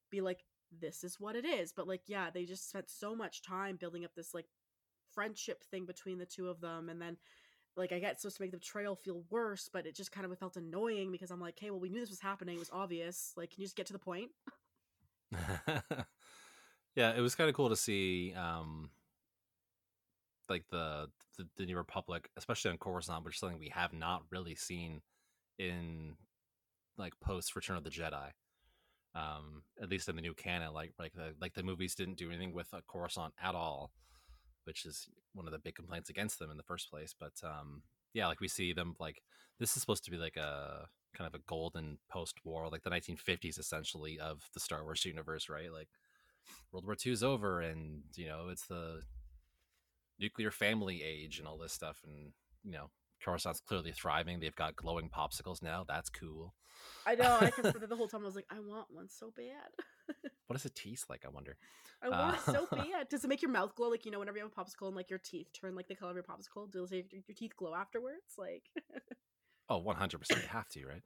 be 0.09 0.21
like 0.21 0.43
this 0.79 1.03
is 1.03 1.19
what 1.19 1.35
it 1.35 1.43
is. 1.45 1.73
But 1.73 1.87
like 1.87 2.03
yeah, 2.07 2.29
they 2.29 2.45
just 2.45 2.69
spent 2.69 2.89
so 2.89 3.15
much 3.15 3.41
time 3.41 3.77
building 3.77 4.05
up 4.05 4.13
this 4.15 4.33
like 4.33 4.45
friendship 5.13 5.63
thing 5.63 5.85
between 5.85 6.17
the 6.17 6.25
two 6.25 6.47
of 6.47 6.61
them 6.61 6.87
and 6.87 7.01
then 7.01 7.17
like 7.75 7.91
I 7.91 7.99
get 7.99 8.19
supposed 8.19 8.37
to 8.37 8.43
make 8.43 8.51
the 8.51 8.57
betrayal 8.57 8.95
feel 8.95 9.23
worse, 9.29 9.69
but 9.71 9.85
it 9.85 9.95
just 9.95 10.11
kind 10.11 10.25
of 10.25 10.37
felt 10.37 10.57
annoying 10.57 11.11
because 11.11 11.31
I'm 11.31 11.39
like, 11.39 11.57
hey, 11.59 11.69
well, 11.69 11.79
we 11.79 11.89
knew 11.89 11.99
this 11.99 12.09
was 12.09 12.19
happening. 12.19 12.55
It 12.55 12.59
was 12.59 12.69
obvious. 12.71 13.33
Like, 13.37 13.51
can 13.51 13.61
you 13.61 13.65
just 13.65 13.75
get 13.75 13.85
to 13.87 13.93
the 13.93 13.99
point? 13.99 14.31
yeah, 16.95 17.13
it 17.15 17.21
was 17.21 17.35
kind 17.35 17.49
of 17.49 17.55
cool 17.55 17.69
to 17.69 17.75
see, 17.75 18.33
um, 18.33 18.89
like 20.49 20.65
the, 20.69 21.07
the 21.37 21.47
the 21.57 21.65
New 21.65 21.77
Republic, 21.77 22.29
especially 22.35 22.71
on 22.71 22.77
Coruscant, 22.77 23.23
which 23.23 23.35
is 23.35 23.39
something 23.39 23.59
we 23.59 23.69
have 23.69 23.93
not 23.93 24.23
really 24.31 24.55
seen 24.55 25.01
in 25.57 26.15
like 26.97 27.13
post 27.21 27.55
Return 27.55 27.77
of 27.77 27.83
the 27.83 27.89
Jedi. 27.89 28.31
Um, 29.13 29.63
at 29.81 29.89
least 29.89 30.07
in 30.07 30.15
the 30.15 30.21
new 30.21 30.33
canon, 30.33 30.73
like 30.73 30.93
like 30.99 31.13
the 31.13 31.35
like 31.39 31.53
the 31.53 31.63
movies 31.63 31.95
didn't 31.95 32.17
do 32.17 32.29
anything 32.29 32.53
with 32.53 32.67
a 32.73 32.81
Coruscant 32.81 33.33
at 33.41 33.55
all, 33.55 33.91
which 34.65 34.85
is 34.85 35.07
one 35.33 35.47
of 35.47 35.51
the 35.51 35.59
big 35.59 35.75
complaints 35.75 36.09
against 36.09 36.39
them 36.39 36.51
in 36.51 36.57
the 36.57 36.63
first 36.63 36.89
place. 36.89 37.13
But 37.17 37.33
um, 37.43 37.83
yeah, 38.13 38.27
like 38.27 38.39
we 38.39 38.47
see 38.47 38.73
them 38.73 38.95
like 38.99 39.21
this 39.59 39.75
is 39.75 39.81
supposed 39.81 40.05
to 40.05 40.11
be 40.11 40.17
like 40.17 40.37
a 40.37 40.87
kind 41.15 41.27
of 41.27 41.39
a 41.39 41.43
golden 41.47 41.97
post-war, 42.09 42.69
like 42.69 42.83
the 42.83 42.89
1950s 42.89 43.59
essentially 43.59 44.19
of 44.19 44.49
the 44.53 44.59
Star 44.59 44.83
Wars 44.83 45.05
universe, 45.05 45.49
right? 45.49 45.71
Like 45.71 45.89
World 46.71 46.85
War 46.85 46.95
II 47.05 47.11
is 47.11 47.23
over, 47.23 47.61
and 47.61 48.03
you 48.15 48.27
know 48.27 48.47
it's 48.49 48.67
the 48.67 49.01
nuclear 50.19 50.51
family 50.51 51.03
age 51.03 51.39
and 51.39 51.47
all 51.47 51.57
this 51.57 51.73
stuff, 51.73 52.01
and 52.05 52.33
you 52.63 52.71
know 52.71 52.89
Coruscant's 53.23 53.61
clearly 53.61 53.91
thriving. 53.91 54.39
They've 54.39 54.55
got 54.55 54.75
glowing 54.75 55.09
popsicles 55.09 55.61
now. 55.61 55.85
That's 55.87 56.09
cool. 56.09 56.53
I 57.05 57.15
know. 57.15 57.37
I 57.41 57.51
kept 57.51 57.89
the 57.89 57.95
whole 57.95 58.07
time. 58.07 58.21
I 58.21 58.25
was 58.25 58.35
like, 58.35 58.47
I 58.49 58.59
want 58.59 58.87
one 58.89 59.09
so 59.09 59.31
bad. 59.35 59.85
What 60.47 60.57
does 60.57 60.65
it 60.65 60.75
taste 60.75 61.09
like? 61.09 61.23
I 61.25 61.29
wonder. 61.29 61.55
I 62.03 62.09
want 62.09 62.35
it 62.35 62.41
so 62.43 62.67
Uh, 62.71 62.75
bad. 62.91 63.07
Does 63.09 63.23
it 63.23 63.29
make 63.29 63.41
your 63.41 63.51
mouth 63.51 63.73
glow? 63.75 63.89
Like 63.89 64.05
you 64.05 64.11
know, 64.11 64.19
whenever 64.19 64.37
you 64.37 64.43
have 64.43 64.51
a 64.51 64.61
popsicle 64.61 64.87
and 64.87 64.95
like 64.95 65.09
your 65.09 65.19
teeth 65.19 65.47
turn 65.53 65.75
like 65.75 65.87
the 65.87 65.95
color 65.95 66.11
of 66.11 66.17
your 66.17 66.23
popsicle, 66.25 66.69
does 66.69 66.91
your, 66.91 67.03
your 67.11 67.35
teeth 67.35 67.55
glow 67.55 67.73
afterwards? 67.73 68.35
Like, 68.37 68.63
Oh, 69.69 69.77
100 69.77 70.17
percent. 70.17 70.41
You 70.41 70.49
have 70.49 70.67
to, 70.69 70.85
right? 70.85 71.01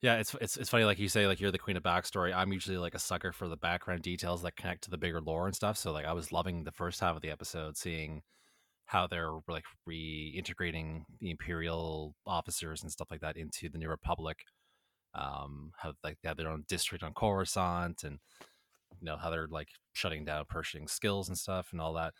Yeah, 0.00 0.16
it's 0.16 0.34
it's 0.40 0.56
it's 0.56 0.70
funny. 0.70 0.84
Like 0.84 0.98
you 0.98 1.08
say, 1.08 1.26
like 1.26 1.40
you're 1.40 1.50
the 1.50 1.58
queen 1.58 1.76
of 1.76 1.82
backstory. 1.82 2.34
I'm 2.34 2.52
usually 2.52 2.76
like 2.78 2.94
a 2.94 2.98
sucker 2.98 3.32
for 3.32 3.48
the 3.48 3.56
background 3.56 4.02
details 4.02 4.42
that 4.42 4.56
connect 4.56 4.84
to 4.84 4.90
the 4.90 4.98
bigger 4.98 5.20
lore 5.20 5.46
and 5.46 5.54
stuff. 5.54 5.76
So 5.78 5.92
like 5.92 6.06
I 6.06 6.12
was 6.12 6.32
loving 6.32 6.64
the 6.64 6.72
first 6.72 7.00
half 7.00 7.16
of 7.16 7.22
the 7.22 7.30
episode, 7.30 7.76
seeing 7.76 8.22
how 8.86 9.06
they're 9.06 9.32
like 9.48 9.64
reintegrating 9.88 11.04
the 11.20 11.30
imperial 11.30 12.14
officers 12.26 12.82
and 12.82 12.92
stuff 12.92 13.08
like 13.10 13.20
that 13.20 13.36
into 13.36 13.68
the 13.70 13.78
new 13.78 13.88
republic. 13.88 14.38
Um, 15.14 15.72
how 15.76 15.94
like 16.02 16.18
they 16.22 16.28
have 16.28 16.36
their 16.36 16.48
own 16.50 16.64
district 16.68 17.04
on 17.04 17.12
Coruscant, 17.14 18.04
and 18.04 18.18
you 19.00 19.04
know 19.06 19.16
how 19.16 19.30
they're 19.30 19.48
like 19.48 19.68
shutting 19.92 20.24
down 20.24 20.44
Pershing 20.48 20.88
skills 20.88 21.28
and 21.28 21.38
stuff 21.38 21.68
and 21.72 21.80
all 21.80 21.94
that. 21.94 22.14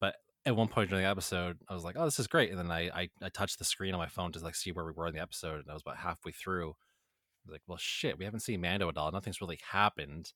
But 0.00 0.16
at 0.46 0.56
one 0.56 0.68
point 0.68 0.90
during 0.90 1.04
the 1.04 1.10
episode, 1.10 1.58
I 1.68 1.74
was 1.74 1.84
like, 1.84 1.96
"Oh, 1.98 2.04
this 2.04 2.18
is 2.18 2.26
great," 2.26 2.50
and 2.50 2.58
then 2.58 2.70
I 2.70 2.88
I, 2.88 3.08
I 3.22 3.28
touched 3.28 3.58
the 3.58 3.64
screen 3.64 3.94
on 3.94 4.00
my 4.00 4.08
phone 4.08 4.32
to 4.32 4.38
like 4.40 4.54
see 4.54 4.72
where 4.72 4.84
we 4.84 4.92
were 4.92 5.06
in 5.08 5.14
the 5.14 5.22
episode, 5.22 5.60
and 5.60 5.70
I 5.70 5.74
was 5.74 5.82
about 5.82 5.98
halfway 5.98 6.32
through. 6.32 6.70
I 6.70 7.46
was 7.46 7.52
like, 7.52 7.62
"Well, 7.66 7.78
shit, 7.78 8.18
we 8.18 8.24
haven't 8.24 8.40
seen 8.40 8.60
Mando 8.60 8.88
at 8.88 8.96
all. 8.96 9.12
Nothing's 9.12 9.40
really 9.40 9.60
happened. 9.70 10.32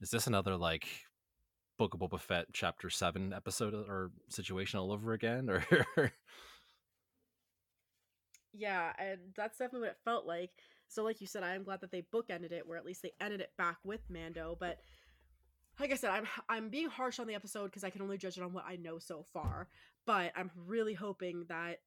Is 0.00 0.10
this 0.10 0.26
another 0.26 0.56
like 0.56 0.86
Book 1.78 1.94
of 1.94 2.00
Boba 2.00 2.20
Fett 2.20 2.46
chapter 2.52 2.90
seven 2.90 3.32
episode 3.32 3.74
or 3.74 4.10
situation 4.28 4.78
all 4.78 4.92
over 4.92 5.12
again?" 5.12 5.48
Or 5.96 6.12
yeah, 8.52 8.92
and 8.98 9.18
that's 9.36 9.58
definitely 9.58 9.88
what 9.88 9.96
it 9.96 10.04
felt 10.04 10.26
like. 10.26 10.52
So, 10.94 11.02
like 11.02 11.20
you 11.20 11.26
said, 11.26 11.42
I 11.42 11.56
am 11.56 11.64
glad 11.64 11.80
that 11.80 11.90
they 11.90 12.02
bookended 12.02 12.52
it, 12.52 12.66
where 12.68 12.78
at 12.78 12.86
least 12.86 13.02
they 13.02 13.12
ended 13.20 13.40
it 13.40 13.50
back 13.58 13.78
with 13.84 14.00
Mando. 14.08 14.56
But 14.58 14.78
like 15.80 15.90
I 15.90 15.96
said, 15.96 16.10
I'm 16.10 16.26
I'm 16.48 16.68
being 16.68 16.88
harsh 16.88 17.18
on 17.18 17.26
the 17.26 17.34
episode 17.34 17.66
because 17.66 17.82
I 17.82 17.90
can 17.90 18.00
only 18.00 18.16
judge 18.16 18.38
it 18.38 18.44
on 18.44 18.52
what 18.52 18.64
I 18.66 18.76
know 18.76 19.00
so 19.00 19.26
far. 19.32 19.66
But 20.06 20.32
I'm 20.36 20.52
really 20.66 20.94
hoping 20.94 21.46
that 21.48 21.78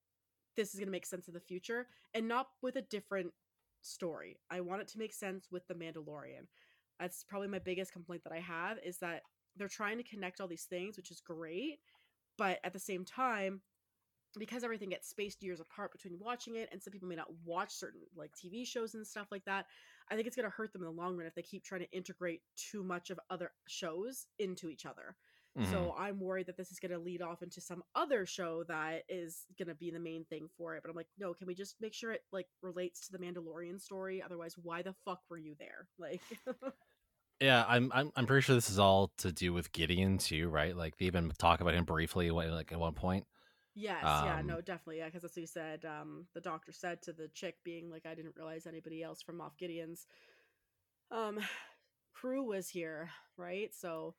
this 0.57 0.73
is 0.73 0.79
going 0.79 0.87
to 0.87 0.91
make 0.91 1.05
sense 1.05 1.29
in 1.29 1.33
the 1.33 1.39
future 1.39 1.87
and 2.13 2.27
not 2.27 2.47
with 2.61 2.75
a 2.75 2.81
different 2.81 3.31
story. 3.81 4.39
I 4.49 4.59
want 4.59 4.81
it 4.81 4.87
to 4.89 4.99
make 4.99 5.13
sense 5.13 5.47
with 5.51 5.65
the 5.67 5.75
Mandalorian. 5.75 6.47
That's 6.99 7.23
probably 7.23 7.47
my 7.47 7.59
biggest 7.59 7.93
complaint 7.93 8.23
that 8.25 8.33
I 8.33 8.39
have 8.39 8.79
is 8.83 8.97
that 8.97 9.21
they're 9.55 9.69
trying 9.69 9.97
to 9.97 10.03
connect 10.03 10.41
all 10.41 10.47
these 10.47 10.65
things, 10.65 10.97
which 10.97 11.11
is 11.11 11.21
great, 11.21 11.79
but 12.37 12.59
at 12.63 12.73
the 12.73 12.79
same 12.79 13.05
time, 13.05 13.61
because 14.37 14.63
everything 14.63 14.89
gets 14.89 15.09
spaced 15.09 15.43
years 15.43 15.59
apart 15.59 15.91
between 15.91 16.19
watching 16.19 16.55
it, 16.55 16.69
and 16.71 16.81
some 16.81 16.91
people 16.91 17.07
may 17.07 17.15
not 17.15 17.31
watch 17.45 17.71
certain 17.73 18.01
like 18.15 18.31
TV 18.33 18.65
shows 18.65 18.93
and 18.93 19.05
stuff 19.05 19.27
like 19.31 19.45
that, 19.45 19.65
I 20.09 20.15
think 20.15 20.27
it's 20.27 20.35
going 20.35 20.49
to 20.49 20.55
hurt 20.55 20.73
them 20.73 20.81
in 20.83 20.87
the 20.87 21.01
long 21.01 21.17
run 21.17 21.27
if 21.27 21.35
they 21.35 21.41
keep 21.41 21.63
trying 21.63 21.81
to 21.81 21.91
integrate 21.91 22.41
too 22.55 22.83
much 22.83 23.09
of 23.09 23.19
other 23.29 23.51
shows 23.67 24.27
into 24.39 24.69
each 24.69 24.85
other. 24.85 25.15
Mhm. 25.57 25.71
So 25.71 25.95
I'm 25.97 26.19
worried 26.19 26.45
that 26.47 26.57
this 26.57 26.71
is 26.71 26.79
going 26.79 26.91
to 26.91 26.99
lead 26.99 27.21
off 27.21 27.41
into 27.41 27.61
some 27.61 27.83
other 27.95 28.25
show 28.25 28.63
that 28.67 29.03
is 29.09 29.45
going 29.57 29.69
to 29.69 29.75
be 29.75 29.89
the 29.89 29.99
main 29.99 30.23
thing 30.25 30.49
for 30.55 30.75
it. 30.75 30.83
But 30.83 30.89
I'm 30.89 30.95
like, 30.95 31.07
no, 31.17 31.33
can 31.33 31.47
we 31.47 31.55
just 31.55 31.75
make 31.81 31.93
sure 31.95 32.11
it 32.11 32.21
like 32.31 32.47
relates 32.61 33.07
to 33.07 33.11
the 33.11 33.17
Mandalorian 33.17 33.81
story? 33.81 34.21
Otherwise, 34.21 34.55
why 34.61 34.83
the 34.83 34.93
fuck 35.03 35.21
were 35.29 35.37
you 35.37 35.55
there? 35.57 35.87
Like, 35.99 36.21
Yeah, 37.39 37.65
I'm 37.67 37.91
I'm 37.93 38.11
I'm 38.15 38.25
pretty 38.25 38.41
sure 38.41 38.55
this 38.55 38.69
is 38.69 38.79
all 38.79 39.11
to 39.19 39.31
do 39.31 39.53
with 39.53 39.71
Gideon 39.71 40.17
too, 40.17 40.49
right? 40.49 40.75
Like 40.75 40.97
they 40.97 41.05
even 41.05 41.31
talk 41.37 41.61
about 41.61 41.75
him 41.75 41.85
briefly, 41.85 42.31
like 42.31 42.71
at 42.71 42.79
one 42.79 42.93
point. 42.93 43.25
Yes, 43.79 44.03
yeah, 44.03 44.39
Um, 44.39 44.47
no, 44.47 44.59
definitely, 44.59 44.97
yeah, 44.97 45.05
because 45.05 45.21
that's 45.21 45.35
what 45.35 45.41
you 45.41 45.47
said. 45.47 45.85
Um, 45.85 46.25
the 46.33 46.41
doctor 46.41 46.71
said 46.71 47.03
to 47.03 47.13
the 47.13 47.27
chick, 47.27 47.57
being 47.63 47.91
like, 47.91 48.07
I 48.07 48.15
didn't 48.15 48.35
realize 48.35 48.65
anybody 48.65 49.03
else 49.03 49.21
from 49.21 49.37
Moff 49.37 49.55
Gideon's 49.57 50.07
um 51.11 51.39
crew 52.11 52.43
was 52.43 52.69
here, 52.69 53.11
right? 53.37 53.71
So, 53.73 54.15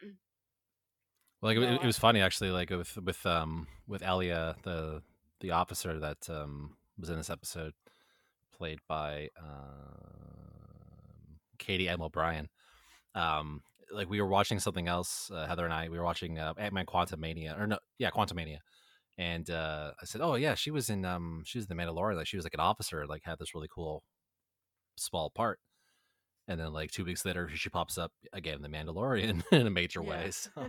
well, 0.00 0.12
Like 1.42 1.56
it, 1.56 1.60
No, 1.60 1.74
it 1.74 1.84
was 1.84 1.98
funny 1.98 2.20
actually, 2.20 2.52
like 2.52 2.70
with 2.70 2.96
with 2.98 3.26
um 3.26 3.66
with 3.88 4.02
Elia, 4.02 4.54
the 4.62 5.02
the 5.40 5.50
officer 5.50 5.98
that 5.98 6.30
um 6.30 6.76
was 6.96 7.10
in 7.10 7.16
this 7.16 7.30
episode, 7.30 7.72
played 8.56 8.78
by 8.88 9.30
um 9.36 11.38
Katy 11.58 11.88
M. 11.88 12.02
O'Brian. 12.02 12.48
Um, 13.16 13.62
like 13.92 14.08
we 14.08 14.20
were 14.20 14.28
watching 14.28 14.60
something 14.60 14.86
else. 14.86 15.28
Uh, 15.34 15.46
Heather 15.46 15.64
and 15.64 15.74
I, 15.74 15.88
we 15.88 15.98
were 15.98 16.04
watching 16.04 16.38
uh, 16.38 16.54
Ant 16.56 16.72
Man 16.72 16.86
Quantum 16.86 17.20
Mania, 17.20 17.56
or 17.58 17.66
no, 17.66 17.78
yeah, 17.98 18.10
Quantumania. 18.10 18.58
And 19.22 19.48
uh, 19.50 19.92
I 20.02 20.04
said, 20.04 20.20
"Oh 20.20 20.34
yeah, 20.34 20.56
she 20.56 20.72
was 20.72 20.90
in 20.90 21.04
um, 21.04 21.42
she 21.46 21.58
was 21.58 21.70
in 21.70 21.76
the 21.76 21.80
Mandalorian. 21.80 22.16
Like 22.16 22.26
she 22.26 22.36
was 22.36 22.44
like 22.44 22.54
an 22.54 22.60
officer, 22.60 23.06
like 23.06 23.22
had 23.24 23.38
this 23.38 23.54
really 23.54 23.68
cool 23.72 24.02
small 24.96 25.30
part." 25.30 25.60
And 26.48 26.58
then 26.58 26.72
like 26.72 26.90
two 26.90 27.04
weeks 27.04 27.24
later, 27.24 27.48
she 27.54 27.70
pops 27.70 27.96
up 27.98 28.10
again 28.32 28.56
in 28.56 28.62
the 28.62 28.68
Mandalorian 28.68 29.44
in 29.52 29.66
a 29.66 29.70
major 29.70 30.02
Yeah. 30.02 30.08
way. 30.10 30.30
So 30.32 30.50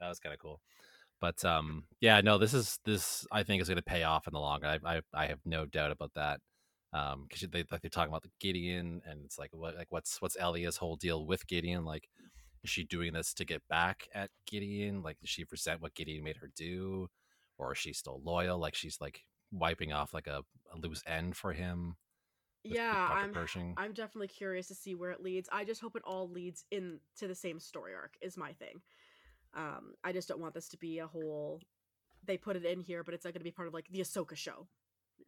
that 0.00 0.08
was 0.08 0.20
kind 0.20 0.34
of 0.34 0.38
cool. 0.38 0.60
But 1.18 1.42
um, 1.46 1.84
yeah, 2.00 2.20
no, 2.20 2.36
this 2.36 2.52
is 2.52 2.78
this 2.84 3.26
I 3.32 3.42
think 3.42 3.62
is 3.62 3.68
going 3.68 3.76
to 3.76 3.82
pay 3.82 4.02
off 4.02 4.26
in 4.26 4.34
the 4.34 4.40
long 4.40 4.60
run. 4.60 4.80
I 4.84 4.96
I, 4.96 5.00
I 5.14 5.26
have 5.26 5.40
no 5.46 5.64
doubt 5.64 5.90
about 5.92 6.12
that. 6.14 6.40
Um, 6.92 7.24
because 7.26 7.48
they 7.50 7.64
like 7.72 7.80
they're 7.80 7.88
talking 7.90 8.12
about 8.12 8.22
the 8.22 8.36
Gideon, 8.38 9.00
and 9.08 9.24
it's 9.24 9.38
like 9.38 9.50
what 9.52 9.76
like 9.76 9.88
what's 9.90 10.20
what's 10.20 10.36
Elia's 10.38 10.76
whole 10.76 10.96
deal 10.96 11.24
with 11.26 11.46
Gideon? 11.48 11.84
Like, 11.86 12.08
is 12.62 12.70
she 12.70 12.84
doing 12.84 13.14
this 13.14 13.32
to 13.34 13.44
get 13.46 13.62
back 13.68 14.06
at 14.14 14.30
Gideon? 14.46 15.02
Like, 15.02 15.18
does 15.20 15.30
she 15.30 15.44
resent 15.50 15.80
what 15.80 15.94
Gideon 15.94 16.22
made 16.22 16.36
her 16.36 16.50
do, 16.54 17.08
or 17.58 17.72
is 17.72 17.78
she 17.78 17.92
still 17.92 18.20
loyal? 18.24 18.58
Like, 18.58 18.74
she's 18.74 18.98
like 19.00 19.20
wiping 19.52 19.92
off 19.92 20.12
like 20.14 20.26
a, 20.26 20.42
a 20.72 20.78
loose 20.78 21.02
end 21.06 21.36
for 21.36 21.52
him. 21.52 21.96
yeah, 22.64 23.08
I'm 23.10 23.32
Pershing. 23.32 23.74
I'm 23.76 23.92
definitely 23.92 24.28
curious 24.28 24.68
to 24.68 24.74
see 24.74 24.94
where 24.94 25.10
it 25.10 25.22
leads. 25.22 25.48
I 25.52 25.64
just 25.64 25.80
hope 25.80 25.96
it 25.96 26.02
all 26.04 26.28
leads 26.28 26.64
in 26.70 27.00
to 27.18 27.28
the 27.28 27.34
same 27.34 27.60
story 27.60 27.94
arc 27.94 28.14
is 28.22 28.36
my 28.36 28.52
thing. 28.54 28.80
Um, 29.54 29.94
I 30.02 30.12
just 30.12 30.28
don't 30.28 30.40
want 30.40 30.54
this 30.54 30.68
to 30.70 30.78
be 30.78 30.98
a 30.98 31.06
whole. 31.06 31.60
They 32.26 32.36
put 32.36 32.56
it 32.56 32.64
in 32.64 32.80
here, 32.80 33.04
but 33.04 33.14
it's 33.14 33.24
not 33.24 33.34
going 33.34 33.40
to 33.40 33.44
be 33.44 33.50
part 33.52 33.68
of 33.68 33.74
like 33.74 33.86
the 33.90 34.00
Ahsoka 34.00 34.34
show, 34.36 34.66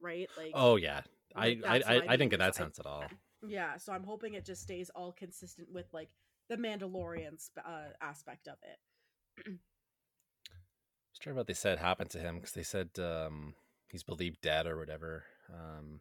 right? 0.01 0.29
Like, 0.37 0.53
Oh 0.55 0.77
yeah, 0.77 1.03
like, 1.37 1.63
I 1.65 1.77
I 1.77 1.95
I, 1.97 2.03
I 2.09 2.17
didn't 2.17 2.31
get 2.31 2.41
that 2.41 2.55
sense 2.55 2.79
at 2.79 2.87
all. 2.87 3.05
yeah. 3.47 3.77
So 3.77 3.93
I'm 3.93 4.03
hoping 4.05 4.35
it 4.35 4.45
just 4.45 4.63
stays 4.63 4.91
all 4.95 5.13
consistent 5.13 5.69
with 5.71 5.87
like 5.93 6.09
the 6.49 6.57
Mandalorian 6.57 7.39
sp- 7.39 7.67
uh, 7.67 7.91
aspect 8.01 8.49
of 8.49 8.57
it. 8.63 9.59
Just 11.17 11.23
trying 11.23 11.37
what 11.37 11.47
they 11.47 11.55
said 11.55 11.79
happened 11.79 12.11
to 12.11 12.19
him 12.19 12.35
because 12.35 12.53
they 12.53 12.63
said 12.63 12.91
um, 12.99 13.55
he's 13.89 14.03
believed 14.03 14.43
dead 14.43 14.67
or 14.67 14.77
whatever. 14.77 15.25
Um, 15.51 16.01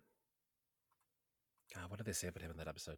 God, 1.74 1.90
what 1.90 1.96
did 1.98 2.06
they 2.06 2.12
say 2.12 2.28
about 2.28 2.42
him 2.44 2.52
in 2.52 2.58
that 2.58 2.68
episode? 2.68 2.98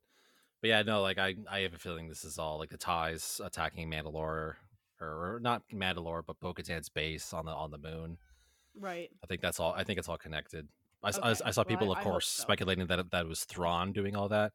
But 0.60 0.70
yeah, 0.70 0.82
no, 0.82 1.04
like 1.04 1.20
I, 1.20 1.36
I 1.48 1.60
have 1.60 1.76
a 1.76 1.78
feeling 1.78 2.08
this 2.08 2.24
is 2.24 2.40
all 2.40 2.58
like 2.58 2.72
the 2.72 2.78
ties 2.78 3.40
attacking 3.46 3.92
Mandalore, 3.92 4.16
or, 4.16 4.56
or 5.36 5.40
not 5.40 5.62
Mandalore, 5.72 6.24
but 6.26 6.40
Bo-Katan's 6.40 6.90
base 6.90 7.34
on 7.34 7.46
the 7.46 7.52
on 7.52 7.70
the 7.70 7.78
moon. 7.78 8.18
Right. 8.76 9.12
I 9.24 9.28
think 9.28 9.42
that's 9.42 9.60
all. 9.60 9.74
I 9.78 9.84
think 9.84 10.00
it's 10.00 10.10
all 10.10 10.18
connected. 10.18 10.68
I, 11.04 11.10
s- 11.10 11.20
I 11.22 11.30
Okay, 11.34 11.42
I 11.46 11.52
saw 11.52 11.62
well, 11.62 11.66
I- 11.68 11.70
people, 11.70 11.92
of 11.92 12.00
course, 12.00 12.28
so. 12.28 12.42
speculating 12.42 12.88
that 12.88 13.12
that 13.12 13.28
was 13.28 13.44
Thrawn 13.44 13.92
doing 13.94 14.16
all 14.16 14.30
that, 14.30 14.54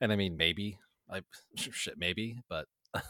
and 0.00 0.10
I 0.10 0.16
mean, 0.16 0.38
maybe, 0.38 0.78
I 1.12 1.20
shit, 1.54 1.98
maybe, 1.98 2.38
but 2.48 2.64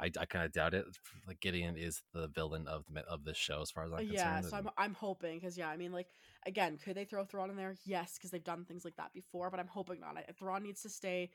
I, 0.00 0.10
I 0.18 0.26
kind 0.26 0.44
of 0.44 0.52
doubt 0.52 0.74
it. 0.74 0.84
Like 1.26 1.40
Gideon 1.40 1.76
is 1.76 2.02
the 2.12 2.28
villain 2.28 2.66
of 2.68 2.84
the 2.92 3.00
of 3.02 3.24
this 3.24 3.36
show, 3.36 3.62
as 3.62 3.70
far 3.70 3.84
as 3.84 3.92
I'm 3.92 4.02
yeah, 4.02 4.36
concerned. 4.36 4.44
so 4.44 4.56
I'm 4.56 4.68
I'm 4.76 4.94
hoping 4.94 5.38
because 5.38 5.56
yeah, 5.56 5.68
I 5.68 5.76
mean 5.76 5.92
like 5.92 6.08
again, 6.46 6.78
could 6.82 6.96
they 6.96 7.04
throw 7.04 7.24
Thrawn 7.24 7.50
in 7.50 7.56
there? 7.56 7.74
Yes, 7.84 8.14
because 8.14 8.30
they've 8.30 8.44
done 8.44 8.64
things 8.64 8.84
like 8.84 8.96
that 8.96 9.12
before, 9.14 9.50
but 9.50 9.60
I'm 9.60 9.68
hoping 9.68 10.00
not. 10.00 10.16
I- 10.18 10.32
Thrawn 10.38 10.62
needs 10.62 10.82
to 10.82 10.90
stay 10.90 11.30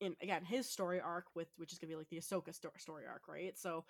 in 0.00 0.16
again 0.22 0.44
his 0.44 0.68
story 0.68 1.00
arc 1.00 1.26
with 1.34 1.48
which 1.56 1.72
is 1.72 1.78
gonna 1.78 1.90
be 1.90 1.96
like 1.96 2.08
the 2.10 2.18
Ahsoka 2.18 2.54
sto- 2.54 2.72
story 2.78 3.04
arc, 3.08 3.28
right? 3.28 3.58
So 3.58 3.84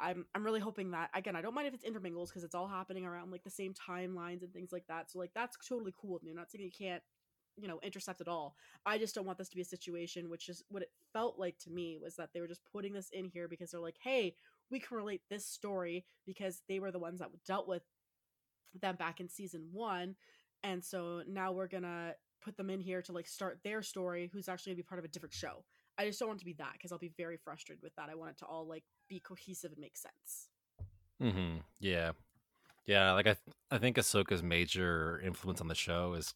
I'm 0.00 0.26
I'm 0.34 0.44
really 0.44 0.60
hoping 0.60 0.90
that 0.92 1.10
again. 1.14 1.36
I 1.36 1.42
don't 1.42 1.54
mind 1.54 1.68
if 1.68 1.74
it's 1.74 1.84
intermingles 1.84 2.30
because 2.30 2.44
it's 2.44 2.54
all 2.54 2.68
happening 2.68 3.06
around 3.06 3.30
like 3.32 3.44
the 3.44 3.50
same 3.50 3.74
timelines 3.74 4.42
and 4.42 4.52
things 4.52 4.72
like 4.72 4.86
that. 4.88 5.10
So 5.10 5.18
like 5.18 5.32
that's 5.34 5.56
totally 5.68 5.94
cool 6.00 6.14
with 6.14 6.22
me. 6.22 6.30
I'm 6.30 6.36
not 6.36 6.50
saying 6.50 6.64
you 6.64 6.70
can't 6.70 7.02
you 7.60 7.68
know 7.68 7.80
intercept 7.82 8.20
at 8.20 8.28
all. 8.28 8.54
I 8.86 8.98
just 8.98 9.14
don't 9.14 9.26
want 9.26 9.38
this 9.38 9.48
to 9.50 9.56
be 9.56 9.62
a 9.62 9.66
situation 9.66 10.30
which 10.30 10.48
is 10.48 10.62
what 10.68 10.82
it 10.82 10.90
felt 11.12 11.38
like 11.38 11.58
to 11.60 11.70
me 11.70 11.98
was 12.00 12.16
that 12.16 12.30
they 12.32 12.40
were 12.40 12.48
just 12.48 12.64
putting 12.72 12.92
this 12.92 13.10
in 13.12 13.26
here 13.26 13.48
because 13.48 13.70
they're 13.70 13.80
like, 13.80 13.98
hey, 14.02 14.34
we 14.70 14.80
can 14.80 14.96
relate 14.96 15.22
this 15.28 15.46
story 15.46 16.04
because 16.26 16.62
they 16.68 16.78
were 16.80 16.90
the 16.92 16.98
ones 16.98 17.20
that 17.20 17.28
dealt 17.46 17.68
with 17.68 17.82
them 18.80 18.96
back 18.96 19.20
in 19.20 19.28
season 19.28 19.68
one 19.72 20.14
and 20.62 20.84
so 20.84 21.22
now 21.28 21.52
we're 21.52 21.66
gonna 21.68 22.14
put 22.42 22.56
them 22.56 22.70
in 22.70 22.80
here 22.80 23.02
to 23.02 23.12
like 23.12 23.26
start 23.26 23.58
their 23.64 23.82
story 23.82 24.30
who's 24.32 24.48
actually 24.48 24.70
gonna 24.72 24.76
be 24.76 24.82
part 24.82 24.98
of 24.98 25.04
a 25.04 25.08
different 25.08 25.32
show 25.34 25.64
i 25.98 26.04
just 26.04 26.18
don't 26.18 26.28
want 26.28 26.38
to 26.38 26.44
be 26.44 26.52
that 26.54 26.72
because 26.74 26.92
i'll 26.92 26.98
be 26.98 27.12
very 27.16 27.36
frustrated 27.36 27.82
with 27.82 27.94
that 27.96 28.08
i 28.10 28.14
want 28.14 28.30
it 28.30 28.38
to 28.38 28.44
all 28.46 28.66
like 28.66 28.84
be 29.08 29.20
cohesive 29.20 29.72
and 29.72 29.80
make 29.80 29.96
sense 29.96 30.48
mm-hmm 31.22 31.58
Yeah, 31.80 32.12
yeah. 32.86 33.12
Like 33.12 33.26
I, 33.26 33.34
th- 33.34 33.56
I 33.70 33.78
think 33.78 33.96
Ahsoka's 33.96 34.42
major 34.42 35.20
influence 35.24 35.60
on 35.60 35.68
the 35.68 35.74
show 35.74 36.14
is 36.14 36.34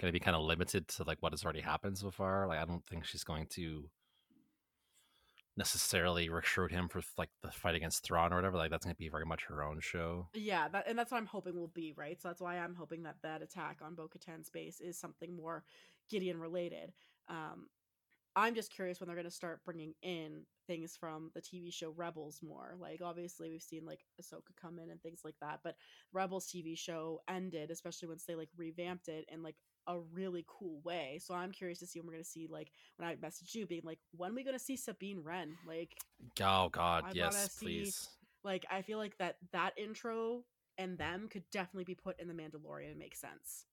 going 0.00 0.08
to 0.12 0.18
be 0.18 0.22
kind 0.24 0.36
of 0.36 0.42
limited 0.42 0.88
to 0.88 1.04
like 1.04 1.18
what 1.20 1.32
has 1.32 1.44
already 1.44 1.60
happened 1.60 1.98
so 1.98 2.10
far. 2.10 2.46
Like 2.46 2.58
I 2.60 2.64
don't 2.64 2.86
think 2.86 3.04
she's 3.04 3.24
going 3.24 3.46
to 3.50 3.88
necessarily 5.56 6.28
recruit 6.28 6.70
him 6.70 6.88
for 6.88 7.00
like 7.16 7.30
the 7.42 7.50
fight 7.50 7.74
against 7.74 8.04
Thrawn 8.04 8.32
or 8.32 8.36
whatever. 8.36 8.56
Like 8.56 8.70
that's 8.70 8.84
going 8.84 8.94
to 8.94 8.98
be 8.98 9.08
very 9.08 9.26
much 9.26 9.44
her 9.46 9.62
own 9.64 9.80
show. 9.80 10.28
yeah 10.34 10.68
that, 10.68 10.86
and 10.86 10.96
that's 10.96 11.10
what 11.10 11.18
i'm 11.18 11.26
hoping 11.26 11.56
will 11.58 11.66
be 11.74 11.92
right 11.96 12.20
so 12.22 12.28
that's 12.28 12.40
why 12.40 12.58
i'm 12.58 12.76
hoping 12.76 13.02
that 13.02 13.16
that 13.22 13.42
attack 13.42 13.78
on 13.82 13.94
bo-katan's 13.96 14.50
base 14.50 14.80
is 14.80 14.96
something 14.96 15.34
more 15.36 15.64
gideon 16.08 16.38
related 16.38 16.92
um 17.28 17.66
i'm 18.36 18.54
just 18.54 18.72
curious 18.72 19.00
when 19.00 19.08
they're 19.08 19.16
going 19.16 19.24
to 19.24 19.30
start 19.32 19.64
bringing 19.64 19.94
in 20.02 20.42
things 20.68 20.96
from 20.96 21.30
the 21.34 21.40
tv 21.40 21.72
show 21.72 21.92
rebels 21.96 22.40
more 22.40 22.76
like 22.78 23.00
obviously 23.02 23.50
we've 23.50 23.62
seen 23.62 23.84
like 23.84 24.00
ahsoka 24.22 24.54
come 24.60 24.78
in 24.78 24.90
and 24.90 25.02
things 25.02 25.22
like 25.24 25.34
that 25.40 25.58
but 25.64 25.74
rebels 26.12 26.46
tv 26.46 26.78
show 26.78 27.20
ended 27.28 27.70
especially 27.72 28.06
once 28.06 28.24
they 28.24 28.36
like 28.36 28.50
revamped 28.56 29.08
it 29.08 29.24
and 29.32 29.42
like 29.42 29.56
a 29.88 29.98
really 30.12 30.44
cool 30.46 30.80
way 30.84 31.18
so 31.20 31.34
i'm 31.34 31.50
curious 31.50 31.78
to 31.80 31.86
see 31.86 31.98
when 31.98 32.06
we're 32.06 32.12
going 32.12 32.22
to 32.22 32.28
see 32.30 32.46
like 32.48 32.70
when 32.96 33.08
i 33.08 33.16
message 33.20 33.54
you 33.54 33.66
being 33.66 33.82
like 33.84 33.98
when 34.16 34.30
are 34.30 34.34
we 34.34 34.44
going 34.44 34.56
to 34.56 34.62
see 34.62 34.76
sabine 34.76 35.20
wren 35.24 35.56
like 35.66 35.94
Oh 36.40 36.68
God, 36.70 37.04
I 37.06 37.12
yes, 37.14 37.52
see- 37.52 37.64
please. 37.66 38.08
like 38.44 38.66
I 38.70 38.82
feel 38.82 38.98
like 38.98 39.16
that 39.18 39.36
that 39.52 39.72
intro 39.76 40.44
and 40.78 40.98
them 40.98 41.28
could 41.30 41.44
definitely 41.50 41.84
be 41.84 41.94
put 41.94 42.18
in 42.20 42.28
the 42.28 42.34
Mandalorian 42.34 42.90
and 42.90 42.98
make 42.98 43.14
sense. 43.16 43.64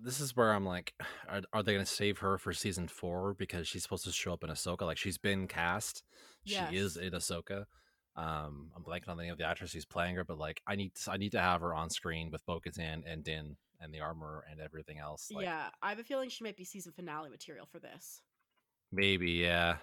This 0.00 0.20
is 0.20 0.36
where 0.36 0.52
I'm 0.52 0.64
like, 0.66 0.94
are, 1.28 1.42
are 1.52 1.62
they 1.62 1.72
going 1.72 1.84
to 1.84 1.90
save 1.90 2.18
her 2.18 2.38
for 2.38 2.52
season 2.52 2.88
four 2.88 3.34
because 3.34 3.66
she's 3.66 3.82
supposed 3.82 4.04
to 4.04 4.12
show 4.12 4.32
up 4.32 4.44
in 4.44 4.50
Ahsoka? 4.50 4.82
Like 4.82 4.98
she's 4.98 5.18
been 5.18 5.48
cast, 5.48 6.04
she 6.44 6.62
is 6.62 6.96
Yes. 6.96 6.96
in 6.96 7.12
Ahsoka. 7.12 7.64
Um, 8.16 8.70
I'm 8.76 8.82
blanking 8.84 9.08
on 9.08 9.16
the 9.16 9.24
name 9.24 9.32
of 9.32 9.38
the 9.38 9.44
actress 9.46 9.72
who's 9.72 9.84
playing 9.86 10.14
her, 10.16 10.24
but 10.24 10.38
like 10.38 10.60
I 10.66 10.76
need 10.76 10.94
to, 10.94 11.12
I 11.12 11.16
need 11.16 11.32
to 11.32 11.40
have 11.40 11.60
her 11.62 11.74
on 11.74 11.90
screen 11.90 12.30
with 12.30 12.44
Bo-Katan 12.46 13.02
and 13.06 13.24
Din 13.24 13.56
and 13.80 13.92
the 13.92 14.00
Armorer 14.00 14.44
and 14.50 14.60
everything 14.60 14.98
else. 14.98 15.30
Like, 15.32 15.44
yeah, 15.44 15.68
I 15.82 15.90
have 15.90 15.98
a 15.98 16.04
feeling 16.04 16.28
she 16.28 16.44
might 16.44 16.56
be 16.56 16.64
season 16.64 16.92
finale 16.92 17.30
material 17.30 17.66
for 17.70 17.78
this. 17.78 18.22
maybe 18.92 19.30
yeah, 19.32 19.76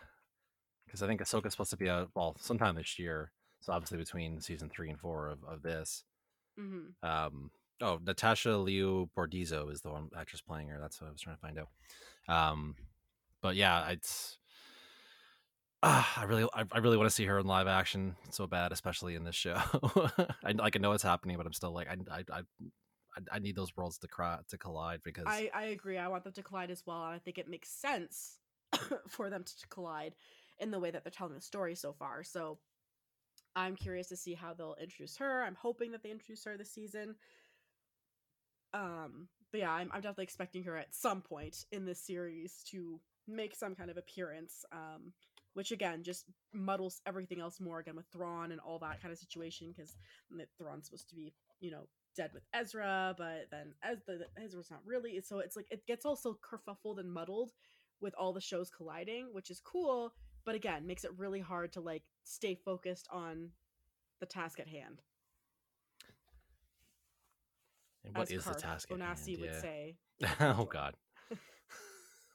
because 0.85 1.01
I 1.03 1.07
think 1.07 1.21
Ahsoka's 1.21 1.53
supposed 1.53 1.69
to 1.71 1.77
be 1.77 1.89
out 1.89 2.09
well 2.15 2.35
sometime 2.39 2.75
this 2.75 2.97
year. 2.99 3.31
So 3.61 3.73
obviously 3.73 3.97
between 3.97 4.41
season 4.41 4.69
three 4.69 4.89
and 4.89 4.99
four 4.99 5.29
of, 5.29 5.43
of 5.43 5.61
this. 5.61 6.03
hmm 6.57 6.87
Um, 7.01 7.51
oh, 7.81 7.99
Natasha 8.05 8.57
Liu 8.57 9.09
Bordizzo 9.17 9.71
is 9.71 9.81
the 9.81 9.89
one 9.91 10.09
actress 10.17 10.41
playing 10.41 10.67
her. 10.69 10.79
That's 10.79 11.01
what 11.01 11.07
I 11.07 11.11
was 11.11 11.21
trying 11.21 11.35
to 11.37 11.41
find 11.41 11.59
out. 11.59 11.69
Um, 12.27 12.75
but 13.41 13.55
yeah, 13.55 13.89
it's. 13.89 14.37
Ah, 15.83 16.13
I 16.21 16.23
really, 16.25 16.47
I, 16.53 16.63
I 16.71 16.77
really 16.79 16.97
want 16.97 17.09
to 17.09 17.15
see 17.15 17.25
her 17.25 17.39
in 17.39 17.45
live 17.47 17.67
action 17.67 18.15
so 18.31 18.47
bad, 18.47 18.71
especially 18.71 19.15
in 19.15 19.23
this 19.23 19.35
show. 19.35 19.55
I 20.43 20.51
like, 20.53 20.75
I 20.75 20.79
know 20.79 20.91
it's 20.93 21.03
happening, 21.03 21.37
but 21.37 21.45
I'm 21.45 21.53
still 21.53 21.71
like, 21.73 21.87
I, 21.87 21.95
I, 22.11 22.23
I, 22.31 22.41
I- 23.17 23.35
I 23.35 23.39
need 23.39 23.55
those 23.55 23.75
worlds 23.75 23.97
to 23.99 24.07
cry, 24.07 24.39
to 24.49 24.57
collide 24.57 25.01
because 25.03 25.25
I 25.27 25.49
I 25.53 25.63
agree. 25.65 25.97
I 25.97 26.07
want 26.07 26.23
them 26.23 26.33
to 26.33 26.43
collide 26.43 26.71
as 26.71 26.85
well, 26.85 27.03
and 27.05 27.13
I 27.15 27.19
think 27.19 27.37
it 27.37 27.47
makes 27.49 27.69
sense 27.69 28.39
for 29.09 29.29
them 29.29 29.43
to 29.43 29.67
collide 29.69 30.15
in 30.59 30.71
the 30.71 30.79
way 30.79 30.91
that 30.91 31.03
they're 31.03 31.11
telling 31.11 31.33
the 31.33 31.41
story 31.41 31.75
so 31.75 31.93
far. 31.93 32.23
So 32.23 32.59
I'm 33.55 33.75
curious 33.75 34.07
to 34.09 34.17
see 34.17 34.33
how 34.33 34.53
they'll 34.53 34.75
introduce 34.81 35.17
her. 35.17 35.43
I'm 35.43 35.55
hoping 35.55 35.91
that 35.91 36.03
they 36.03 36.11
introduce 36.11 36.43
her 36.45 36.57
this 36.57 36.73
season. 36.73 37.15
Um, 38.73 39.29
but 39.51 39.61
yeah, 39.61 39.71
I'm, 39.71 39.89
I'm 39.93 40.01
definitely 40.01 40.25
expecting 40.25 40.63
her 40.63 40.75
at 40.75 40.93
some 40.93 41.21
point 41.21 41.65
in 41.71 41.85
this 41.85 42.01
series 42.01 42.63
to 42.71 42.99
make 43.27 43.55
some 43.55 43.75
kind 43.75 43.89
of 43.89 43.97
appearance. 43.97 44.65
Um, 44.71 45.13
which 45.53 45.71
again 45.71 46.03
just 46.03 46.25
muddles 46.53 46.99
everything 47.05 47.39
else 47.39 47.61
more 47.61 47.79
again 47.79 47.95
with 47.95 48.05
Thrawn 48.11 48.51
and 48.51 48.59
all 48.59 48.77
that 48.79 49.01
kind 49.01 49.13
of 49.13 49.17
situation 49.17 49.71
because 49.71 49.95
Thrawn's 50.57 50.85
supposed 50.85 51.07
to 51.09 51.15
be 51.15 51.33
you 51.61 51.71
know 51.71 51.87
dead 52.15 52.31
with 52.33 52.43
Ezra, 52.53 53.13
but 53.17 53.47
then 53.51 53.73
as 53.83 53.99
the 54.07 54.27
Ezra's 54.43 54.71
not 54.71 54.81
really. 54.85 55.21
So 55.21 55.39
it's 55.39 55.55
like 55.55 55.67
it 55.71 55.85
gets 55.85 56.05
also 56.05 56.37
kerfuffled 56.43 56.99
and 56.99 57.11
muddled 57.11 57.51
with 58.01 58.13
all 58.17 58.33
the 58.33 58.41
shows 58.41 58.69
colliding, 58.69 59.29
which 59.31 59.49
is 59.51 59.59
cool, 59.59 60.13
but 60.45 60.55
again 60.55 60.87
makes 60.87 61.03
it 61.03 61.11
really 61.17 61.39
hard 61.39 61.73
to 61.73 61.81
like 61.81 62.03
stay 62.23 62.55
focused 62.65 63.07
on 63.11 63.49
the 64.19 64.25
task 64.25 64.59
at 64.59 64.67
hand. 64.67 65.01
And 68.05 68.15
what 68.15 68.23
as 68.27 68.31
is 68.31 68.43
the 68.43 68.51
Carth 68.51 68.63
task? 68.63 68.91
at 68.91 68.97
Onasi 68.99 69.27
hand? 69.27 69.39
would 69.39 69.53
Yeah. 69.53 69.61
say. 69.61 69.97
oh 70.59 70.65
God, 70.65 70.95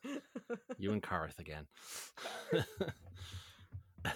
you 0.78 0.92
and 0.92 1.02
Carth 1.02 1.38
again. 1.38 1.66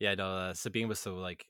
yeah, 0.00 0.14
no, 0.14 0.26
uh, 0.26 0.54
Sabine 0.54 0.88
was 0.88 0.98
so 0.98 1.14
like, 1.16 1.46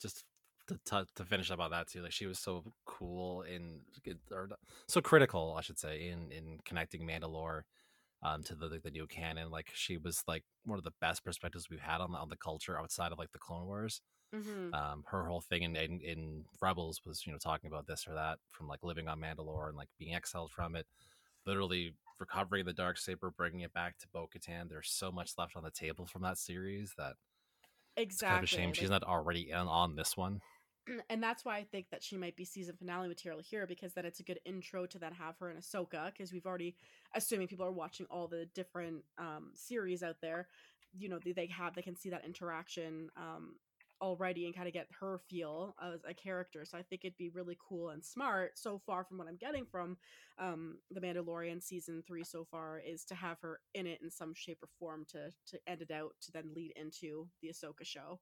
just 0.00 0.24
to, 0.68 0.78
t- 0.84 1.10
to 1.16 1.24
finish 1.24 1.50
up 1.50 1.60
on 1.60 1.70
that 1.70 1.88
too. 1.88 2.02
Like 2.02 2.12
she 2.12 2.26
was 2.26 2.38
so 2.38 2.64
cool 2.84 3.42
in, 3.42 3.80
or 4.30 4.48
so 4.86 5.00
critical, 5.00 5.54
I 5.56 5.62
should 5.62 5.78
say, 5.78 6.08
in 6.08 6.30
in 6.30 6.58
connecting 6.64 7.06
Mandalore 7.06 7.62
um, 8.22 8.42
to 8.44 8.54
the 8.54 8.80
the 8.82 8.90
new 8.90 9.06
canon. 9.06 9.50
Like 9.50 9.70
she 9.74 9.96
was 9.96 10.22
like 10.26 10.44
one 10.64 10.78
of 10.78 10.84
the 10.84 10.92
best 11.00 11.24
perspectives 11.24 11.68
we've 11.70 11.80
had 11.80 12.00
on 12.00 12.12
the 12.12 12.18
on 12.18 12.28
the 12.28 12.36
culture 12.36 12.78
outside 12.78 13.12
of 13.12 13.18
like 13.18 13.32
the 13.32 13.38
Clone 13.38 13.66
Wars. 13.66 14.00
Mm-hmm. 14.34 14.74
Um, 14.74 15.04
her 15.06 15.24
whole 15.24 15.40
thing 15.40 15.62
in, 15.62 15.74
in 15.74 16.00
in 16.00 16.44
Rebels 16.60 17.00
was 17.06 17.26
you 17.26 17.32
know 17.32 17.38
talking 17.38 17.68
about 17.68 17.86
this 17.86 18.06
or 18.06 18.14
that 18.14 18.38
from 18.50 18.68
like 18.68 18.84
living 18.84 19.08
on 19.08 19.20
Mandalore 19.20 19.68
and 19.68 19.76
like 19.76 19.88
being 19.98 20.14
exiled 20.14 20.50
from 20.50 20.76
it, 20.76 20.86
literally 21.46 21.94
recovering 22.20 22.66
the 22.66 22.72
dark 22.72 22.98
saber, 22.98 23.30
bringing 23.30 23.60
it 23.60 23.72
back 23.72 23.96
to 23.98 24.08
Bo 24.12 24.28
Katan. 24.28 24.68
There's 24.68 24.90
so 24.90 25.10
much 25.10 25.32
left 25.38 25.56
on 25.56 25.62
the 25.62 25.70
table 25.70 26.04
from 26.04 26.22
that 26.22 26.36
series 26.36 26.92
that 26.98 27.14
it's 27.98 28.20
kind 28.20 28.38
of 28.38 28.44
Exactly. 28.44 28.44
a 28.44 28.60
shame 28.62 28.72
she's 28.74 28.90
not 28.90 29.02
already 29.04 29.50
in 29.50 29.56
on 29.56 29.96
this 29.96 30.16
one. 30.16 30.40
and 31.10 31.22
that's 31.22 31.44
why 31.44 31.56
I 31.58 31.64
think 31.64 31.86
that 31.90 32.02
she 32.02 32.16
might 32.16 32.36
be 32.36 32.44
season 32.44 32.74
finale 32.76 33.08
material 33.08 33.40
here 33.42 33.66
because 33.66 33.92
then 33.92 34.06
it's 34.06 34.20
a 34.20 34.22
good 34.22 34.40
intro 34.46 34.86
to 34.86 34.98
then 34.98 35.12
have 35.12 35.36
her 35.38 35.50
in 35.50 35.56
Ahsoka 35.58 36.06
because 36.06 36.32
we've 36.32 36.46
already 36.46 36.74
assuming 37.14 37.46
people 37.48 37.66
are 37.66 37.72
watching 37.72 38.06
all 38.10 38.26
the 38.26 38.46
different 38.54 39.04
um 39.18 39.50
series 39.54 40.02
out 40.02 40.16
there, 40.22 40.48
you 40.96 41.08
know 41.08 41.18
they, 41.22 41.32
they 41.32 41.46
have 41.46 41.74
they 41.74 41.82
can 41.82 41.94
see 41.96 42.10
that 42.10 42.24
interaction 42.24 43.10
um 43.16 43.54
already 44.00 44.46
and 44.46 44.54
kind 44.54 44.66
of 44.68 44.74
get 44.74 44.86
her 45.00 45.18
feel 45.28 45.74
as 45.82 46.00
a 46.08 46.14
character. 46.14 46.64
So 46.64 46.78
I 46.78 46.82
think 46.82 47.04
it'd 47.04 47.16
be 47.16 47.30
really 47.30 47.56
cool 47.68 47.90
and 47.90 48.04
smart 48.04 48.58
so 48.58 48.80
far 48.86 49.04
from 49.04 49.18
what 49.18 49.26
I'm 49.28 49.36
getting 49.36 49.64
from 49.66 49.96
um 50.38 50.78
the 50.90 51.00
Mandalorian 51.00 51.62
season 51.62 52.02
3 52.06 52.22
so 52.24 52.44
far 52.50 52.78
is 52.80 53.04
to 53.06 53.14
have 53.14 53.38
her 53.40 53.60
in 53.74 53.86
it 53.86 54.00
in 54.02 54.10
some 54.10 54.34
shape 54.34 54.58
or 54.62 54.68
form 54.78 55.04
to 55.12 55.30
to 55.48 55.58
end 55.66 55.82
it 55.82 55.90
out 55.90 56.14
to 56.22 56.32
then 56.32 56.52
lead 56.54 56.72
into 56.76 57.28
the 57.42 57.48
Ahsoka 57.48 57.84
show. 57.84 58.20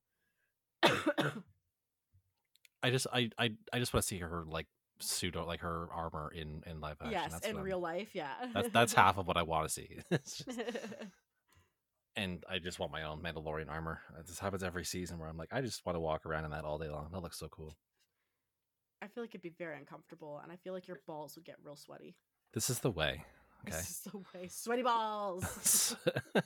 I 2.82 2.90
just 2.90 3.06
I 3.12 3.30
I, 3.38 3.50
I 3.72 3.78
just 3.78 3.92
want 3.92 4.02
to 4.02 4.06
see 4.08 4.18
her 4.18 4.44
like 4.46 4.66
pseudo 5.00 5.44
like 5.46 5.60
her 5.60 5.88
armor 5.92 6.30
in 6.34 6.62
in 6.66 6.80
live 6.80 6.96
action. 7.00 7.12
yes, 7.12 7.32
That's 7.32 7.46
in 7.46 7.52
what 7.54 7.58
I'm- 7.60 7.66
real 7.66 7.80
life, 7.80 8.08
yeah. 8.14 8.32
That's 8.54 8.68
that's 8.70 8.92
half 9.02 9.18
of 9.18 9.26
what 9.26 9.36
I 9.36 9.42
want 9.42 9.68
to 9.68 9.72
see. 9.74 9.98
And 12.16 12.42
I 12.48 12.58
just 12.58 12.78
want 12.78 12.92
my 12.92 13.02
own 13.02 13.20
Mandalorian 13.20 13.68
armor. 13.70 14.00
Uh, 14.16 14.22
This 14.26 14.38
happens 14.38 14.62
every 14.62 14.84
season 14.84 15.18
where 15.18 15.28
I'm 15.28 15.36
like, 15.36 15.50
I 15.52 15.60
just 15.60 15.84
want 15.84 15.96
to 15.96 16.00
walk 16.00 16.24
around 16.24 16.46
in 16.46 16.50
that 16.52 16.64
all 16.64 16.78
day 16.78 16.88
long. 16.88 17.08
That 17.12 17.20
looks 17.20 17.38
so 17.38 17.48
cool. 17.48 17.76
I 19.02 19.08
feel 19.08 19.22
like 19.22 19.30
it'd 19.30 19.42
be 19.42 19.52
very 19.58 19.76
uncomfortable, 19.76 20.40
and 20.42 20.50
I 20.50 20.56
feel 20.56 20.72
like 20.72 20.88
your 20.88 21.00
balls 21.06 21.36
would 21.36 21.44
get 21.44 21.56
real 21.62 21.76
sweaty. 21.76 22.16
This 22.54 22.70
is 22.70 22.78
the 22.78 22.90
way. 22.90 23.24
Okay. 23.66 23.76
This 23.76 23.90
is 23.90 24.00
the 24.00 24.18
way. 24.18 24.48
Sweaty 24.48 24.82
balls. 24.82 25.94
I'm 26.34 26.42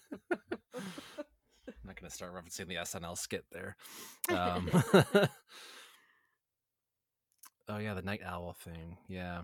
not 1.84 1.96
gonna 1.96 2.10
start 2.10 2.34
referencing 2.34 2.66
the 2.66 2.76
SNL 2.76 3.16
skit 3.16 3.44
there. 3.52 3.76
Um, 4.28 4.68
oh 7.68 7.78
yeah, 7.78 7.94
the 7.94 8.02
Nite 8.02 8.22
Owl 8.24 8.56
thing. 8.64 8.96
Yeah, 9.08 9.42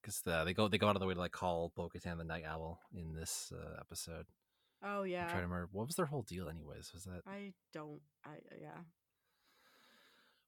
because 0.00 0.20
the, 0.20 0.44
they 0.44 0.54
go 0.54 0.68
they 0.68 0.78
go 0.78 0.88
out 0.88 0.96
of 0.96 1.00
the 1.00 1.06
way 1.06 1.14
to 1.14 1.20
like 1.20 1.32
call 1.32 1.72
Bo-Katan 1.76 2.18
the 2.18 2.24
Nite 2.24 2.44
Owl 2.44 2.78
in 2.94 3.14
this 3.14 3.52
uh, 3.54 3.80
episode. 3.80 4.26
Oh 4.84 5.02
I'm 5.02 5.06
yeah. 5.06 5.24
trying 5.24 5.42
to 5.42 5.48
remember 5.48 5.68
what 5.72 5.86
was 5.86 5.96
their 5.96 6.06
whole 6.06 6.22
deal, 6.22 6.48
anyways. 6.48 6.92
Was 6.92 7.04
that 7.04 7.22
I 7.26 7.52
don't. 7.72 8.00
I 8.24 8.30
yeah. 8.60 8.78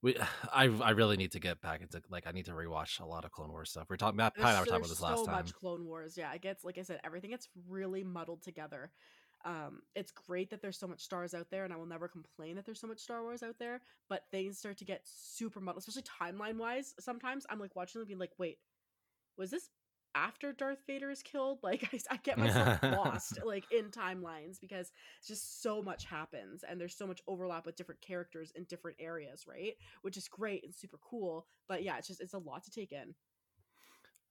we? 0.02 0.16
I 0.52 0.64
I 0.64 0.90
really 0.90 1.16
need 1.16 1.32
to 1.32 1.40
get 1.40 1.60
back 1.60 1.82
into 1.82 2.00
like 2.10 2.26
I 2.26 2.32
need 2.32 2.46
to 2.46 2.52
rewatch 2.52 3.00
a 3.00 3.06
lot 3.06 3.24
of 3.24 3.32
Clone 3.32 3.50
Wars 3.50 3.70
stuff. 3.70 3.86
We 3.88 3.94
are 3.94 3.96
talking 3.96 4.16
Matt 4.16 4.34
Pat 4.34 4.46
and 4.46 4.56
I 4.56 4.60
were 4.60 4.66
talking 4.66 4.80
about 4.80 4.88
this 4.88 5.02
last 5.02 5.20
so 5.20 5.26
time. 5.26 5.36
much 5.36 5.54
Clone 5.54 5.86
Wars. 5.86 6.16
Yeah, 6.16 6.32
it 6.32 6.42
gets 6.42 6.64
like 6.64 6.78
I 6.78 6.82
said, 6.82 7.00
everything 7.04 7.30
gets 7.30 7.48
really 7.68 8.04
muddled 8.04 8.42
together. 8.42 8.90
Um, 9.44 9.80
it's 9.94 10.10
great 10.10 10.50
that 10.50 10.60
there's 10.60 10.78
so 10.78 10.88
much 10.88 11.02
stars 11.02 11.32
out 11.32 11.46
there, 11.50 11.64
and 11.64 11.72
I 11.72 11.76
will 11.76 11.86
never 11.86 12.08
complain 12.08 12.56
that 12.56 12.64
there's 12.64 12.80
so 12.80 12.88
much 12.88 12.98
Star 12.98 13.22
Wars 13.22 13.42
out 13.42 13.58
there. 13.58 13.80
But 14.08 14.22
things 14.30 14.58
start 14.58 14.78
to 14.78 14.84
get 14.84 15.02
super 15.04 15.60
muddled, 15.60 15.84
especially 15.86 16.02
timeline 16.02 16.56
wise. 16.56 16.94
Sometimes 16.98 17.46
I'm 17.48 17.60
like 17.60 17.76
watching 17.76 18.00
them, 18.00 18.08
being 18.08 18.18
like, 18.18 18.32
"Wait, 18.38 18.58
was 19.36 19.50
this 19.50 19.68
after 20.16 20.52
Darth 20.52 20.80
Vader 20.86 21.10
is 21.10 21.22
killed?" 21.22 21.60
Like 21.62 21.88
I, 21.92 22.14
I 22.14 22.16
get 22.16 22.38
myself 22.38 22.82
lost 22.82 23.38
like 23.44 23.64
in 23.70 23.90
timelines 23.90 24.58
because 24.60 24.90
just 25.26 25.62
so 25.62 25.82
much 25.82 26.04
happens, 26.04 26.64
and 26.68 26.80
there's 26.80 26.96
so 26.96 27.06
much 27.06 27.20
overlap 27.28 27.66
with 27.66 27.76
different 27.76 28.00
characters 28.00 28.52
in 28.56 28.64
different 28.64 28.96
areas, 29.00 29.46
right? 29.46 29.74
Which 30.02 30.16
is 30.16 30.28
great 30.28 30.64
and 30.64 30.74
super 30.74 30.98
cool. 31.08 31.46
But 31.68 31.82
yeah, 31.82 31.98
it's 31.98 32.08
just 32.08 32.20
it's 32.20 32.34
a 32.34 32.38
lot 32.38 32.64
to 32.64 32.70
take 32.70 32.92
in. 32.92 33.14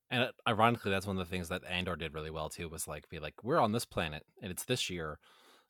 And 0.09 0.23
uh, 0.23 0.31
ironically, 0.47 0.91
that's 0.91 1.07
one 1.07 1.17
of 1.17 1.27
the 1.27 1.29
things 1.29 1.49
that 1.49 1.63
Andor 1.69 1.95
did 1.95 2.13
really 2.13 2.31
well 2.31 2.49
too. 2.49 2.69
Was 2.69 2.87
like 2.87 3.09
be 3.09 3.19
like, 3.19 3.43
we're 3.43 3.59
on 3.59 3.71
this 3.71 3.85
planet, 3.85 4.23
and 4.41 4.51
it's 4.51 4.65
this 4.65 4.89
year. 4.89 5.19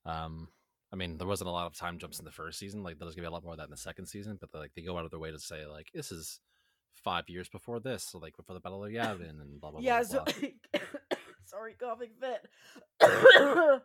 Um, 0.05 0.49
I 0.91 0.97
mean, 0.97 1.17
there 1.17 1.27
wasn't 1.27 1.49
a 1.49 1.53
lot 1.53 1.65
of 1.65 1.75
time 1.75 1.97
jumps 1.97 2.19
in 2.19 2.25
the 2.25 2.31
first 2.31 2.59
season. 2.59 2.83
Like, 2.83 2.99
there's 2.99 3.15
gonna 3.15 3.27
be 3.27 3.27
a 3.27 3.31
lot 3.31 3.43
more 3.43 3.53
of 3.53 3.57
that 3.57 3.65
in 3.65 3.71
the 3.71 3.77
second 3.77 4.05
season. 4.05 4.37
But 4.39 4.53
like, 4.53 4.71
they 4.75 4.81
go 4.81 4.97
out 4.97 5.05
of 5.05 5.11
their 5.11 5.19
way 5.19 5.31
to 5.31 5.39
say 5.39 5.65
like, 5.65 5.87
this 5.93 6.11
is 6.11 6.39
five 7.03 7.29
years 7.29 7.49
before 7.49 7.79
this, 7.79 8.03
so 8.03 8.17
like 8.17 8.35
before 8.37 8.53
the 8.53 8.59
Battle 8.59 8.83
of 8.83 8.91
Yavin, 8.91 9.41
and 9.41 9.59
blah 9.59 9.71
blah 9.71 9.79
yeah, 9.81 10.03
blah. 10.03 10.23
blah, 10.23 10.33
so 10.33 10.47
sorry, 11.45 11.75
coughing 11.79 12.11
fit. 12.19 12.47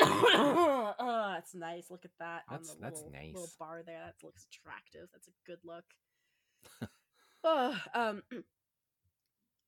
oh, 0.00 1.32
that's 1.34 1.54
nice. 1.54 1.90
Look 1.90 2.04
at 2.04 2.10
that. 2.18 2.42
That's- 2.50 2.76
that's 2.80 3.02
little, 3.02 3.12
Little 3.32 3.50
bar 3.58 3.82
there. 3.84 4.00
That 4.04 4.14
looks 4.24 4.46
attractive. 4.50 5.08
That's 5.12 5.28
a 5.28 5.32
good 5.46 5.58
look. 5.64 5.84
oh, 7.44 7.78
um, 7.94 8.22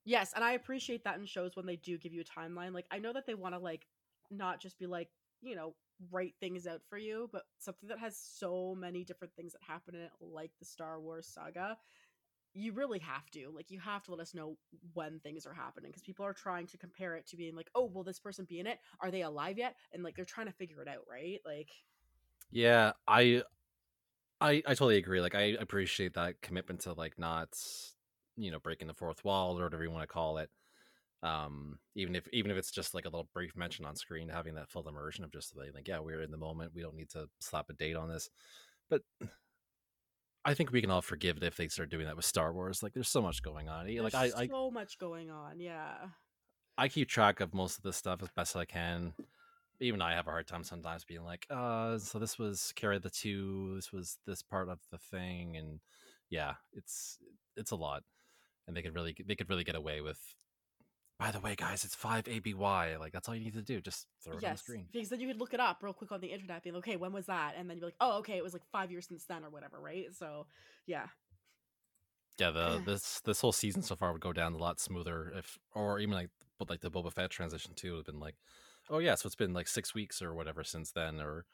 yes, 0.04 0.32
and 0.34 0.44
I 0.44 0.52
appreciate 0.52 1.04
that 1.04 1.18
in 1.18 1.26
shows 1.26 1.56
when 1.56 1.66
they 1.66 1.76
do 1.76 1.98
give 1.98 2.12
you 2.12 2.22
a 2.22 2.40
timeline. 2.40 2.72
Like 2.72 2.86
I 2.90 2.98
know 2.98 3.12
that 3.12 3.26
they 3.26 3.34
want 3.34 3.54
to 3.54 3.58
like 3.58 3.86
not 4.30 4.60
just 4.60 4.78
be 4.78 4.86
like 4.86 5.08
you 5.42 5.54
know 5.54 5.74
write 6.10 6.34
things 6.40 6.66
out 6.66 6.80
for 6.88 6.98
you, 6.98 7.28
but 7.32 7.42
something 7.58 7.88
that 7.88 7.98
has 7.98 8.16
so 8.16 8.74
many 8.78 9.04
different 9.04 9.34
things 9.34 9.52
that 9.52 9.62
happen 9.66 9.94
in 9.94 10.00
it, 10.02 10.10
like 10.20 10.50
the 10.58 10.64
Star 10.64 11.00
Wars 11.00 11.26
saga. 11.26 11.76
You 12.54 12.72
really 12.72 12.98
have 13.00 13.30
to 13.30 13.50
like 13.54 13.70
you 13.70 13.80
have 13.80 14.02
to 14.04 14.10
let 14.10 14.20
us 14.20 14.34
know 14.34 14.56
when 14.94 15.20
things 15.20 15.46
are 15.46 15.54
happening 15.54 15.90
because 15.90 16.02
people 16.02 16.26
are 16.26 16.34
trying 16.34 16.66
to 16.68 16.78
compare 16.78 17.16
it 17.16 17.26
to 17.28 17.36
being 17.36 17.54
like, 17.56 17.70
oh, 17.74 17.86
will 17.86 18.04
this 18.04 18.18
person 18.20 18.44
be 18.48 18.60
in 18.60 18.66
it? 18.66 18.78
Are 19.00 19.10
they 19.10 19.22
alive 19.22 19.58
yet? 19.58 19.76
And 19.92 20.02
like 20.02 20.16
they're 20.16 20.24
trying 20.24 20.46
to 20.46 20.52
figure 20.52 20.82
it 20.82 20.88
out, 20.88 21.04
right? 21.10 21.40
Like, 21.46 21.70
Yeah, 22.50 22.92
I, 23.08 23.42
I, 24.40 24.62
I 24.66 24.74
totally 24.74 24.96
agree. 24.98 25.20
Like, 25.20 25.34
I 25.34 25.56
appreciate 25.58 26.14
that 26.14 26.42
commitment 26.42 26.80
to 26.82 26.92
like 26.92 27.18
not, 27.18 27.48
you 28.36 28.50
know, 28.50 28.58
breaking 28.58 28.88
the 28.88 28.94
fourth 28.94 29.24
wall 29.24 29.58
or 29.58 29.64
whatever 29.64 29.82
you 29.84 29.90
want 29.90 30.02
to 30.02 30.12
call 30.12 30.38
it. 30.38 30.50
Um, 31.22 31.78
even 31.94 32.16
if 32.16 32.26
even 32.32 32.50
if 32.50 32.56
it's 32.56 32.72
just 32.72 32.94
like 32.94 33.04
a 33.04 33.08
little 33.08 33.28
brief 33.32 33.56
mention 33.56 33.84
on 33.84 33.94
screen, 33.96 34.28
having 34.28 34.54
that 34.56 34.70
full 34.70 34.88
immersion 34.88 35.24
of 35.24 35.32
just 35.32 35.56
like, 35.56 35.72
like, 35.74 35.88
yeah, 35.88 36.00
we're 36.00 36.22
in 36.22 36.32
the 36.32 36.36
moment. 36.36 36.72
We 36.74 36.82
don't 36.82 36.96
need 36.96 37.10
to 37.10 37.28
slap 37.40 37.70
a 37.70 37.74
date 37.74 37.96
on 37.96 38.08
this. 38.08 38.28
But 38.90 39.02
I 40.44 40.54
think 40.54 40.72
we 40.72 40.80
can 40.80 40.90
all 40.90 41.02
forgive 41.02 41.36
it 41.36 41.42
if 41.44 41.56
they 41.56 41.68
start 41.68 41.90
doing 41.90 42.06
that 42.06 42.16
with 42.16 42.24
Star 42.24 42.52
Wars. 42.52 42.82
Like, 42.82 42.94
there's 42.94 43.08
so 43.08 43.22
much 43.22 43.42
going 43.42 43.68
on. 43.68 43.86
Like, 43.96 44.14
I, 44.14 44.22
there's 44.22 44.34
I, 44.34 44.48
so 44.48 44.70
much 44.70 44.98
going 44.98 45.30
on. 45.30 45.60
Yeah. 45.60 45.94
I 46.76 46.88
keep 46.88 47.08
track 47.08 47.40
of 47.40 47.54
most 47.54 47.76
of 47.76 47.82
this 47.84 47.96
stuff 47.96 48.22
as 48.22 48.30
best 48.30 48.56
I 48.56 48.64
can. 48.64 49.14
Even 49.80 50.00
I 50.00 50.14
have 50.14 50.26
a 50.26 50.30
hard 50.30 50.46
time 50.46 50.64
sometimes 50.64 51.04
being 51.04 51.24
like, 51.24 51.46
uh, 51.50 51.98
so 51.98 52.18
this 52.18 52.38
was 52.38 52.72
carry 52.76 52.98
the 52.98 53.10
two, 53.10 53.74
this 53.74 53.92
was 53.92 54.18
this 54.26 54.42
part 54.42 54.68
of 54.68 54.78
the 54.90 54.98
thing, 54.98 55.56
and 55.56 55.80
yeah, 56.30 56.54
it's 56.72 57.18
it's 57.56 57.72
a 57.72 57.76
lot, 57.76 58.04
and 58.66 58.76
they 58.76 58.82
could 58.82 58.94
really 58.94 59.14
they 59.26 59.34
could 59.34 59.50
really 59.50 59.64
get 59.64 59.74
away 59.74 60.00
with. 60.00 60.18
By 61.22 61.30
the 61.30 61.38
way, 61.38 61.54
guys, 61.54 61.84
it's 61.84 61.94
five 61.94 62.24
ABY. 62.26 62.96
Like 62.98 63.12
that's 63.12 63.28
all 63.28 63.36
you 63.36 63.44
need 63.44 63.54
to 63.54 63.62
do. 63.62 63.80
Just 63.80 64.08
throw 64.24 64.32
it 64.32 64.34
on 64.34 64.40
the 64.40 64.46
yes, 64.48 64.60
screen. 64.60 64.86
because 64.90 65.08
then 65.08 65.20
you 65.20 65.28
could 65.28 65.38
look 65.38 65.54
it 65.54 65.60
up 65.60 65.80
real 65.80 65.92
quick 65.92 66.10
on 66.10 66.20
the 66.20 66.26
internet, 66.26 66.64
being 66.64 66.74
like, 66.74 66.82
okay, 66.82 66.96
when 66.96 67.12
was 67.12 67.26
that? 67.26 67.54
And 67.56 67.70
then 67.70 67.78
you're 67.78 67.86
like, 67.86 67.94
oh, 68.00 68.18
okay, 68.18 68.36
it 68.36 68.42
was 68.42 68.52
like 68.52 68.64
five 68.72 68.90
years 68.90 69.06
since 69.06 69.24
then 69.26 69.44
or 69.44 69.50
whatever, 69.50 69.78
right? 69.78 70.06
So, 70.12 70.46
yeah. 70.84 71.06
Yeah, 72.38 72.50
the 72.50 72.82
this 72.86 73.20
this 73.20 73.40
whole 73.40 73.52
season 73.52 73.82
so 73.82 73.94
far 73.94 74.10
would 74.10 74.20
go 74.20 74.32
down 74.32 74.54
a 74.54 74.58
lot 74.58 74.80
smoother 74.80 75.32
if, 75.36 75.60
or 75.76 76.00
even 76.00 76.12
like, 76.12 76.30
but 76.58 76.68
like 76.68 76.80
the 76.80 76.90
Boba 76.90 77.12
Fett 77.12 77.30
transition 77.30 77.72
too 77.76 77.92
would 77.92 77.98
have 77.98 78.06
been 78.06 78.18
like, 78.18 78.34
oh 78.90 78.98
yeah, 78.98 79.14
so 79.14 79.28
it's 79.28 79.36
been 79.36 79.54
like 79.54 79.68
six 79.68 79.94
weeks 79.94 80.22
or 80.22 80.34
whatever 80.34 80.64
since 80.64 80.90
then, 80.90 81.20
or 81.20 81.44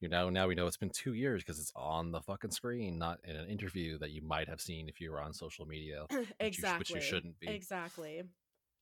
you 0.00 0.08
know 0.08 0.30
now 0.30 0.48
we 0.48 0.54
know 0.54 0.66
it's 0.66 0.78
been 0.78 0.88
two 0.88 1.12
years 1.12 1.42
because 1.42 1.60
it's 1.60 1.72
on 1.76 2.12
the 2.12 2.22
fucking 2.22 2.50
screen, 2.50 2.98
not 2.98 3.18
in 3.24 3.36
an 3.36 3.50
interview 3.50 3.98
that 3.98 4.12
you 4.12 4.22
might 4.22 4.48
have 4.48 4.62
seen 4.62 4.88
if 4.88 5.02
you 5.02 5.10
were 5.10 5.20
on 5.20 5.34
social 5.34 5.66
media, 5.66 6.06
which 6.10 6.18
you, 6.18 6.26
exactly. 6.40 6.78
which 6.78 6.90
you 6.94 7.00
shouldn't 7.06 7.38
be. 7.38 7.48
Exactly. 7.48 8.22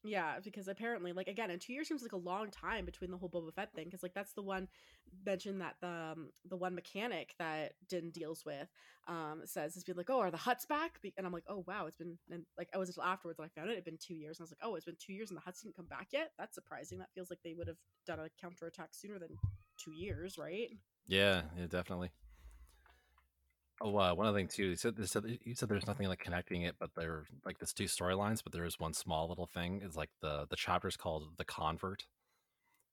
Yeah, 0.06 0.34
because 0.44 0.68
apparently, 0.68 1.12
like 1.14 1.28
again, 1.28 1.50
and 1.50 1.58
two 1.58 1.72
years 1.72 1.88
seems 1.88 2.02
like 2.02 2.12
a 2.12 2.18
long 2.18 2.50
time 2.50 2.84
between 2.84 3.10
the 3.10 3.16
whole 3.16 3.30
Boba 3.30 3.54
Fett 3.54 3.72
thing. 3.74 3.86
Because 3.86 4.02
like 4.02 4.12
that's 4.12 4.34
the 4.34 4.42
one 4.42 4.68
mentioned 5.24 5.62
that 5.62 5.76
the 5.80 5.88
um, 5.88 6.28
the 6.44 6.58
one 6.58 6.74
mechanic 6.74 7.34
that 7.38 7.72
Din 7.88 8.10
deals 8.10 8.44
with 8.44 8.68
um 9.08 9.40
says 9.46 9.74
has 9.74 9.82
been 9.82 9.96
like, 9.96 10.10
oh, 10.10 10.20
are 10.20 10.30
the 10.30 10.36
Hutts 10.36 10.68
back? 10.68 10.98
And 11.16 11.26
I'm 11.26 11.32
like, 11.32 11.44
oh 11.48 11.64
wow, 11.66 11.86
it's 11.86 11.96
been 11.96 12.18
and 12.30 12.44
like 12.58 12.68
I 12.74 12.78
was 12.78 12.90
until 12.90 13.02
afterwards 13.02 13.38
that 13.38 13.44
I 13.44 13.48
found 13.48 13.70
it. 13.70 13.72
It'd 13.72 13.84
been 13.86 13.96
two 13.98 14.14
years, 14.14 14.38
and 14.38 14.42
I 14.42 14.44
was 14.44 14.50
like, 14.50 14.70
oh, 14.70 14.74
it's 14.74 14.84
been 14.84 14.96
two 14.98 15.14
years 15.14 15.30
and 15.30 15.38
the 15.38 15.42
Hutts 15.42 15.62
didn't 15.62 15.76
come 15.76 15.86
back 15.86 16.08
yet. 16.12 16.32
That's 16.38 16.54
surprising. 16.54 16.98
That 16.98 17.12
feels 17.14 17.30
like 17.30 17.40
they 17.42 17.54
would 17.54 17.68
have 17.68 17.78
done 18.06 18.20
a 18.20 18.28
counterattack 18.38 18.90
sooner 18.92 19.18
than 19.18 19.38
two 19.78 19.92
years, 19.92 20.36
right? 20.36 20.68
Yeah, 21.06 21.42
yeah, 21.58 21.66
definitely. 21.66 22.10
Oh, 23.86 23.98
uh, 23.98 24.14
one 24.14 24.26
other 24.26 24.38
thing 24.38 24.48
too. 24.48 24.68
You 24.68 24.76
said, 24.76 24.94
you 24.96 25.04
said 25.04 25.38
you 25.44 25.54
said 25.54 25.68
there's 25.68 25.86
nothing 25.86 26.08
like 26.08 26.18
connecting 26.18 26.62
it, 26.62 26.76
but 26.80 26.88
there 26.96 27.24
like 27.44 27.58
there's 27.58 27.74
two 27.74 27.84
storylines, 27.84 28.42
but 28.42 28.50
there 28.50 28.64
is 28.64 28.80
one 28.80 28.94
small 28.94 29.28
little 29.28 29.46
thing. 29.46 29.82
Is 29.84 29.94
like 29.94 30.08
the 30.22 30.46
the 30.48 30.56
chapter 30.56 30.88
is 30.88 30.96
called 30.96 31.24
the 31.36 31.44
convert, 31.44 32.04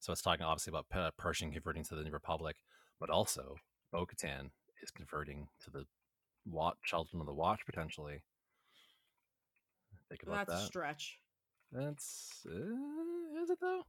so 0.02 0.12
it's 0.12 0.22
talking 0.22 0.46
obviously 0.46 0.72
about 0.72 0.90
Pe- 0.90 1.12
Pershing 1.18 1.54
converting 1.54 1.86
to 1.86 1.96
the 1.96 2.04
New 2.04 2.12
Republic, 2.12 2.58
but 3.00 3.10
also 3.10 3.56
Bo-Katan 3.94 4.50
is 4.84 4.92
converting 4.92 5.48
to 5.64 5.72
the 5.72 5.86
Watch, 6.46 6.76
Children 6.84 7.22
of 7.22 7.26
the 7.28 7.34
Watch 7.34 7.62
potentially. 7.66 8.22
Think 10.10 10.24
about 10.24 10.46
That's 10.46 10.60
a 10.60 10.64
that. 10.64 10.68
stretch. 10.68 11.20
That's 11.72 12.46
uh, 12.46 13.42
is 13.42 13.50
it 13.50 13.60
though? 13.62 13.84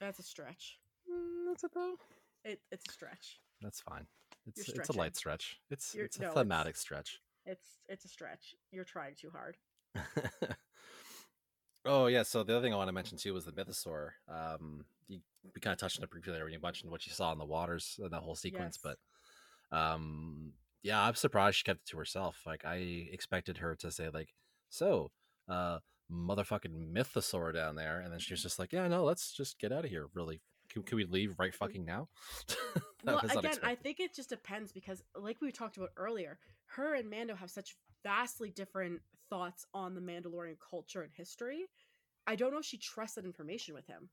That's 0.00 0.20
a 0.20 0.22
stretch. 0.22 0.78
Mm, 1.10 1.48
that's 1.48 1.64
it 1.64 1.72
though. 1.74 1.96
It 2.44 2.60
it's 2.70 2.88
a 2.88 2.92
stretch. 2.92 3.40
That's 3.64 3.80
fine. 3.80 4.06
It's 4.46 4.68
it's 4.68 4.90
a 4.90 4.92
light 4.92 5.16
stretch. 5.16 5.56
It's 5.70 5.94
You're- 5.94 6.04
it's 6.06 6.18
a 6.18 6.20
no, 6.20 6.26
it's- 6.28 6.38
thematic 6.42 6.76
stretch. 6.76 7.18
It's 7.46 7.80
it's 7.88 8.04
a 8.04 8.08
stretch. 8.08 8.54
You're 8.70 8.84
trying 8.84 9.14
too 9.16 9.30
hard. 9.30 9.56
oh 11.84 12.06
yeah. 12.06 12.22
So 12.22 12.42
the 12.42 12.54
other 12.56 12.62
thing 12.64 12.72
I 12.72 12.76
want 12.76 12.88
to 12.88 12.92
mention 12.92 13.18
too 13.18 13.34
was 13.34 13.44
the 13.44 13.52
mythosaur. 13.52 14.10
Um, 14.28 14.84
you, 15.08 15.20
we 15.54 15.60
kind 15.60 15.72
of 15.72 15.78
touched 15.78 15.98
on 15.98 16.04
it 16.04 16.10
briefly 16.10 16.32
there 16.32 16.44
when 16.44 16.52
you 16.52 16.60
mentioned 16.60 16.90
what 16.90 17.06
you 17.06 17.12
saw 17.12 17.32
in 17.32 17.38
the 17.38 17.44
waters 17.44 17.98
and 18.02 18.10
that 18.12 18.22
whole 18.22 18.34
sequence, 18.34 18.78
Yes. 18.82 18.96
but 19.70 19.76
um, 19.76 20.52
yeah, 20.82 21.02
I'm 21.02 21.14
surprised 21.14 21.56
she 21.58 21.64
kept 21.64 21.80
it 21.80 21.86
to 21.90 21.98
herself. 21.98 22.42
Like 22.46 22.64
I 22.64 22.76
expected 23.12 23.58
her 23.58 23.74
to 23.76 23.90
say 23.90 24.08
like, 24.12 24.30
so 24.70 25.10
uh, 25.48 25.78
motherfucking 26.10 26.92
mythosaur 26.92 27.52
down 27.54 27.76
there, 27.76 28.00
and 28.00 28.12
then 28.12 28.18
she 28.20 28.32
was 28.32 28.42
just 28.42 28.58
like, 28.58 28.72
yeah, 28.72 28.88
no, 28.88 29.04
let's 29.04 29.32
just 29.32 29.58
get 29.58 29.72
out 29.72 29.84
of 29.84 29.90
here. 29.90 30.06
Really, 30.14 30.40
can, 30.74 30.82
can 30.82 30.96
we 30.96 31.04
leave 31.04 31.38
right 31.38 31.54
fucking 31.54 31.84
now? 31.84 32.08
Well, 33.06 33.20
again, 33.36 33.58
I 33.62 33.74
think 33.74 34.00
it 34.00 34.14
just 34.14 34.30
depends 34.30 34.72
because, 34.72 35.02
like 35.14 35.38
we 35.42 35.52
talked 35.52 35.76
about 35.76 35.90
earlier, 35.98 36.38
her 36.68 36.94
and 36.94 37.10
Mando 37.10 37.34
have 37.34 37.50
such 37.50 37.76
vastly 38.02 38.48
different 38.48 39.02
thoughts 39.28 39.66
on 39.74 39.94
the 39.94 40.00
Mandalorian 40.00 40.56
culture 40.58 41.02
and 41.02 41.12
history. 41.14 41.66
I 42.26 42.34
don't 42.34 42.50
know 42.50 42.60
if 42.60 42.64
she 42.64 42.78
trusts 42.78 43.16
that 43.16 43.26
information 43.26 43.74
with 43.74 43.86
him. 43.86 44.08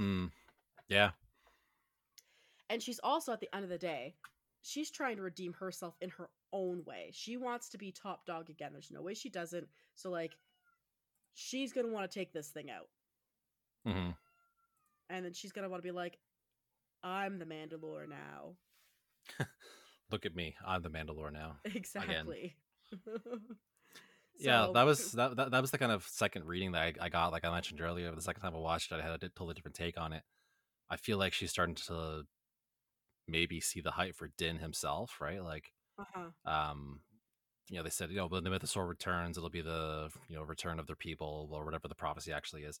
Hmm. 0.00 0.24
Yeah. 0.88 1.10
And 2.68 2.82
she's 2.82 2.98
also, 3.04 3.32
at 3.32 3.38
the 3.38 3.54
end 3.54 3.62
of 3.62 3.70
the 3.70 3.78
day, 3.78 4.16
she's 4.62 4.90
trying 4.90 5.14
to 5.14 5.22
redeem 5.22 5.52
herself 5.52 5.94
in 6.00 6.10
her 6.10 6.30
own 6.52 6.82
way. 6.84 7.10
She 7.12 7.36
wants 7.36 7.68
to 7.68 7.78
be 7.78 7.92
top 7.92 8.26
dog 8.26 8.50
again. 8.50 8.70
There's 8.72 8.90
no 8.90 9.02
way 9.02 9.14
she 9.14 9.30
doesn't. 9.30 9.68
So, 9.94 10.10
like, 10.10 10.32
she's 11.34 11.72
going 11.72 11.86
to 11.86 11.92
want 11.92 12.10
to 12.10 12.18
take 12.18 12.32
this 12.32 12.48
thing 12.48 12.70
out. 12.70 12.88
hmm 13.86 14.10
And 15.10 15.24
then 15.24 15.32
she's 15.32 15.52
going 15.52 15.62
to 15.64 15.68
want 15.68 15.82
to 15.82 15.86
be 15.86 15.92
like, 15.92 16.18
I'm 17.02 17.38
the 17.38 17.44
Mandalore 17.44 18.08
now. 18.08 18.56
Look 20.10 20.26
at 20.26 20.34
me. 20.34 20.56
I'm 20.66 20.82
the 20.82 20.90
Mandalore 20.90 21.32
now. 21.32 21.56
Exactly. 21.74 22.56
yeah, 24.38 24.68
that 24.72 24.82
was 24.84 25.12
that, 25.12 25.36
that 25.36 25.50
that 25.50 25.60
was 25.60 25.70
the 25.70 25.78
kind 25.78 25.92
of 25.92 26.06
second 26.08 26.44
reading 26.46 26.72
that 26.72 26.82
I, 26.82 26.92
I 27.00 27.08
got. 27.08 27.32
Like 27.32 27.44
I 27.44 27.52
mentioned 27.52 27.80
earlier, 27.80 28.10
the 28.14 28.22
second 28.22 28.42
time 28.42 28.54
I 28.54 28.58
watched 28.58 28.92
it, 28.92 29.00
I 29.00 29.02
had 29.02 29.12
a 29.22 29.28
totally 29.28 29.54
different 29.54 29.74
take 29.74 29.98
on 29.98 30.12
it. 30.12 30.22
I 30.90 30.96
feel 30.96 31.18
like 31.18 31.32
she's 31.32 31.50
starting 31.50 31.74
to 31.74 32.22
maybe 33.26 33.60
see 33.60 33.80
the 33.80 33.92
hype 33.92 34.16
for 34.16 34.30
Din 34.38 34.58
himself, 34.58 35.20
right? 35.20 35.42
Like, 35.42 35.72
Uh-huh. 35.98 36.30
um, 36.50 37.00
you 37.68 37.76
know, 37.76 37.82
they 37.82 37.90
said, 37.90 38.10
you 38.10 38.16
know, 38.16 38.26
when 38.26 38.44
the 38.44 38.50
Mythosaur 38.50 38.88
returns, 38.88 39.36
it'll 39.36 39.50
be 39.50 39.60
the 39.60 40.10
you 40.28 40.36
know 40.36 40.42
return 40.42 40.78
of 40.78 40.86
their 40.86 40.96
people 40.96 41.48
or 41.52 41.64
whatever 41.64 41.88
the 41.88 41.94
prophecy 41.94 42.32
actually 42.32 42.62
is. 42.64 42.80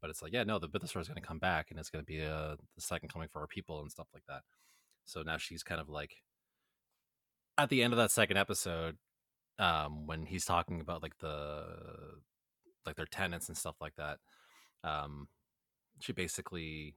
But 0.00 0.10
it's 0.10 0.22
like, 0.22 0.32
yeah, 0.32 0.44
no, 0.44 0.58
the 0.58 0.68
Mythosaur 0.68 1.00
is 1.00 1.08
going 1.08 1.20
to 1.20 1.26
come 1.26 1.38
back 1.38 1.70
and 1.70 1.78
it's 1.78 1.90
going 1.90 2.04
to 2.04 2.06
be 2.06 2.22
uh, 2.22 2.56
the 2.74 2.80
second 2.80 3.08
coming 3.12 3.28
for 3.28 3.40
our 3.40 3.46
people 3.46 3.80
and 3.80 3.90
stuff 3.90 4.06
like 4.14 4.22
that. 4.28 4.42
So 5.04 5.22
now 5.22 5.38
she's 5.38 5.62
kind 5.62 5.80
of 5.80 5.88
like 5.88 6.22
at 7.56 7.68
the 7.68 7.82
end 7.82 7.92
of 7.92 7.96
that 7.98 8.12
second 8.12 8.36
episode, 8.36 8.96
um, 9.58 10.06
when 10.06 10.26
he's 10.26 10.44
talking 10.44 10.80
about 10.80 11.02
like 11.02 11.18
the 11.18 11.64
like 12.86 12.96
their 12.96 13.06
tenants 13.06 13.48
and 13.48 13.56
stuff 13.56 13.76
like 13.80 13.96
that, 13.96 14.18
um, 14.84 15.28
she 16.00 16.12
basically 16.12 16.94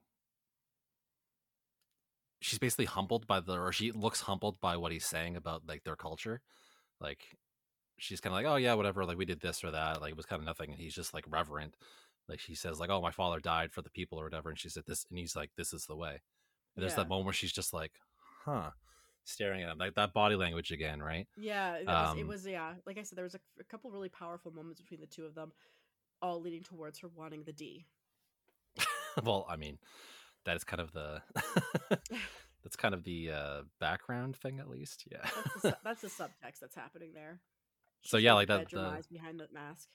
she's 2.40 2.58
basically 2.58 2.84
humbled 2.84 3.26
by 3.26 3.40
the 3.40 3.58
or 3.58 3.72
she 3.72 3.90
looks 3.90 4.22
humbled 4.22 4.60
by 4.60 4.76
what 4.76 4.92
he's 4.92 5.06
saying 5.06 5.36
about 5.36 5.62
like 5.66 5.82
their 5.84 5.96
culture. 5.96 6.40
Like 7.00 7.20
she's 7.98 8.20
kind 8.20 8.32
of 8.32 8.36
like, 8.36 8.46
oh 8.46 8.56
yeah, 8.56 8.74
whatever. 8.74 9.04
Like 9.04 9.18
we 9.18 9.24
did 9.24 9.40
this 9.40 9.64
or 9.64 9.72
that. 9.72 10.00
Like 10.00 10.12
it 10.12 10.16
was 10.16 10.26
kind 10.26 10.40
of 10.40 10.46
nothing, 10.46 10.70
and 10.70 10.80
he's 10.80 10.94
just 10.94 11.12
like 11.14 11.24
reverent. 11.28 11.74
Like 12.28 12.40
she 12.40 12.54
says, 12.54 12.78
like, 12.80 12.90
oh, 12.90 13.00
my 13.02 13.10
father 13.10 13.40
died 13.40 13.72
for 13.72 13.82
the 13.82 13.90
people 13.90 14.18
or 14.20 14.24
whatever, 14.24 14.48
and 14.48 14.58
she 14.58 14.68
said 14.68 14.84
this, 14.86 15.04
and 15.10 15.18
he's 15.18 15.34
like, 15.36 15.50
this 15.56 15.72
is 15.72 15.86
the 15.86 15.96
way. 15.96 16.20
And 16.76 16.82
there's 16.82 16.92
Yeah. 16.92 16.96
that 17.04 17.08
moment 17.08 17.26
where 17.26 17.32
she's 17.34 17.52
just 17.52 17.72
like, 17.74 17.92
huh, 18.44 18.70
staring 19.24 19.62
at 19.62 19.70
him, 19.70 19.78
like 19.78 19.94
that 19.96 20.12
body 20.14 20.36
language 20.36 20.70
again, 20.70 21.02
right? 21.02 21.26
Yeah, 21.36 21.74
it 21.76 21.86
was, 21.86 22.16
it 22.16 22.20
Um, 22.22 22.28
was 22.28 22.46
yeah. 22.46 22.74
Like 22.86 22.98
I 22.98 23.02
said, 23.02 23.16
there 23.18 23.24
was 23.24 23.34
a, 23.34 23.40
a 23.60 23.64
couple 23.64 23.90
really 23.90 24.08
powerful 24.08 24.52
moments 24.52 24.80
between 24.80 25.00
the 25.00 25.06
two 25.06 25.24
of 25.26 25.34
them, 25.34 25.52
all 26.22 26.40
leading 26.40 26.62
towards 26.62 27.00
her 27.00 27.08
wanting 27.08 27.42
the 27.44 27.52
D. 27.52 27.86
well, 29.22 29.46
I 29.48 29.56
mean, 29.56 29.78
that 30.44 30.56
is 30.56 30.64
kind 30.64 30.80
of 30.80 30.92
the 30.92 31.22
that's 32.62 32.76
kind 32.76 32.94
of 32.94 33.04
the 33.04 33.30
uh 33.30 33.62
background 33.80 34.36
thing, 34.36 34.58
at 34.60 34.68
least. 34.68 35.04
Yeah. 35.10 35.18
That's 35.22 35.62
the, 35.62 35.78
that's 35.84 36.02
the 36.02 36.08
subtext 36.08 36.60
that's 36.60 36.74
happening 36.76 37.12
there. 37.14 37.40
So, 38.02 38.16
She's 38.16 38.24
yeah, 38.24 38.32
like 38.34 38.48
that- 38.48 38.70
the- 38.70 39.04
behind 39.10 39.38
the 39.40 39.48
mask. 39.52 39.88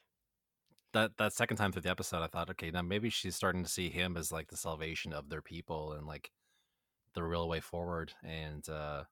That 0.93 1.11
that 1.17 1.33
second 1.33 1.57
time 1.57 1.71
through 1.71 1.81
the 1.83 1.89
episode, 1.89 2.23
I 2.23 2.27
thought, 2.27 2.49
okay, 2.51 2.71
now 2.71 2.81
maybe 2.81 3.09
she's 3.09 3.35
starting 3.35 3.63
to 3.63 3.69
see 3.69 3.89
him 3.89 4.15
as 4.17 4.31
like 4.31 4.47
the 4.47 4.57
salvation 4.57 5.13
of 5.13 5.29
their 5.29 5.41
people 5.41 5.93
and 5.93 6.07
like 6.07 6.31
the 7.13 7.23
real 7.23 7.47
way 7.49 7.59
forward. 7.59 8.13
And 8.23 8.67
uh 8.69 9.03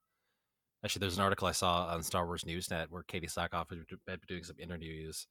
actually, 0.83 1.01
there's 1.01 1.17
an 1.17 1.23
article 1.23 1.47
I 1.47 1.51
saw 1.51 1.87
on 1.87 2.03
Star 2.03 2.25
Wars 2.25 2.43
Newsnet 2.45 2.87
where 2.89 3.03
Katee 3.03 3.31
Sackhoff 3.31 3.69
had 3.69 3.79
been 4.05 4.19
doing 4.27 4.43
some 4.43 4.57
interviews, 4.59 5.27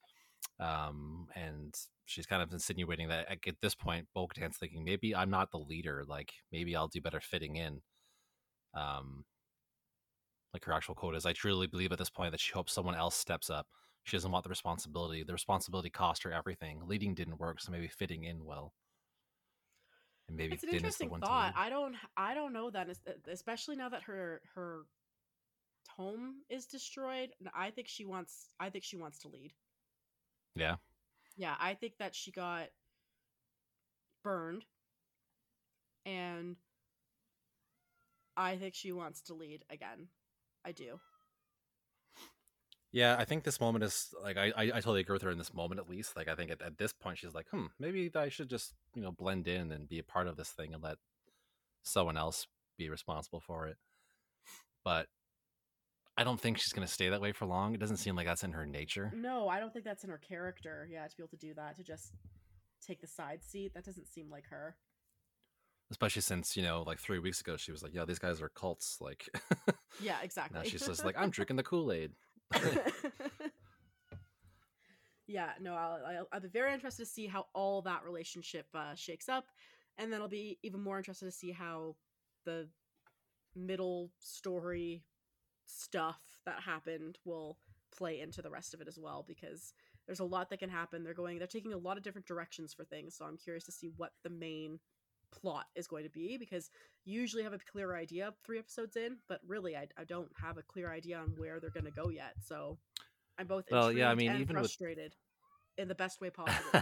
um, 0.59 1.27
and 1.35 1.73
she's 2.05 2.25
kind 2.27 2.43
of 2.43 2.51
insinuating 2.53 3.07
that 3.09 3.27
at 3.31 3.55
this 3.61 3.75
point, 3.75 4.07
Bo-Katan's 4.13 4.57
thinking 4.57 4.83
maybe 4.83 5.15
I'm 5.15 5.29
not 5.31 5.51
the 5.51 5.57
leader. 5.59 6.03
Like 6.07 6.33
maybe 6.51 6.75
I'll 6.75 6.87
do 6.89 7.01
better 7.01 7.21
fitting 7.21 7.55
in. 7.57 7.81
Um, 8.75 9.25
like 10.53 10.65
her 10.65 10.73
actual 10.73 10.95
quote 10.95 11.15
is, 11.15 11.25
"I 11.25 11.33
truly 11.33 11.67
believe 11.67 11.91
at 11.91 11.97
this 11.99 12.09
point 12.09 12.31
that 12.31 12.39
she 12.41 12.53
hopes 12.53 12.73
someone 12.73 12.95
else 12.95 13.15
steps 13.15 13.49
up." 13.49 13.67
She 14.05 14.15
doesn't 14.15 14.31
want 14.31 14.43
the 14.43 14.49
responsibility. 14.49 15.23
The 15.23 15.33
responsibility 15.33 15.89
cost 15.89 16.23
her 16.23 16.31
everything. 16.31 16.81
Leading 16.85 17.15
didn't 17.15 17.39
work, 17.39 17.59
so 17.59 17.71
maybe 17.71 17.87
fitting 17.87 18.23
in 18.23 18.45
well. 18.45 18.71
And 20.27 20.37
maybe 20.37 20.53
It's 20.53 20.63
an 20.63 20.69
interesting 20.69 21.09
thought. 21.09 21.53
I 21.57 21.69
don't 21.69 21.95
I 22.15 22.35
don't 22.35 22.53
know 22.53 22.69
that, 22.69 22.87
especially 23.27 23.75
now 23.75 23.89
that 23.89 24.03
her 24.03 24.41
her 24.53 24.81
home 25.89 26.35
is 26.49 26.67
destroyed. 26.67 27.31
I 27.55 27.71
think 27.71 27.87
she 27.87 28.05
wants 28.05 28.49
I 28.59 28.69
think 28.69 28.83
she 28.83 28.95
wants 28.95 29.19
to 29.19 29.27
lead. 29.27 29.53
Yeah. 30.55 30.75
Yeah, 31.35 31.55
I 31.59 31.73
think 31.73 31.93
that 31.97 32.13
she 32.13 32.31
got 32.31 32.67
burned 34.23 34.65
and 36.05 36.55
I 38.37 38.55
think 38.57 38.75
she 38.75 38.91
wants 38.91 39.21
to 39.23 39.33
lead 39.33 39.63
again. 39.71 40.09
I 40.63 40.73
do. 40.73 40.99
Yeah, 42.95 43.17
I 43.19 43.25
think 43.25 43.43
this 43.43 43.59
moment 43.59 43.83
is 43.83 44.13
like 44.23 44.37
I, 44.37 44.53
I, 44.55 44.63
I 44.63 44.79
totally 44.79 45.01
agree 45.01 45.15
with 45.15 45.21
her 45.23 45.29
in 45.29 45.37
this 45.37 45.53
moment 45.53 45.81
at 45.81 45.89
least. 45.89 46.15
Like 46.15 46.29
I 46.29 46.35
think 46.35 46.49
at, 46.49 46.61
at 46.61 46.77
this 46.77 46.93
point 46.93 47.17
she's 47.17 47.33
like, 47.33 47.45
hmm, 47.51 47.65
maybe 47.77 48.09
I 48.15 48.29
should 48.29 48.49
just, 48.49 48.73
you 48.95 49.01
know, 49.01 49.11
blend 49.11 49.49
in 49.49 49.73
and 49.73 49.89
be 49.89 49.99
a 49.99 50.03
part 50.03 50.27
of 50.27 50.37
this 50.37 50.47
thing 50.47 50.73
and 50.73 50.81
let 50.81 50.95
someone 51.83 52.15
else 52.15 52.47
be 52.77 52.89
responsible 52.89 53.41
for 53.41 53.67
it. 53.67 53.75
But 54.85 55.07
I 56.15 56.23
don't 56.23 56.39
think 56.39 56.57
she's 56.57 56.71
gonna 56.71 56.87
stay 56.87 57.09
that 57.09 57.19
way 57.19 57.33
for 57.33 57.45
long. 57.45 57.73
It 57.73 57.81
doesn't 57.81 57.97
seem 57.97 58.15
like 58.15 58.27
that's 58.27 58.45
in 58.45 58.53
her 58.53 58.65
nature. 58.65 59.11
No, 59.13 59.49
I 59.49 59.59
don't 59.59 59.73
think 59.73 59.83
that's 59.83 60.05
in 60.05 60.09
her 60.09 60.17
character. 60.17 60.87
Yeah, 60.89 61.05
to 61.05 61.17
be 61.17 61.21
able 61.21 61.31
to 61.31 61.35
do 61.35 61.53
that, 61.55 61.75
to 61.75 61.83
just 61.83 62.13
take 62.81 63.01
the 63.01 63.07
side 63.07 63.43
seat, 63.43 63.73
that 63.73 63.83
doesn't 63.83 64.07
seem 64.07 64.29
like 64.29 64.45
her. 64.51 64.77
Especially 65.91 66.21
since, 66.21 66.55
you 66.55 66.63
know, 66.63 66.85
like 66.87 66.99
three 66.99 67.19
weeks 67.19 67.41
ago 67.41 67.57
she 67.57 67.73
was 67.73 67.83
like, 67.83 67.93
Yeah, 67.93 68.05
these 68.05 68.19
guys 68.19 68.41
are 68.41 68.47
cults. 68.47 68.99
Like 69.01 69.27
Yeah, 69.99 70.15
exactly. 70.23 70.57
now 70.57 70.63
she's 70.63 70.85
just 70.85 71.03
like, 71.03 71.15
I'm 71.19 71.29
drinking 71.29 71.57
the 71.57 71.63
Kool-Aid. 71.63 72.13
yeah, 75.27 75.51
no, 75.61 75.73
I'll, 75.73 76.01
I'll, 76.05 76.27
I'll 76.31 76.39
be 76.41 76.47
very 76.47 76.73
interested 76.73 77.05
to 77.05 77.11
see 77.11 77.27
how 77.27 77.47
all 77.53 77.81
that 77.83 78.03
relationship 78.03 78.67
uh, 78.73 78.95
shakes 78.95 79.29
up, 79.29 79.45
and 79.97 80.11
then 80.11 80.21
I'll 80.21 80.27
be 80.27 80.59
even 80.63 80.81
more 80.81 80.97
interested 80.97 81.25
to 81.25 81.31
see 81.31 81.51
how 81.51 81.95
the 82.45 82.67
middle 83.55 84.11
story 84.19 85.03
stuff 85.65 86.19
that 86.45 86.61
happened 86.61 87.17
will 87.25 87.57
play 87.95 88.19
into 88.19 88.41
the 88.41 88.49
rest 88.49 88.73
of 88.73 88.81
it 88.81 88.87
as 88.87 88.99
well 88.99 89.23
because 89.27 89.73
there's 90.05 90.19
a 90.19 90.25
lot 90.25 90.49
that 90.49 90.59
can 90.59 90.69
happen. 90.69 91.03
They're 91.03 91.13
going 91.13 91.37
they're 91.39 91.47
taking 91.47 91.73
a 91.73 91.77
lot 91.77 91.97
of 91.97 92.03
different 92.03 92.27
directions 92.27 92.73
for 92.73 92.83
things 92.83 93.15
so 93.15 93.25
i'm 93.25 93.37
curious 93.37 93.63
to 93.63 93.71
see 93.71 93.89
what 93.97 94.11
the 94.23 94.29
main 94.29 94.79
plot 95.41 95.65
is 95.75 95.87
going 95.87 96.03
to 96.03 96.09
be 96.09 96.37
because 96.37 96.69
you 97.03 97.19
usually 97.19 97.43
have 97.43 97.53
a 97.53 97.59
clear 97.71 97.95
idea 97.95 98.33
three 98.45 98.59
episodes 98.59 98.95
in 98.95 99.17
but 99.27 99.39
really 99.47 99.75
i, 99.75 99.87
I 99.97 100.03
don't 100.03 100.29
have 100.41 100.57
a 100.57 100.61
clear 100.63 100.91
idea 100.91 101.17
on 101.19 101.33
where 101.37 101.59
they're 101.59 101.69
going 101.69 101.85
to 101.85 101.91
go 101.91 102.09
yet 102.09 102.33
so 102.43 102.77
i'm 103.37 103.47
both 103.47 103.65
Well, 103.69 103.91
yeah, 103.91 104.09
I 104.09 104.15
mean, 104.15 104.31
and 104.31 104.41
even 104.41 104.55
with- 104.55 104.63
frustrated 104.65 105.13
in 105.77 105.89
the 105.89 105.95
best 105.95 106.21
way 106.21 106.29
possible 106.29 106.81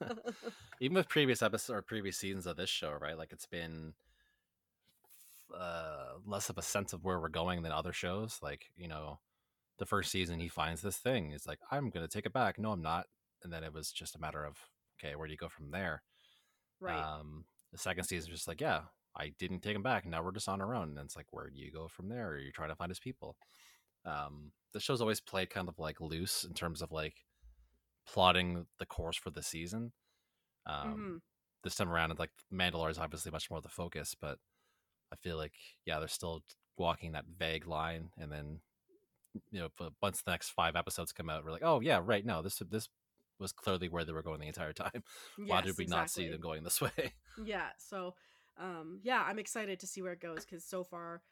even 0.80 0.94
with 0.94 1.08
previous 1.08 1.42
episodes 1.42 1.76
or 1.76 1.82
previous 1.82 2.16
seasons 2.16 2.46
of 2.46 2.56
this 2.56 2.70
show, 2.70 2.92
right? 2.92 3.18
Like 3.18 3.32
it's 3.32 3.46
been 3.46 3.92
uh, 5.52 6.12
less 6.24 6.48
of 6.48 6.56
a 6.58 6.62
sense 6.62 6.92
of 6.92 7.04
where 7.04 7.18
we're 7.18 7.28
going 7.28 7.62
than 7.62 7.72
other 7.72 7.92
shows. 7.92 8.38
Like 8.42 8.66
you 8.76 8.88
know, 8.88 9.18
the 9.78 9.86
first 9.86 10.10
season 10.10 10.38
he 10.38 10.48
finds 10.48 10.80
this 10.80 10.96
thing. 10.96 11.32
It's 11.32 11.46
like 11.46 11.58
I'm 11.70 11.90
gonna 11.90 12.08
take 12.08 12.26
it 12.26 12.32
back. 12.32 12.58
No, 12.58 12.70
I'm 12.72 12.82
not. 12.82 13.06
And 13.42 13.52
then 13.52 13.64
it 13.64 13.72
was 13.72 13.90
just 13.90 14.14
a 14.14 14.20
matter 14.20 14.44
of 14.44 14.56
okay, 15.02 15.16
where 15.16 15.26
do 15.26 15.32
you 15.32 15.38
go 15.38 15.48
from 15.48 15.70
there? 15.70 16.02
right 16.80 17.02
Um, 17.02 17.44
the 17.72 17.78
second 17.78 18.04
season 18.04 18.30
was 18.30 18.40
just 18.40 18.48
like 18.48 18.60
yeah, 18.60 18.82
I 19.16 19.32
didn't 19.38 19.60
take 19.60 19.76
him 19.76 19.82
back. 19.82 20.06
Now 20.06 20.22
we're 20.22 20.32
just 20.32 20.48
on 20.48 20.60
our 20.60 20.74
own. 20.74 20.90
And 20.90 21.06
it's 21.06 21.16
like 21.16 21.32
where 21.32 21.48
do 21.48 21.58
you 21.58 21.70
go 21.72 21.88
from 21.88 22.08
there? 22.08 22.30
Are 22.30 22.38
you 22.38 22.52
trying 22.52 22.70
to 22.70 22.76
find 22.76 22.90
his 22.90 23.00
people? 23.00 23.36
Um, 24.04 24.52
the 24.72 24.80
show's 24.80 25.00
always 25.00 25.20
played 25.20 25.50
kind 25.50 25.68
of 25.68 25.78
like 25.78 26.00
loose 26.00 26.44
in 26.44 26.54
terms 26.54 26.82
of 26.82 26.90
like 26.92 27.14
plotting 28.06 28.66
the 28.78 28.86
course 28.86 29.16
for 29.16 29.30
the 29.30 29.42
season. 29.42 29.92
Um, 30.66 31.18
Mhm. 31.18 31.20
this 31.64 31.74
time 31.74 31.90
around, 31.90 32.18
like 32.18 32.30
Mandalore 32.52 32.90
is 32.90 32.98
obviously 32.98 33.30
much 33.30 33.50
more 33.50 33.60
the 33.60 33.68
focus, 33.68 34.14
but 34.18 34.38
I 35.12 35.16
feel 35.16 35.36
like 35.36 35.54
yeah, 35.84 35.98
they're 35.98 36.08
still 36.08 36.42
walking 36.76 37.12
that 37.12 37.26
vague 37.26 37.66
line, 37.66 38.10
and 38.16 38.32
then 38.32 38.60
you 39.50 39.60
know, 39.60 39.90
once 40.02 40.22
the 40.22 40.30
next 40.30 40.50
five 40.50 40.74
episodes 40.76 41.12
come 41.12 41.30
out, 41.30 41.44
we're 41.44 41.52
like, 41.52 41.62
oh 41.62 41.80
yeah, 41.80 42.00
right, 42.02 42.24
no, 42.24 42.42
this 42.42 42.60
this 42.70 42.88
was 43.40 43.52
clearly 43.52 43.88
where 43.88 44.04
they 44.04 44.12
were 44.12 44.22
going 44.22 44.40
the 44.40 44.46
entire 44.46 44.72
time. 44.72 45.02
Why 45.36 45.60
did 45.62 45.76
we 45.78 45.86
not 45.86 46.10
see 46.10 46.28
them 46.28 46.40
going 46.40 46.62
this 46.62 46.80
way? 46.80 47.14
Yeah, 47.44 47.68
so 47.78 48.14
um 48.58 49.00
yeah, 49.02 49.24
I'm 49.26 49.38
excited 49.38 49.80
to 49.80 49.86
see 49.86 50.02
where 50.02 50.12
it 50.12 50.20
goes 50.20 50.44
cuz 50.44 50.64
so 50.64 50.84
far 50.84 51.22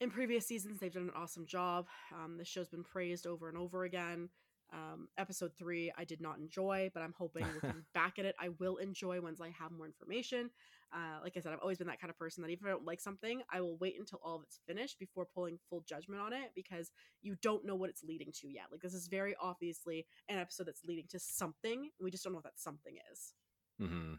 in 0.00 0.10
previous 0.10 0.46
seasons 0.46 0.80
they've 0.80 0.92
done 0.92 1.04
an 1.04 1.10
awesome 1.16 1.46
job. 1.46 1.88
Um 2.12 2.36
the 2.36 2.44
show's 2.44 2.68
been 2.68 2.84
praised 2.84 3.26
over 3.26 3.48
and 3.48 3.58
over 3.58 3.84
again. 3.84 4.28
Um 4.74 5.08
episode 5.18 5.52
3 5.56 5.92
I 5.96 6.04
did 6.04 6.20
not 6.20 6.38
enjoy, 6.38 6.90
but 6.92 7.02
I'm 7.02 7.14
hoping 7.16 7.46
looking 7.54 7.84
back 7.94 8.18
at 8.18 8.24
it 8.26 8.34
I 8.40 8.50
will 8.58 8.76
enjoy 8.78 9.20
once 9.20 9.40
I 9.40 9.50
have 9.58 9.70
more 9.72 9.86
information. 9.86 10.50
Uh 10.92 11.20
like 11.22 11.34
I 11.36 11.40
said 11.40 11.52
I've 11.52 11.60
always 11.60 11.78
been 11.78 11.86
that 11.86 12.00
kind 12.00 12.10
of 12.10 12.18
person 12.18 12.42
that 12.42 12.50
even 12.50 12.64
if 12.66 12.68
I 12.68 12.72
don't 12.72 12.84
like 12.84 13.00
something, 13.00 13.42
I 13.52 13.60
will 13.60 13.76
wait 13.78 13.96
until 13.98 14.20
all 14.24 14.36
of 14.36 14.42
it's 14.42 14.58
finished 14.66 14.98
before 14.98 15.26
pulling 15.34 15.58
full 15.70 15.84
judgment 15.88 16.20
on 16.20 16.32
it 16.32 16.50
because 16.54 16.90
you 17.22 17.36
don't 17.42 17.64
know 17.64 17.76
what 17.76 17.90
it's 17.90 18.02
leading 18.04 18.32
to 18.40 18.48
yet. 18.48 18.64
Like 18.72 18.80
this 18.82 18.94
is 18.94 19.08
very 19.08 19.34
obviously 19.40 20.06
an 20.28 20.38
episode 20.38 20.66
that's 20.66 20.84
leading 20.84 21.06
to 21.10 21.18
something. 21.20 21.90
We 22.00 22.10
just 22.10 22.24
don't 22.24 22.32
know 22.32 22.38
what 22.38 22.44
that 22.44 22.58
something 22.58 22.96
is. 23.12 23.34
hmm 23.78 24.14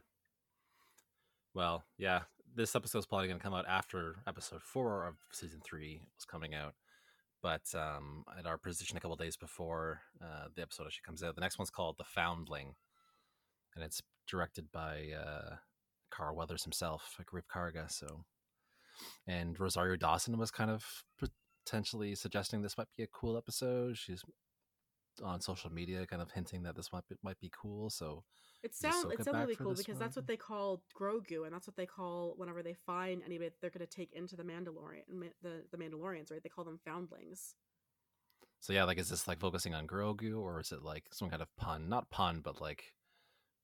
Well, 1.53 1.85
yeah, 1.97 2.21
this 2.55 2.75
episode's 2.75 3.05
probably 3.05 3.27
going 3.27 3.39
to 3.39 3.43
come 3.43 3.53
out 3.53 3.65
after 3.67 4.17
episode 4.27 4.61
four 4.61 5.05
of 5.07 5.15
season 5.31 5.61
three 5.63 6.01
was 6.17 6.25
coming 6.25 6.53
out. 6.53 6.73
But 7.45 7.79
um, 7.79 8.23
at 8.39 8.47
our 8.47 8.57
position 8.57 8.97
a 8.97 8.99
couple 8.99 9.15
days 9.17 9.37
before 9.37 10.01
uh, 10.19 10.47
the 10.55 10.63
episode 10.63 10.87
actually 10.87 11.03
comes 11.05 11.21
out, 11.21 11.35
the 11.35 11.41
next 11.41 11.59
one's 11.59 11.69
called 11.69 11.95
The 11.99 12.03
Foundling, 12.03 12.73
and 13.75 13.83
it's 13.83 14.01
directed 14.27 14.71
by 14.71 15.09
uh, 15.15 15.57
Carl 16.09 16.35
Weathers 16.35 16.63
himself, 16.63 17.13
like 17.19 17.27
Greef 17.27 17.43
Karga. 17.47 17.91
So, 17.91 18.25
and 19.27 19.59
Rosario 19.59 19.95
Dawson 19.95 20.39
was 20.39 20.49
kind 20.49 20.71
of 20.71 20.83
potentially 21.63 22.15
suggesting 22.15 22.63
this 22.63 22.79
might 22.79 22.87
be 22.97 23.03
a 23.03 23.07
cool 23.13 23.37
episode. 23.37 23.95
She's 23.95 24.23
on 25.23 25.39
social 25.39 25.71
media, 25.71 26.07
kind 26.07 26.23
of 26.23 26.31
hinting 26.31 26.63
that 26.63 26.75
this 26.75 26.91
might 26.91 27.07
be, 27.07 27.15
might 27.21 27.39
be 27.39 27.51
cool. 27.55 27.91
So, 27.91 28.23
It 28.65 28.75
sounds 28.75 29.05
it 29.13 29.23
sounds 29.23 29.37
really 29.37 29.55
cool 29.55 29.75
because 29.75 29.99
that's 29.99 30.15
what 30.15 30.25
they 30.27 30.37
call 30.37 30.81
Grogu, 30.99 31.45
and 31.45 31.53
that's 31.53 31.67
what 31.67 31.75
they 31.75 31.85
call 31.85 32.33
whenever 32.37 32.63
they 32.63 32.73
find 32.73 33.21
anybody 33.25 33.49
that 33.49 33.61
they're 33.61 33.69
going 33.69 33.85
to 33.85 33.95
take 33.95 34.11
into 34.13 34.35
the 34.35 34.43
Mandalorian, 34.43 35.29
the 35.43 35.63
the 35.71 35.77
Mandalorians, 35.77 36.31
right? 36.31 36.41
They 36.41 36.49
call 36.49 36.65
them 36.65 36.79
foundlings. 36.83 37.55
So 38.59 38.73
yeah, 38.73 38.85
like 38.85 38.97
is 38.97 39.09
this 39.09 39.27
like 39.27 39.39
focusing 39.39 39.75
on 39.75 39.85
Grogu 39.85 40.39
or 40.39 40.59
is 40.59 40.71
it 40.71 40.81
like 40.81 41.03
some 41.11 41.29
kind 41.29 41.41
of 41.43 41.55
pun? 41.57 41.87
Not 41.89 42.09
pun, 42.09 42.41
but 42.43 42.59
like 42.59 42.93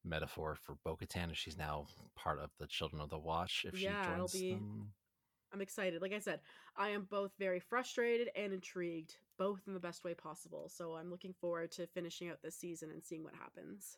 metaphor 0.04 0.56
for 0.56 0.76
Bo-Katan 0.84 1.32
if 1.32 1.38
she's 1.38 1.58
now 1.58 1.86
part 2.16 2.40
of 2.40 2.50
the 2.60 2.68
Children 2.68 3.02
of 3.02 3.10
the 3.10 3.18
Watch 3.18 3.66
if 3.68 3.80
Yeah, 3.80 4.04
she 4.04 4.12
it'll 4.12 4.28
joins 4.28 4.34
be- 4.34 4.54
them. 4.54 4.94
I'm 5.54 5.62
excited. 5.62 6.02
Like 6.02 6.14
I 6.14 6.20
said, 6.20 6.40
I 6.78 6.90
am 6.90 7.08
both 7.10 7.32
very 7.38 7.60
frustrated 7.60 8.30
and 8.38 8.54
intrigued, 8.54 9.16
both 9.38 9.60
in 9.68 9.74
the 9.74 9.82
best 9.82 10.04
way 10.06 10.14
possible. 10.14 10.70
So 10.70 10.96
I'm 10.96 11.10
looking 11.10 11.34
forward 11.34 11.72
to 11.74 11.88
finishing 11.88 12.30
out 12.30 12.42
this 12.42 12.56
season 12.56 12.90
and 12.90 13.04
seeing 13.04 13.24
what 13.24 13.34
happens. 13.36 13.98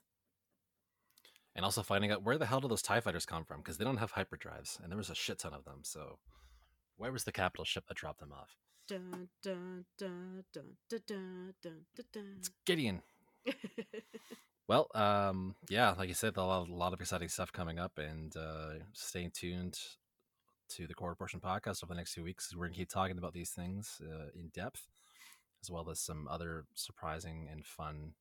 And 1.55 1.63
also 1.63 1.83
finding 1.83 2.11
out 2.11 2.23
where 2.23 2.37
the 2.37 2.47
hell 2.47 2.61
do 2.61 2.67
those 2.67 2.81
TIE 2.81 2.99
fighters 2.99 3.25
come 3.25 3.45
from? 3.45 3.59
Because 3.59 3.77
they 3.77 3.85
don't 3.85 3.97
have 3.97 4.13
hyperdrives, 4.13 4.81
and 4.81 4.91
there 4.91 4.97
was 4.97 5.09
a 5.09 5.15
shit 5.15 5.39
ton 5.39 5.53
of 5.53 5.65
them. 5.65 5.79
So 5.83 6.17
where 6.97 7.11
was 7.11 7.25
the 7.25 7.31
capital 7.31 7.65
ship 7.65 7.85
that 7.87 7.97
dropped 7.97 8.19
them 8.19 8.31
off? 8.31 8.57
Dun 8.87 9.29
dun 9.41 9.85
dun. 9.97 10.43
It's 12.39 12.49
Gideon. 12.65 13.01
Well, 14.67 14.87
um, 14.95 15.55
yeah, 15.69 15.91
like 15.91 16.07
you 16.07 16.13
said, 16.13 16.37
a 16.37 16.41
lot, 16.41 16.69
a 16.69 16.73
lot 16.73 16.93
of 16.93 17.01
exciting 17.01 17.27
stuff 17.27 17.51
coming 17.51 17.79
up, 17.79 17.97
and 17.97 18.35
uh, 18.35 18.75
staying 18.93 19.31
tuned 19.31 19.77
to 20.69 20.87
the 20.87 20.93
Quarter 20.93 21.15
Portion 21.15 21.41
podcast 21.41 21.83
over 21.83 21.93
the 21.93 21.97
next 21.97 22.13
few 22.13 22.23
weeks. 22.23 22.55
We're 22.55 22.67
gonna 22.67 22.77
keep 22.77 22.89
talking 22.89 23.17
about 23.17 23.33
these 23.33 23.49
things 23.49 24.01
uh, 24.01 24.29
in 24.33 24.47
depth, 24.53 24.87
as 25.61 25.69
well 25.69 25.89
as 25.89 25.99
some 25.99 26.29
other 26.29 26.65
surprising 26.75 27.49
and 27.51 27.65
fun 27.65 28.13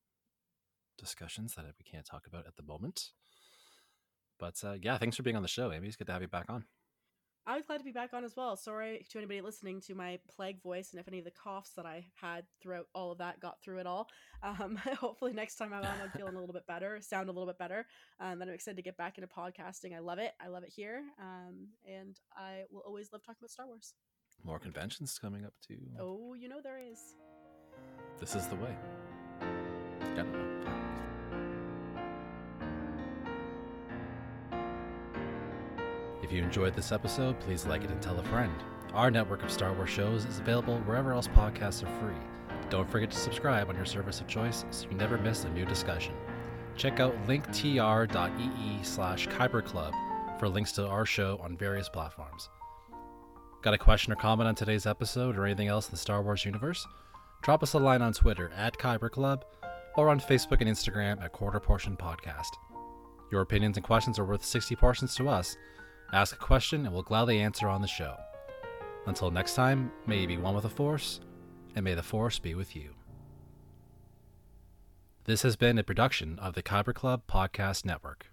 discussions 0.99 1.55
that 1.55 1.65
we 1.79 1.85
can't 1.89 2.05
talk 2.05 2.27
about 2.27 2.47
at 2.47 2.57
the 2.57 2.63
moment. 2.65 3.11
But 4.43 4.61
uh, 4.65 4.75
yeah, 4.83 4.99
thanks 4.99 5.17
for 5.17 5.23
being 5.23 5.37
on 5.37 5.43
the 5.43 5.49
show, 5.49 5.71
Amy. 5.71 5.87
It's 5.87 5.95
good 5.95 6.09
to 6.09 6.13
have 6.13 6.21
you 6.21 6.27
back 6.27 6.47
on. 6.49 6.65
I 7.47 7.55
was 7.55 7.65
glad 7.65 7.79
to 7.79 7.85
be 7.85 7.93
back 7.93 8.13
on 8.13 8.25
as 8.25 8.37
well. 8.37 8.57
Sorry 8.57 9.07
to 9.09 9.19
anybody 9.19 9.41
listening 9.41 9.81
to 9.83 9.95
my 9.95 10.19
plague 10.35 10.61
voice 10.61 10.91
and 10.91 10.99
if 10.99 11.07
any 11.07 11.21
of 11.21 11.25
the 11.25 11.31
coughs 11.31 11.71
that 11.77 11.87
I 11.87 12.07
had 12.21 12.45
throughout 12.61 12.87
all 12.93 13.13
of 13.13 13.19
that 13.19 13.39
got 13.39 13.63
through 13.63 13.79
it 13.79 13.87
all. 13.87 14.09
Um, 14.43 14.81
hopefully 15.01 15.33
next 15.33 15.57
time 15.57 15.73
I'm 15.73 15.85
on, 15.85 15.95
I'm 16.03 16.11
feeling 16.11 16.35
a 16.35 16.41
little 16.41 16.53
bit 16.53 16.67
better, 16.67 16.99
sound 17.01 17.29
a 17.29 17.33
little 17.33 17.47
bit 17.47 17.57
better. 17.57 17.87
Um, 18.19 18.41
then 18.41 18.49
I'm 18.49 18.55
excited 18.55 18.79
to 18.79 18.83
get 18.83 18.97
back 18.97 19.17
into 19.17 19.29
podcasting. 19.29 19.95
I 19.95 20.01
love 20.01 20.19
it. 20.19 20.33
I 20.45 20.49
love 20.49 20.65
it 20.65 20.73
here. 20.75 21.03
Um, 21.21 21.69
and 21.89 22.19
I 22.37 22.65
will 22.73 22.83
always 22.85 23.13
love 23.13 23.23
talking 23.23 23.39
about 23.43 23.51
Star 23.51 23.69
Wars. 23.69 23.95
More 24.43 24.59
conventions 24.59 25.21
coming 25.21 25.45
up 25.45 25.55
too. 25.65 25.79
Oh, 26.01 26.35
you 26.35 26.49
know 26.49 26.61
there 26.61 26.81
is. 26.81 26.99
This 28.19 28.35
is 28.35 28.49
the 28.49 28.57
way. 28.57 28.77
If 36.33 36.37
you 36.37 36.45
enjoyed 36.45 36.75
this 36.75 36.93
episode, 36.93 37.39
please 37.41 37.67
like 37.67 37.85
it 37.85 37.91
and 37.91 38.01
tell 38.01 38.19
a 38.19 38.23
friend. 38.23 38.55
Our 38.95 39.11
network 39.11 39.43
of 39.43 39.53
Star 39.53 39.75
Wars 39.75 39.91
shows 39.91 40.25
is 40.25 40.39
available 40.39 40.79
wherever 40.87 41.13
else 41.13 41.29
podcasts 41.29 41.83
are 41.83 42.01
free. 42.01 42.17
Don't 42.71 42.91
forget 42.91 43.11
to 43.11 43.19
subscribe 43.19 43.69
on 43.69 43.77
your 43.77 43.85
service 43.85 44.23
of 44.23 44.29
choice 44.29 44.65
so 44.71 44.89
you 44.89 44.97
never 44.97 45.19
miss 45.19 45.45
a 45.45 45.51
new 45.51 45.67
discussion. 45.67 46.15
Check 46.75 47.01
out 47.01 47.15
linktr.ee 47.27 48.83
slash 48.83 49.29
Kyber 49.29 49.63
Club 49.63 49.93
for 50.39 50.49
links 50.49 50.73
to 50.73 50.87
our 50.87 51.05
show 51.05 51.39
on 51.43 51.55
various 51.59 51.91
platforms. 51.91 52.49
Got 53.61 53.75
a 53.75 53.79
question 53.79 54.11
or 54.11 54.17
comment 54.17 54.49
on 54.49 54.55
today's 54.55 54.87
episode 54.87 55.37
or 55.37 55.45
anything 55.45 55.69
else 55.69 55.89
in 55.89 55.91
the 55.91 55.99
Star 55.99 56.23
Wars 56.23 56.47
universe? 56.47 56.87
Drop 57.43 57.63
us 57.63 57.75
a 57.75 57.79
line 57.79 58.01
on 58.01 58.15
Twitter 58.15 58.51
at 58.57 58.79
Kyber 58.79 59.11
Club 59.11 59.45
or 59.99 60.09
on 60.09 60.19
Facebook 60.19 60.63
and 60.63 60.71
Instagram 60.71 61.23
at 61.23 61.33
Quarter 61.33 61.61
Portion 61.61 61.95
Podcast. 61.95 62.57
Your 63.31 63.43
opinions 63.43 63.77
and 63.77 63.85
questions 63.85 64.19
are 64.19 64.25
worth 64.25 64.43
60 64.43 64.75
portions 64.77 65.15
to 65.17 65.29
us. 65.29 65.59
Ask 66.13 66.35
a 66.35 66.39
question 66.39 66.85
and 66.85 66.93
we'll 66.93 67.03
gladly 67.03 67.41
answer 67.41 67.69
on 67.69 67.81
the 67.81 67.89
show. 67.89 68.17
Until 69.07 69.31
next 69.31 69.55
time, 69.55 69.91
may 70.07 70.21
you 70.21 70.27
be 70.27 70.37
one 70.37 70.55
with 70.55 70.65
the 70.65 70.69
Force, 70.69 71.21
and 71.75 71.85
may 71.85 71.95
the 71.95 72.03
Force 72.03 72.39
be 72.39 72.55
with 72.55 72.77
you. 72.77 72.91
This 75.25 75.43
has 75.43 75.57
been 75.57 75.79
a 75.79 75.83
production 75.83 76.39
of 76.39 76.55
the 76.55 76.63
Kyber 76.63 76.95
Club 76.95 77.23
Podcast 77.27 77.85
Network. 77.85 78.27